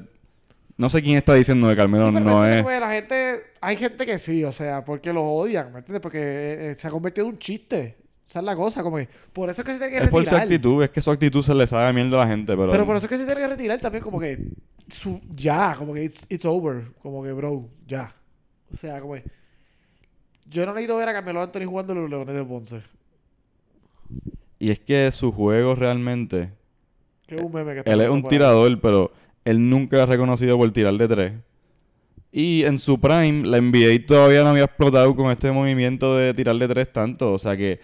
No 0.75 0.91
sé 0.91 1.01
quién 1.01 1.17
está 1.17 1.33
diciendo 1.33 1.67
que 1.69 1.75
Carmelo 1.75 2.07
Sí, 2.07 2.13
pero 2.13 2.25
no 2.25 2.45
es... 2.45 2.61
pues, 2.61 2.79
la 2.79 2.91
gente, 2.91 3.41
hay 3.61 3.77
gente 3.77 4.05
que 4.05 4.19
sí, 4.19 4.43
o 4.43 4.51
sea, 4.51 4.85
porque 4.85 5.11
lo 5.11 5.23
odian, 5.23 5.71
¿me 5.73 5.79
entiendes? 5.79 6.01
Porque 6.01 6.19
eh, 6.19 6.71
eh, 6.71 6.75
se 6.77 6.87
ha 6.87 6.91
convertido 6.91 7.25
en 7.25 7.33
un 7.33 7.39
chiste. 7.39 7.97
Esa 8.29 8.39
es 8.39 8.45
la 8.45 8.55
cosa, 8.55 8.83
como 8.83 8.97
que 8.97 9.09
por 9.33 9.49
eso 9.49 9.61
es 9.61 9.65
que 9.65 9.71
se 9.73 9.79
tiene 9.79 9.93
que 9.93 10.03
Es 10.03 10.09
por 10.09 10.21
su 10.21 10.25
retirar. 10.25 10.43
actitud, 10.43 10.83
es 10.83 10.89
que 10.91 11.01
su 11.01 11.09
actitud 11.09 11.41
se 11.43 11.55
le 11.55 11.65
sabe 11.65 11.87
a 11.87 11.93
mierda 11.93 12.21
a 12.21 12.25
la 12.25 12.31
gente, 12.31 12.55
pero... 12.55 12.71
Pero 12.71 12.85
por 12.85 12.95
eso 12.97 13.05
es 13.07 13.09
que 13.09 13.17
se 13.17 13.25
tiene 13.25 13.41
que 13.41 13.47
retirar 13.47 13.79
también, 13.79 14.03
como 14.03 14.19
que 14.19 14.37
su, 14.89 15.21
ya, 15.35 15.75
como 15.77 15.93
que 15.93 16.03
it's, 16.03 16.25
it's 16.29 16.45
over, 16.45 16.85
como 17.01 17.23
que 17.23 17.31
bro, 17.31 17.69
ya. 17.87 18.15
O 18.73 18.77
sea, 18.77 18.99
como 19.01 19.13
que 19.13 19.23
yo 20.49 20.65
no 20.65 20.73
necesito 20.73 20.97
ver 20.97 21.09
a 21.09 21.13
Carmelo 21.13 21.41
Anthony 21.41 21.65
jugando 21.65 21.93
los 21.93 22.09
Leones 22.09 22.35
de 22.35 22.43
Ponce. 22.43 22.81
Y 24.59 24.71
es 24.71 24.79
que 24.79 25.11
su 25.11 25.31
juego 25.31 25.75
realmente... 25.75 26.51
Que 27.27 27.35
es 27.35 27.41
un 27.41 27.51
meme 27.51 27.73
que 27.73 27.79
está 27.79 27.93
Él 27.93 28.01
es 28.01 28.09
un 28.09 28.17
ahí. 28.23 28.29
tirador, 28.29 28.79
pero 28.79 29.11
él 29.43 29.69
nunca 29.69 30.01
es 30.01 30.09
reconocido 30.09 30.57
por 30.57 30.71
tirar 30.71 30.93
de 30.95 31.07
tres. 31.07 31.33
Y 32.31 32.63
en 32.63 32.77
su 32.79 32.99
prime, 32.99 33.47
la 33.47 33.59
NBA 33.59 34.05
todavía 34.05 34.43
no 34.43 34.49
había 34.49 34.65
explotado 34.65 35.15
con 35.15 35.31
este 35.31 35.51
movimiento 35.51 36.15
de 36.15 36.33
tirar 36.33 36.55
de 36.55 36.67
tres 36.67 36.91
tanto. 36.91 37.33
O 37.33 37.39
sea 37.39 37.55
que 37.55 37.79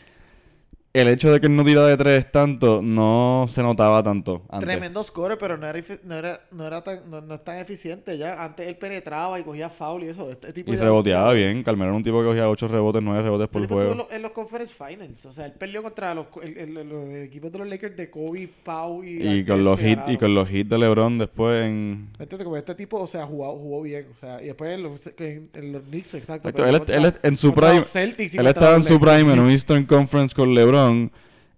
el 0.96 1.08
hecho 1.08 1.32
de 1.32 1.40
que 1.40 1.48
él 1.48 1.56
no 1.56 1.64
tira 1.66 1.84
de 1.88 1.98
tres 1.98 2.32
tanto 2.32 2.80
no 2.84 3.48
se 3.50 3.64
notaba 3.64 4.04
tanto 4.04 4.44
antes. 4.48 4.70
Tremendo 4.70 5.04
score, 5.04 5.38
pero 5.40 5.58
no 5.58 5.66
era, 5.66 5.82
no 6.04 6.16
era, 6.16 6.42
no 6.52 6.68
era 6.68 6.84
tan, 6.84 7.10
no, 7.10 7.20
no 7.20 7.34
es 7.34 7.44
tan 7.44 7.58
eficiente 7.58 8.16
ya. 8.18 8.44
Antes 8.44 8.68
él 8.68 8.76
penetraba 8.76 9.40
y 9.40 9.44
cogía 9.44 9.72
foul 9.72 10.04
y 10.04 10.10
eso. 10.10 10.30
Este 10.30 10.54
tipo 10.54 10.72
Y 10.72 10.76
reboteaba 10.76 11.34
bien. 11.34 11.64
Carmelo 11.64 11.88
era 11.90 11.98
un 11.98 12.04
tipo 12.04 12.20
que 12.22 12.28
cogía 12.28 12.48
ocho 12.48 12.68
rebotes, 12.68 13.02
nueve 13.02 13.24
rebotes 13.24 13.46
Este 13.46 13.54
por 13.54 13.62
en 13.64 13.68
juego. 13.70 13.96
los, 13.96 14.12
en 14.12 14.22
los 14.22 14.32
Conference 14.34 14.72
Finals. 14.76 15.26
O 15.26 15.34
sea, 15.34 15.48
él 15.48 15.54
perdió 15.54 15.82
contra 15.82 16.14
los, 16.14 16.28
el- 16.44 16.58
el- 16.78 16.88
los 16.88 17.10
equipos 17.26 17.52
de 17.52 17.58
los 17.58 17.68
Lakers 17.68 17.98
de 17.98 18.12
Kobe, 18.12 18.48
Pau 18.64 19.04
y... 19.04 19.28
Y 19.40 19.46
con 19.46 19.64
los 19.64 19.82
hits, 19.82 20.02
y 20.10 20.18
con 20.18 20.36
los 20.36 20.52
hits 20.52 20.70
de 20.70 20.78
LeBron 20.78 21.18
después 21.18 21.66
en... 21.66 22.10
¿Me 22.20 22.24
entiendes? 22.26 22.44
Como 22.44 22.56
este 22.56 22.76
tipo, 22.76 23.00
o 23.00 23.08
sea, 23.08 23.26
jugó, 23.26 23.52
jugó 23.58 23.82
bien. 23.82 24.06
O 24.16 24.20
sea, 24.20 24.40
y 24.44 24.46
después 24.46 24.70
en 24.72 24.84
los, 24.84 25.02
en, 25.18 25.50
en 25.56 25.72
los 25.72 25.82
Knicks, 25.84 26.14
exacto. 26.14 26.50
Él, 26.50 26.54
contra- 26.78 26.96
él 26.98 27.14
en 27.24 27.36
su 27.36 27.52
prime, 27.52 27.82
Celtics 27.82 28.36
él 28.36 28.46
estaba 28.46 28.76
en 28.76 28.84
su 28.84 29.00
prime 29.00 29.34
en 29.34 29.40
un 29.40 29.50
Eastern 29.50 29.86
Conference 29.86 30.36
con 30.36 30.54
LeBron. 30.54 30.83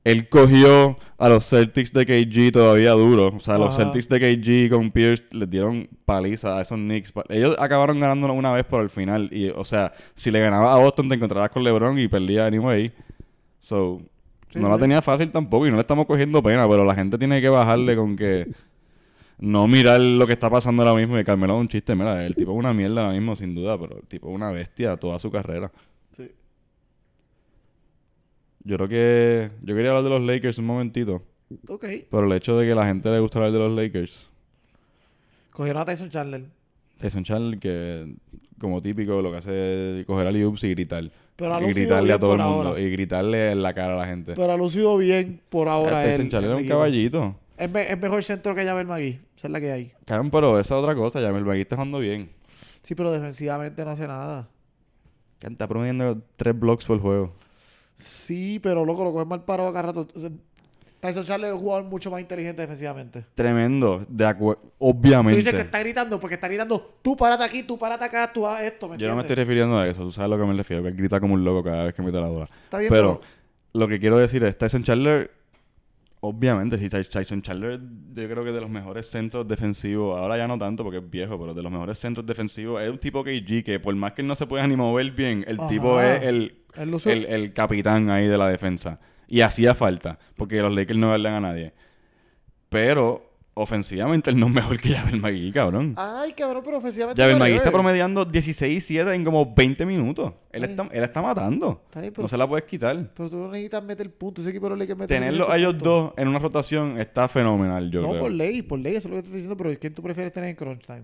Él 0.03 0.29
cogió 0.29 0.95
a 1.17 1.29
los 1.29 1.49
Celtics 1.49 1.91
de 1.91 2.05
KG 2.05 2.51
todavía 2.51 2.91
duro. 2.91 3.33
O 3.35 3.39
sea, 3.39 3.57
los 3.57 3.73
Ajá. 3.73 3.85
Celtics 3.85 4.07
de 4.09 4.19
KG 4.19 4.69
con 4.69 4.91
Pierce 4.91 5.23
les 5.31 5.49
dieron 5.49 5.89
paliza 6.05 6.57
a 6.57 6.61
esos 6.61 6.77
Knicks. 6.77 7.11
Ellos 7.29 7.55
acabaron 7.57 7.99
ganando 7.99 8.31
una 8.31 8.51
vez 8.51 8.65
por 8.65 8.81
el 8.81 8.89
final. 8.91 9.29
Y, 9.31 9.49
o 9.49 9.65
sea, 9.65 9.91
si 10.13 10.29
le 10.29 10.39
ganaba 10.39 10.73
a 10.75 10.77
Boston, 10.77 11.09
te 11.09 11.15
encontrarás 11.15 11.49
con 11.49 11.63
LeBron 11.63 11.97
y 11.97 12.07
perdía 12.07 12.45
anyway. 12.45 12.91
So, 13.59 13.99
Sí, 14.53 14.59
no 14.61 14.67
sí. 14.67 14.71
la 14.73 14.77
tenía 14.79 15.01
fácil 15.01 15.31
tampoco 15.31 15.65
y 15.67 15.69
no 15.69 15.75
le 15.75 15.81
estamos 15.81 16.05
cogiendo 16.05 16.41
pena, 16.41 16.69
pero 16.69 16.85
la 16.85 16.95
gente 16.95 17.17
tiene 17.17 17.41
que 17.41 17.49
bajarle 17.49 17.95
con 17.97 18.15
que 18.15 18.47
no 19.38 19.67
mirar 19.67 19.99
lo 19.99 20.25
que 20.25 20.33
está 20.33 20.49
pasando 20.49 20.83
ahora 20.83 20.95
mismo. 20.97 21.19
Y 21.19 21.23
Carmelo 21.25 21.55
es 21.55 21.59
un 21.61 21.67
chiste, 21.67 21.93
mira, 21.95 22.25
el 22.25 22.35
tipo 22.35 22.51
es 22.53 22.57
una 22.57 22.73
mierda 22.73 23.01
ahora 23.01 23.13
mismo, 23.13 23.35
sin 23.35 23.53
duda, 23.55 23.77
pero 23.77 23.97
el 23.97 24.07
tipo 24.07 24.29
es 24.29 24.35
una 24.35 24.51
bestia 24.51 24.95
toda 24.97 25.19
su 25.19 25.29
carrera. 25.31 25.71
Yo 28.65 28.75
creo 28.75 28.88
que. 28.89 29.51
Yo 29.62 29.73
quería 29.75 29.91
hablar 29.91 30.04
de 30.04 30.10
los 30.10 30.21
Lakers 30.23 30.58
un 30.58 30.65
momentito. 30.65 31.21
Ok. 31.69 31.86
Pero 32.12 32.25
el 32.25 32.32
hecho 32.34 32.58
de 32.58 32.67
que 32.67 32.75
la 32.75 32.86
gente 32.86 33.10
le 33.10 33.19
gusta 33.19 33.39
hablar 33.39 33.54
de 33.54 33.60
los 33.60 33.71
Lakers. 33.71 34.30
Cogieron 35.51 35.82
a 35.82 35.86
Tyson 35.86 36.10
Chandler. 36.10 36.43
Tyson 36.97 37.23
Chandler, 37.23 37.60
que 37.60 38.15
como 38.60 38.82
típico 38.82 39.21
lo 39.21 39.32
que 39.32 39.38
hace 39.38 39.99
es 40.01 40.06
coger 40.06 40.28
a 40.28 40.32
Liups 40.32 40.63
y 40.63 40.69
gritar. 40.71 41.10
Pero 41.36 41.54
ha 41.56 41.62
y 41.62 41.65
gritarle 41.73 42.04
bien 42.06 42.15
a 42.15 42.19
todo 42.19 42.32
por 42.32 42.39
el 42.39 42.45
mundo. 42.45 42.67
ahora. 42.69 42.82
Y 42.82 42.89
gritarle 42.89 43.51
en 43.51 43.62
la 43.62 43.73
cara 43.73 43.93
a 43.95 43.97
la 43.97 44.06
gente. 44.08 44.34
Pero 44.36 44.51
ha 44.51 44.58
lucido 44.58 44.97
bien 44.97 45.41
por 45.49 45.67
ahora 45.69 46.04
Tyson 46.04 46.21
él. 46.25 46.30
Chandler 46.30 46.51
el 46.58 46.63
un 46.63 46.67
caballito. 46.67 47.36
Es, 47.58 47.69
me- 47.71 47.89
es 47.91 47.99
mejor 47.99 48.23
centro 48.23 48.56
que 48.56 48.65
Javel 48.65 48.88
McGee. 48.88 49.19
Esa 49.38 49.47
es 49.47 49.51
la 49.51 49.60
que 49.62 49.71
hay. 49.71 49.91
Cabrón, 50.06 50.30
pero 50.32 50.60
esa 50.60 50.75
es 50.75 50.82
otra 50.82 50.95
cosa. 50.95 51.21
Ya 51.21 51.32
Melvin 51.32 51.62
está 51.62 51.75
jugando 51.75 51.99
bien. 51.99 52.30
Sí, 52.84 52.95
pero 52.95 53.12
defensivamente 53.12 53.84
no 53.86 53.91
hace 53.91 54.08
nada. 54.08 54.47
Está 55.41 55.67
promediando 55.67 56.21
tres 56.38 56.58
blocks 56.60 56.86
por 56.86 56.99
juego. 56.99 57.34
Sí, 57.95 58.60
pero 58.62 58.86
loco, 58.86 59.03
lo 59.03 59.12
coge 59.13 59.25
mal 59.25 59.43
parado 59.43 59.69
acá 59.69 59.81
rato. 59.81 60.08
O 60.15 60.19
sea, 60.19 60.29
Tyson 60.99 61.23
Chandler 61.23 61.49
es 61.51 61.55
un 61.55 61.62
jugador 61.62 61.86
mucho 61.86 62.10
más 62.10 62.19
inteligente 62.19 62.62
defensivamente. 62.62 63.25
Tremendo. 63.36 64.03
De 64.10 64.25
acuerdo. 64.25 64.62
Tú 64.62 64.69
Obviamente. 64.79 65.38
dices 65.38 65.53
que 65.53 65.62
está 65.62 65.79
gritando 65.79 66.19
porque 66.19 66.36
está 66.36 66.47
gritando, 66.47 66.97
tú 67.01 67.15
párate 67.15 67.43
aquí, 67.43 67.63
tú 67.63 67.77
párate 67.77 68.05
acá, 68.05 68.31
tú 68.34 68.45
haz 68.47 68.63
esto, 68.63 68.89
¿me 68.89 68.97
Yo 68.97 69.08
no 69.08 69.15
me 69.15 69.21
estoy 69.21 69.34
entiendes? 69.34 69.38
refiriendo 69.47 69.77
a 69.79 69.88
eso. 69.88 70.01
Tú 70.01 70.12
sabes 70.12 70.25
a 70.25 70.36
lo 70.36 70.41
que 70.41 70.49
me 70.51 70.58
refiero. 70.58 70.81
Que 70.84 70.89
él 70.89 70.95
grita 70.95 71.19
como 71.19 71.34
un 71.36 71.43
loco 71.43 71.63
cada 71.63 71.86
vez 71.86 71.93
que 71.93 72.01
mete 72.01 72.19
la 72.19 72.27
bola. 72.27 72.49
Está 72.65 72.79
bien, 72.79 72.89
Pero 72.91 73.21
lo 73.73 73.88
que 73.88 73.99
quiero 73.99 74.17
decir 74.17 74.43
es, 74.43 74.58
Tyson 74.58 74.84
Chandler, 74.84 75.31
obviamente, 76.27 76.77
Ty- 76.77 76.89
Tyson 77.09 77.41
Chandler 77.41 77.79
yo 78.13 78.29
creo 78.29 78.43
que 78.43 78.51
de 78.51 78.61
los 78.61 78.69
mejores 78.69 79.07
centros 79.07 79.47
defensivos, 79.47 80.19
ahora 80.19 80.38
ya 80.38 80.47
no 80.47 80.57
tanto 80.57 80.83
porque 80.83 80.99
es 80.99 81.09
viejo, 81.09 81.39
pero 81.39 81.53
de 81.53 81.61
los 81.63 81.71
mejores 81.71 81.97
centros 81.99 82.25
defensivos, 82.25 82.81
es 82.81 82.89
un 82.89 82.97
tipo 82.97 83.23
KG 83.23 83.63
que 83.63 83.79
por 83.81 83.95
más 83.95 84.13
que 84.13 84.21
él 84.21 84.27
no 84.27 84.35
se 84.35 84.45
pueda 84.47 84.67
ni 84.67 84.75
mover 84.75 85.11
bien, 85.11 85.43
el 85.47 85.59
Ajá. 85.59 85.69
tipo 85.69 85.99
es 86.01 86.21
el, 86.23 87.25
el 87.25 87.53
capitán 87.53 88.09
ahí 88.09 88.27
de 88.27 88.38
la 88.38 88.47
defensa. 88.49 88.99
Y 89.27 89.41
hacía 89.41 89.73
falta, 89.73 90.19
porque 90.35 90.61
los 90.61 90.71
Lakers 90.73 90.99
no 90.99 91.09
ganan 91.11 91.33
a 91.33 91.39
nadie. 91.39 91.73
Pero, 92.69 93.35
ofensivamente, 93.56 94.30
él 94.30 94.38
no 94.39 94.48
es 94.48 94.54
mejor 94.54 94.80
que 94.80 94.94
Javel 94.94 95.20
McGee, 95.20 95.52
cabrón. 95.52 95.94
Ay, 95.98 96.34
cabrón, 96.34 96.62
pero 96.63 96.78
ofensivamente. 96.78 97.22
McGee 97.24 97.34
whatever. 97.39 97.56
está 97.58 97.72
promediando 97.72 98.28
16-7 98.28 99.15
en 99.15 99.24
como 99.24 99.54
20 99.56 99.86
minutos. 99.86 100.34
Él 100.52 100.63
Ay. 100.65 100.70
está, 100.72 100.88
él 100.91 101.04
está 101.04 101.22
matando. 101.22 101.82
Está 101.86 102.02
bien, 102.02 102.13
pero, 102.13 102.24
No 102.24 102.28
se 102.30 102.38
la 102.38 102.48
puedes 102.48 102.65
quitar. 102.65 103.12
pero 103.15 103.30
tú 103.30 103.38
no 103.38 103.48
necesitas 103.50 103.84
meter 103.84 104.13
puntos. 104.13 104.44
Ese 104.44 104.52
equipo 104.52 104.70
no 104.70 104.76
le 104.76 104.86
que 104.86 104.94
meter 104.96 105.08
Tenerlos 105.18 105.50
a 105.50 105.58
ellos 105.58 105.78
dos 105.78 106.13
en 106.18 106.28
una 106.28 106.38
rotación 106.39 107.00
está 107.00 107.28
fenomenal, 107.28 107.89
yo 107.89 108.02
No, 108.02 108.10
creo. 108.10 108.22
por 108.22 108.32
ley, 108.32 108.62
por 108.62 108.78
ley, 108.80 108.96
eso 108.98 109.08
es 109.08 109.12
lo 109.12 109.15
que 109.18 109.22
te 109.24 109.28
estoy 109.30 109.38
diciendo, 109.41 109.58
pero 109.58 109.80
¿quién 109.80 109.94
tú 109.94 110.04
prefieres 110.04 110.32
tener 110.34 110.50
en 110.50 110.56
crunch 110.56 110.86
time? 110.86 111.04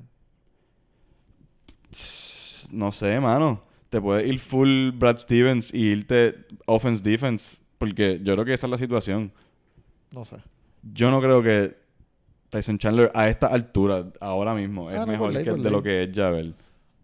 No 2.72 2.92
sé, 2.92 3.20
mano. 3.20 3.64
Te 3.90 4.00
puedes 4.00 4.26
ir 4.26 4.40
full 4.40 4.92
Brad 4.92 5.18
Stevens 5.18 5.74
y 5.74 5.88
irte 5.88 6.36
offense 6.66 7.04
defense. 7.04 7.58
Porque 7.78 8.20
yo 8.24 8.34
creo 8.34 8.46
que 8.46 8.54
esa 8.54 8.68
es 8.68 8.72
la 8.72 8.78
situación. 8.78 9.34
No 10.12 10.24
sé. 10.24 10.38
Yo 10.84 11.12
no 11.12 11.20
creo 11.22 11.44
que 11.44 11.76
Tyson 12.52 12.78
Chandler 12.78 13.10
a 13.16 13.28
esta 13.30 13.48
altura, 13.48 14.06
ahora 14.20 14.54
mismo, 14.54 14.92
es 14.92 14.98
Ah, 14.98 15.06
no, 15.06 15.12
mejor 15.14 15.34
ley, 15.34 15.44
que 15.44 15.52
de 15.54 15.72
lo 15.72 15.82
que 15.82 16.04
es 16.04 16.10
Javel. 16.14 16.54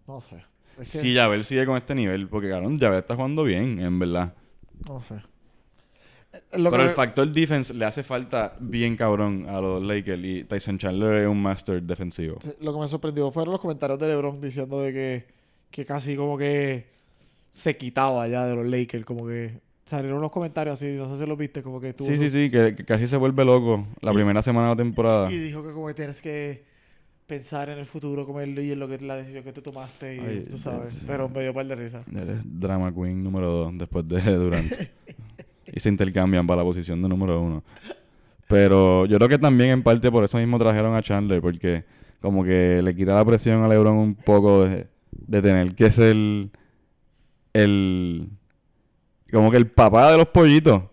No 0.06 0.22
sé. 0.22 0.36
Es 0.80 0.91
que- 0.91 1.00
si 1.00 1.16
Javel 1.16 1.43
sigue 1.45 1.66
con 1.66 1.76
este 1.78 1.95
nivel, 1.95 2.28
porque 2.28 2.50
cabrón, 2.50 2.78
Javel 2.78 3.00
está 3.00 3.16
jugando 3.16 3.43
bien, 3.43 3.80
en 3.80 3.98
verdad. 3.98 4.34
No 4.88 5.00
sé. 5.00 5.16
Eh, 6.34 6.58
Lo 6.60 6.70
Pero 6.70 6.84
que 6.84 6.89
el 6.89 6.95
factor 6.95 7.32
defense 7.32 7.74
le 7.74 7.86
hace 7.86 8.04
falta 8.04 8.56
bien 8.60 8.95
cabrón 8.98 9.45
a 9.50 9.62
los 9.62 9.82
Lakers 9.82 10.22
y 10.24 10.43
Tyson 10.43 10.78
Chandler 10.78 11.24
es 11.24 11.28
un 11.28 11.41
master 11.41 11.82
defensivo. 11.82 12.38
Sí, 12.41 12.52
Lo 12.62 12.74
que 12.74 12.80
me 12.82 12.88
sorprendió 12.88 13.32
fueron 13.32 13.54
los 13.54 13.62
comentarios 13.62 13.98
de 14.00 14.08
LeBron 14.10 14.41
diciendo 14.41 14.82
de 14.82 14.91
que, 14.93 15.28
que 15.72 15.86
casi 15.86 16.16
como 16.18 16.38
que 16.38 16.88
se 17.54 17.78
quitaba 17.78 18.28
ya 18.28 18.45
de 18.45 18.56
los 18.56 18.66
Lakers, 18.68 19.06
como 19.06 19.26
que 19.26 19.62
salieron 19.88 20.20
unos 20.20 20.32
comentarios 20.32 20.76
así, 20.76 20.94
no 20.96 21.10
sé 21.16 21.22
si 21.24 21.28
los 21.28 21.38
viste, 21.38 21.64
como 21.64 21.82
que 21.82 21.94
tuvo 21.94 22.08
Sí, 22.08 22.18
sí, 22.18 22.30
sí, 22.30 22.52
que, 22.52 22.76
que 22.76 22.86
casi 22.86 23.08
se 23.08 23.18
vuelve 23.18 23.44
loco 23.44 23.88
la 24.02 24.12
Y- 24.12 24.16
primera 24.16 24.42
semana 24.44 24.68
de 24.70 24.74
la 24.76 24.78
temporada. 24.78 25.32
Y 25.32 25.38
dijo 25.38 25.64
que 25.66 25.74
como 25.74 25.88
que 25.88 25.94
tienes 25.96 26.22
que 26.22 26.64
pensar 27.26 27.70
en 27.70 27.78
el 27.80 27.86
futuro 27.86 28.26
como 28.26 28.40
él 28.40 28.58
y 28.60 28.72
en 28.72 28.80
lo 28.80 28.88
que 28.88 29.00
la 29.00 29.18
decisión 29.18 29.44
que 29.44 29.52
tú 29.52 29.62
tomaste 29.62 30.16
y 30.16 30.20
Ay, 30.20 30.48
tú 30.50 30.58
sabes, 30.58 30.98
pero 31.08 31.28
me 31.28 31.42
dio 31.42 31.54
par 31.54 31.66
de 31.66 31.76
risa. 31.76 32.02
Él 32.14 32.42
drama 32.46 32.94
queen 32.94 33.22
número 33.24 33.48
dos 33.50 33.78
después 33.78 34.08
de 34.08 34.22
Durant. 34.36 34.72
y 35.66 35.80
se 35.80 35.90
intercambian 35.90 36.46
para 36.48 36.62
la 36.62 36.66
posición 36.66 37.02
de 37.02 37.10
número 37.10 37.42
uno. 37.42 37.64
Pero 38.48 39.06
yo 39.08 39.18
creo 39.18 39.28
que 39.30 39.38
también 39.40 39.72
en 39.72 39.84
parte 39.84 40.10
por 40.10 40.24
eso 40.24 40.38
mismo 40.38 40.58
trajeron 40.58 40.96
a 40.96 41.02
Chandler, 41.02 41.42
porque 41.42 41.84
como 42.22 42.44
que 42.46 42.82
le 42.82 42.96
quita 42.96 43.14
la 43.16 43.26
presión 43.26 43.62
a 43.62 43.68
LeBron 43.68 43.98
un 43.98 44.16
poco 44.16 44.64
de, 44.64 44.88
de 45.12 45.42
tener 45.42 45.76
que 45.76 45.92
ser 45.92 46.12
el, 46.12 46.52
el... 47.54 48.30
Como 49.32 49.51
que 49.51 49.57
el 49.57 49.67
papá 49.67 50.11
de 50.11 50.17
los 50.17 50.28
pollitos. 50.28 50.84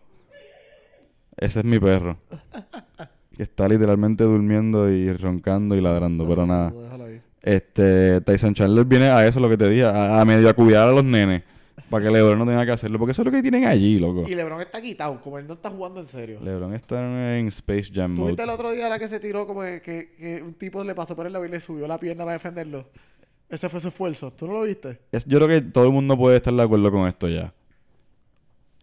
Ese 1.37 1.61
es 1.61 1.64
mi 1.64 1.78
perro. 1.78 2.16
Que 3.37 3.43
está 3.43 3.68
literalmente 3.68 4.24
durmiendo 4.24 4.89
y 4.91 5.12
roncando 5.12 5.74
y 5.74 5.80
ladrando, 5.80 6.26
pero 6.28 6.47
nada. 6.47 6.72
Este, 7.43 8.20
Tyson 8.22 8.55
Chandler 8.55 8.85
viene 8.85 9.11
a 9.11 9.26
eso, 9.26 9.39
lo 9.41 9.49
que 9.49 9.57
te 9.57 9.68
dije, 9.68 9.85
a, 9.85 10.20
a 10.20 10.24
medio 10.24 10.49
a 10.49 10.55
cuidar 10.55 10.89
a 10.89 10.93
los 10.93 11.05
nenes. 11.05 11.43
Para 11.91 12.05
que 12.05 12.11
LeBron 12.11 12.39
no 12.39 12.47
tenga 12.47 12.64
que 12.64 12.72
hacerlo. 12.72 12.99
Porque 12.99 13.12
eso 13.12 13.22
es 13.22 13.26
lo 13.26 13.32
que 13.32 13.43
tienen 13.43 13.66
allí, 13.66 13.99
loco. 13.99 14.24
Y 14.26 14.35
LeBron 14.35 14.61
está 14.62 14.80
quitado, 14.80 15.20
como 15.20 15.39
él 15.39 15.47
no 15.47 15.55
está 15.55 15.68
jugando 15.70 16.01
en 16.01 16.07
serio. 16.07 16.41
LeBron 16.43 16.72
está 16.74 17.37
en 17.39 17.49
Space 17.49 17.91
Jam 17.93 18.14
¿Tú 18.14 18.20
mode. 18.22 18.30
viste 18.32 18.43
el 18.45 18.49
otro 18.51 18.70
día 18.72 18.89
la 18.89 18.99
que 18.99 19.09
se 19.09 19.20
tiró 19.20 19.47
como 19.47 19.61
que, 19.62 19.82
que- 19.82 20.12
que 20.16 20.43
un 20.43 20.55
tipo 20.55 20.82
le 20.82 20.95
pasó 20.95 21.14
por 21.14 21.26
el 21.26 21.32
lado 21.32 21.45
y 21.45 21.49
le 21.49 21.61
subió 21.61 21.87
la 21.87 21.99
pierna 21.99 22.24
para 22.24 22.35
defenderlo? 22.35 22.89
Ese 23.51 23.68
fue 23.68 23.80
su 23.80 23.89
esfuerzo. 23.89 24.32
¿Tú 24.32 24.47
no 24.47 24.55
lo 24.55 24.62
viste? 24.62 25.01
Es- 25.12 25.26
yo 25.26 25.39
creo 25.39 25.49
que 25.49 25.61
todo 25.61 25.85
el 25.87 25.93
mundo 25.93 26.16
puede 26.16 26.37
estar 26.37 26.55
de 26.55 26.62
acuerdo 26.62 26.91
con 26.91 27.07
esto 27.07 27.28
ya. 27.28 27.53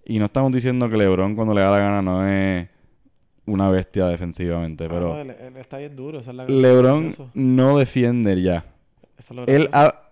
Y 0.06 0.20
no 0.20 0.26
estamos 0.26 0.52
diciendo 0.52 0.90
que 0.90 0.98
LeBron 0.98 1.36
cuando 1.36 1.54
le 1.54 1.62
da 1.62 1.72
la 1.72 1.80
gana 1.80 2.02
no 2.02 2.28
es 2.28 2.68
una 3.46 3.70
bestia 3.70 4.08
defensivamente, 4.08 4.86
Ah, 4.86 4.88
no, 4.88 4.94
pero 4.94 5.22
él, 5.22 5.30
él 5.40 5.58
está 5.58 5.78
bien 5.78 5.96
duro. 5.96 6.20
Esa 6.20 6.32
es 6.32 6.38
la 6.38 6.46
LeBron 6.46 7.16
no 7.34 7.78
defiende 7.78 8.42
ya. 8.42 8.66
Eso 9.18 9.34
es 9.34 9.36
lo 9.36 9.46
Él 9.48 9.70
ha 9.74 10.10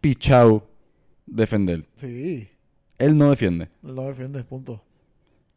pichado 0.00 0.66
defender. 1.26 1.84
Sí, 1.96 2.48
Él 2.98 3.16
no 3.16 3.30
defiende. 3.30 3.68
él 3.84 3.94
lo 3.94 4.02
defiende, 4.08 4.42
punto. 4.44 4.82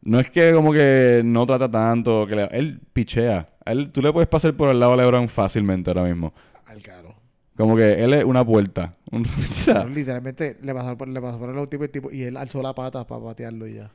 No 0.02 0.20
es 0.20 0.30
que 0.30 0.52
como 0.52 0.72
que 0.72 1.22
no 1.24 1.46
trata 1.46 1.70
tanto, 1.70 2.26
que 2.26 2.36
le- 2.36 2.48
él 2.52 2.78
pichea. 2.92 3.48
Él, 3.64 3.90
tú 3.90 4.02
le 4.02 4.12
puedes 4.12 4.28
pasar 4.28 4.54
por 4.54 4.68
el 4.68 4.78
lado 4.78 4.92
a 4.92 4.96
LeBron 4.98 5.28
fácilmente 5.28 5.90
ahora 5.90 6.02
mismo. 6.04 6.34
Al 6.66 6.82
caro. 6.82 7.14
Como 7.56 7.76
que 7.76 8.02
él 8.02 8.12
es 8.14 8.24
una 8.24 8.44
puerta. 8.44 8.94
Un- 9.12 9.26
literalmente 9.94 10.58
le 10.62 10.74
pasó 10.74 10.96
por, 10.96 11.08
le 11.08 11.20
pasó 11.20 11.38
por 11.38 11.48
el 11.50 11.54
lado 11.54 11.68
tipo 11.68 12.10
y 12.10 12.22
él 12.24 12.36
alzó 12.36 12.60
la 12.62 12.74
pata 12.74 13.06
para 13.06 13.22
patearlo 13.22 13.66
y 13.68 13.74
ya. 13.74 13.90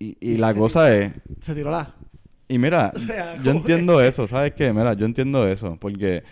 y, 0.00 0.16
y 0.20 0.36
la 0.36 0.52
cosa 0.54 0.94
es... 0.94 1.12
Se 1.40 1.54
tiró 1.54 1.70
la. 1.70 1.94
Y 2.48 2.58
mira, 2.58 2.92
O 2.96 2.98
sea, 2.98 3.36
yo 3.36 3.50
entiendo 3.52 4.00
eso, 4.00 4.26
¿sabes 4.26 4.52
qué? 4.54 4.72
Mira, 4.72 4.94
yo 4.94 5.06
entiendo 5.06 5.46
eso, 5.46 5.76
porque 5.80 6.24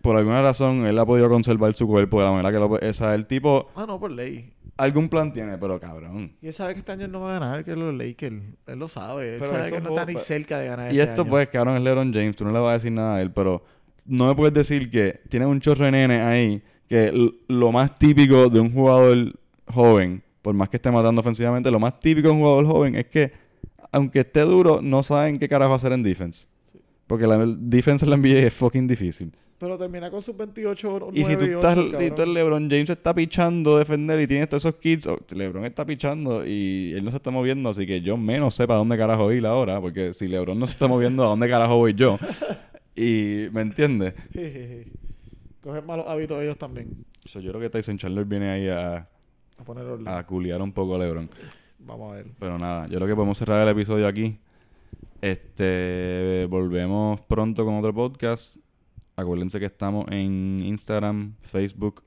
por 0.00 0.16
alguna 0.16 0.42
razón 0.42 0.86
él 0.86 0.98
ha 0.98 1.06
podido 1.06 1.28
conservar 1.28 1.74
su 1.74 1.86
cuerpo 1.86 2.18
de 2.20 2.26
la 2.26 2.30
manera 2.32 2.52
que 2.52 2.58
lo... 2.58 2.66
O 2.70 2.92
sea, 2.92 3.14
el 3.14 3.26
tipo 3.26 3.68
Ah, 3.74 3.84
no, 3.86 3.98
por 3.98 4.10
ley. 4.10 4.52
algún 4.76 5.08
plan 5.08 5.32
tiene, 5.32 5.56
pero 5.58 5.80
cabrón. 5.80 6.32
Y 6.42 6.46
él 6.48 6.52
sabe 6.52 6.74
que 6.74 6.80
este 6.80 6.92
año 6.92 7.08
no 7.08 7.20
va 7.20 7.36
a 7.36 7.40
ganar, 7.40 7.64
que 7.64 7.72
es 7.72 7.76
los 7.76 7.94
Lakers. 7.94 8.36
Él 8.66 8.78
lo 8.78 8.88
sabe. 8.88 9.34
Él 9.34 9.40
Pero 9.40 9.50
sabe 9.52 9.70
que 9.72 9.80
no 9.80 9.90
está 9.90 10.04
ni 10.06 10.16
cerca 10.18 10.58
de 10.58 10.66
ganar 10.68 10.92
Y 10.92 11.00
este 11.00 11.10
esto 11.12 11.22
año. 11.22 11.30
pues, 11.30 11.48
cabrón, 11.48 11.76
es 11.76 11.82
LeBron 11.82 12.12
James, 12.12 12.36
tú 12.36 12.44
no 12.44 12.52
le 12.52 12.58
vas 12.60 12.70
a 12.70 12.74
decir 12.74 12.92
nada 12.92 13.16
a 13.16 13.22
él, 13.22 13.30
pero 13.32 13.64
no 14.06 14.26
me 14.26 14.34
puedes 14.34 14.54
decir 14.54 14.90
que 14.90 15.20
tiene 15.28 15.46
un 15.46 15.60
chorro 15.60 15.84
de 15.84 15.92
nene 15.92 16.20
ahí, 16.20 16.62
que 16.88 17.12
lo 17.48 17.72
más 17.72 17.94
típico 17.94 18.48
de 18.48 18.60
un 18.60 18.72
jugador 18.72 19.32
joven, 19.66 20.22
por 20.42 20.54
más 20.54 20.68
que 20.68 20.76
esté 20.76 20.90
matando 20.90 21.20
ofensivamente, 21.20 21.70
lo 21.70 21.80
más 21.80 21.98
típico 21.98 22.28
de 22.28 22.34
un 22.34 22.40
jugador 22.40 22.66
joven 22.66 22.96
es 22.96 23.06
que, 23.06 23.32
aunque 23.92 24.20
esté 24.20 24.40
duro, 24.40 24.80
no 24.82 25.02
saben 25.02 25.38
qué 25.38 25.48
carajo 25.48 25.74
hacer 25.74 25.92
en 25.92 26.02
defense. 26.02 26.46
Porque 27.06 27.26
la 27.26 27.44
defense 27.46 28.04
en 28.04 28.10
la 28.10 28.16
NBA 28.16 28.46
es 28.46 28.54
fucking 28.54 28.86
difícil. 28.86 29.32
Pero 29.58 29.78
termina 29.78 30.10
con 30.10 30.20
sus 30.20 30.36
28 30.36 31.10
Y 31.12 31.24
si 31.24 31.36
tú 31.36 31.44
estás, 31.44 31.78
y 31.78 32.10
tú, 32.10 32.26
LeBron 32.26 32.68
James 32.68 32.90
está 32.90 33.14
pichando 33.14 33.78
defender 33.78 34.20
y 34.20 34.26
tienes 34.26 34.48
todos 34.48 34.64
esos 34.64 34.74
kits, 34.78 35.06
oh, 35.06 35.18
LeBron 35.34 35.64
está 35.64 35.86
pichando 35.86 36.44
y 36.44 36.92
él 36.94 37.04
no 37.04 37.10
se 37.10 37.16
está 37.16 37.30
moviendo, 37.30 37.68
así 37.70 37.86
que 37.86 38.00
yo 38.00 38.16
menos 38.16 38.54
sé 38.54 38.66
para 38.66 38.78
dónde 38.78 38.98
carajo 38.98 39.32
ir 39.32 39.46
ahora, 39.46 39.80
porque 39.80 40.12
si 40.12 40.28
LeBron 40.28 40.58
no 40.58 40.66
se 40.66 40.72
está 40.72 40.88
moviendo, 40.88 41.24
¿a 41.24 41.28
dónde 41.28 41.48
carajo 41.48 41.76
voy 41.76 41.94
yo? 41.94 42.18
Y, 42.96 43.48
¿me 43.52 43.62
entiendes? 43.62 44.14
Cogen 45.60 45.86
malos 45.86 46.06
hábitos 46.06 46.42
ellos 46.42 46.58
también. 46.58 47.04
So, 47.24 47.40
yo 47.40 47.50
creo 47.52 47.60
que 47.62 47.70
Tyson 47.70 47.98
Chandler 47.98 48.24
viene 48.26 48.50
ahí 48.50 48.68
a, 48.68 49.08
A 49.58 49.64
poner 49.64 49.84
orden. 49.84 50.06
a 50.06 50.24
culiar 50.26 50.60
un 50.60 50.72
poco 50.72 50.94
a 50.94 50.98
LeBron. 50.98 51.28
Vamos 51.78 52.12
a 52.12 52.16
ver. 52.16 52.26
Pero 52.38 52.58
nada, 52.58 52.86
yo 52.86 52.96
creo 52.96 53.08
que 53.08 53.14
podemos 53.14 53.38
cerrar 53.38 53.62
el 53.62 53.68
episodio 53.68 54.06
aquí. 54.06 54.38
Este, 55.20 56.46
volvemos 56.50 57.20
pronto 57.22 57.64
con 57.64 57.76
otro 57.76 57.94
podcast. 57.94 58.56
Acuérdense 59.16 59.58
que 59.58 59.66
estamos 59.66 60.06
en 60.10 60.62
Instagram, 60.64 61.34
Facebook. 61.42 62.02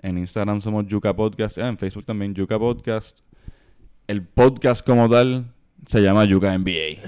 En 0.00 0.18
Instagram 0.18 0.60
somos 0.60 0.86
Yuka 0.86 1.14
Podcast. 1.14 1.58
Ah, 1.58 1.68
en 1.68 1.76
Facebook 1.78 2.04
también 2.06 2.34
Yuka 2.34 2.58
Podcast. 2.58 3.20
El 4.06 4.26
podcast 4.26 4.84
como 4.84 5.08
tal 5.08 5.52
se 5.86 6.00
llama 6.00 6.24
Yuka 6.24 6.56
NBA. 6.56 7.02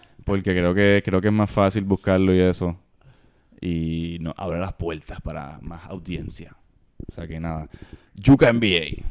Porque 0.24 0.52
creo 0.52 0.74
que, 0.74 1.02
creo 1.04 1.20
que 1.20 1.28
es 1.28 1.34
más 1.34 1.50
fácil 1.50 1.84
buscarlo 1.84 2.34
y 2.34 2.40
eso. 2.40 2.76
Y 3.60 4.18
nos 4.20 4.34
abre 4.36 4.58
las 4.58 4.72
puertas 4.74 5.20
para 5.20 5.58
más 5.60 5.84
audiencia. 5.86 6.56
O 7.08 7.12
sea 7.12 7.26
que 7.26 7.40
nada. 7.40 7.68
Yuka 8.14 8.52
NBA. 8.52 9.04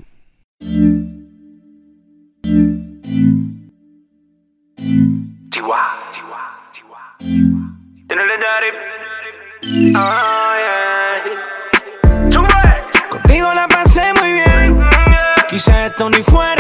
Oh. 9.96 10.30
Contigo 13.10 13.54
la 13.54 13.68
pasé 13.68 14.14
muy 14.20 14.34
bien. 14.34 14.90
Quizá 15.50 15.88
esto 15.88 16.10
ni 16.10 16.22
fue 16.24 16.56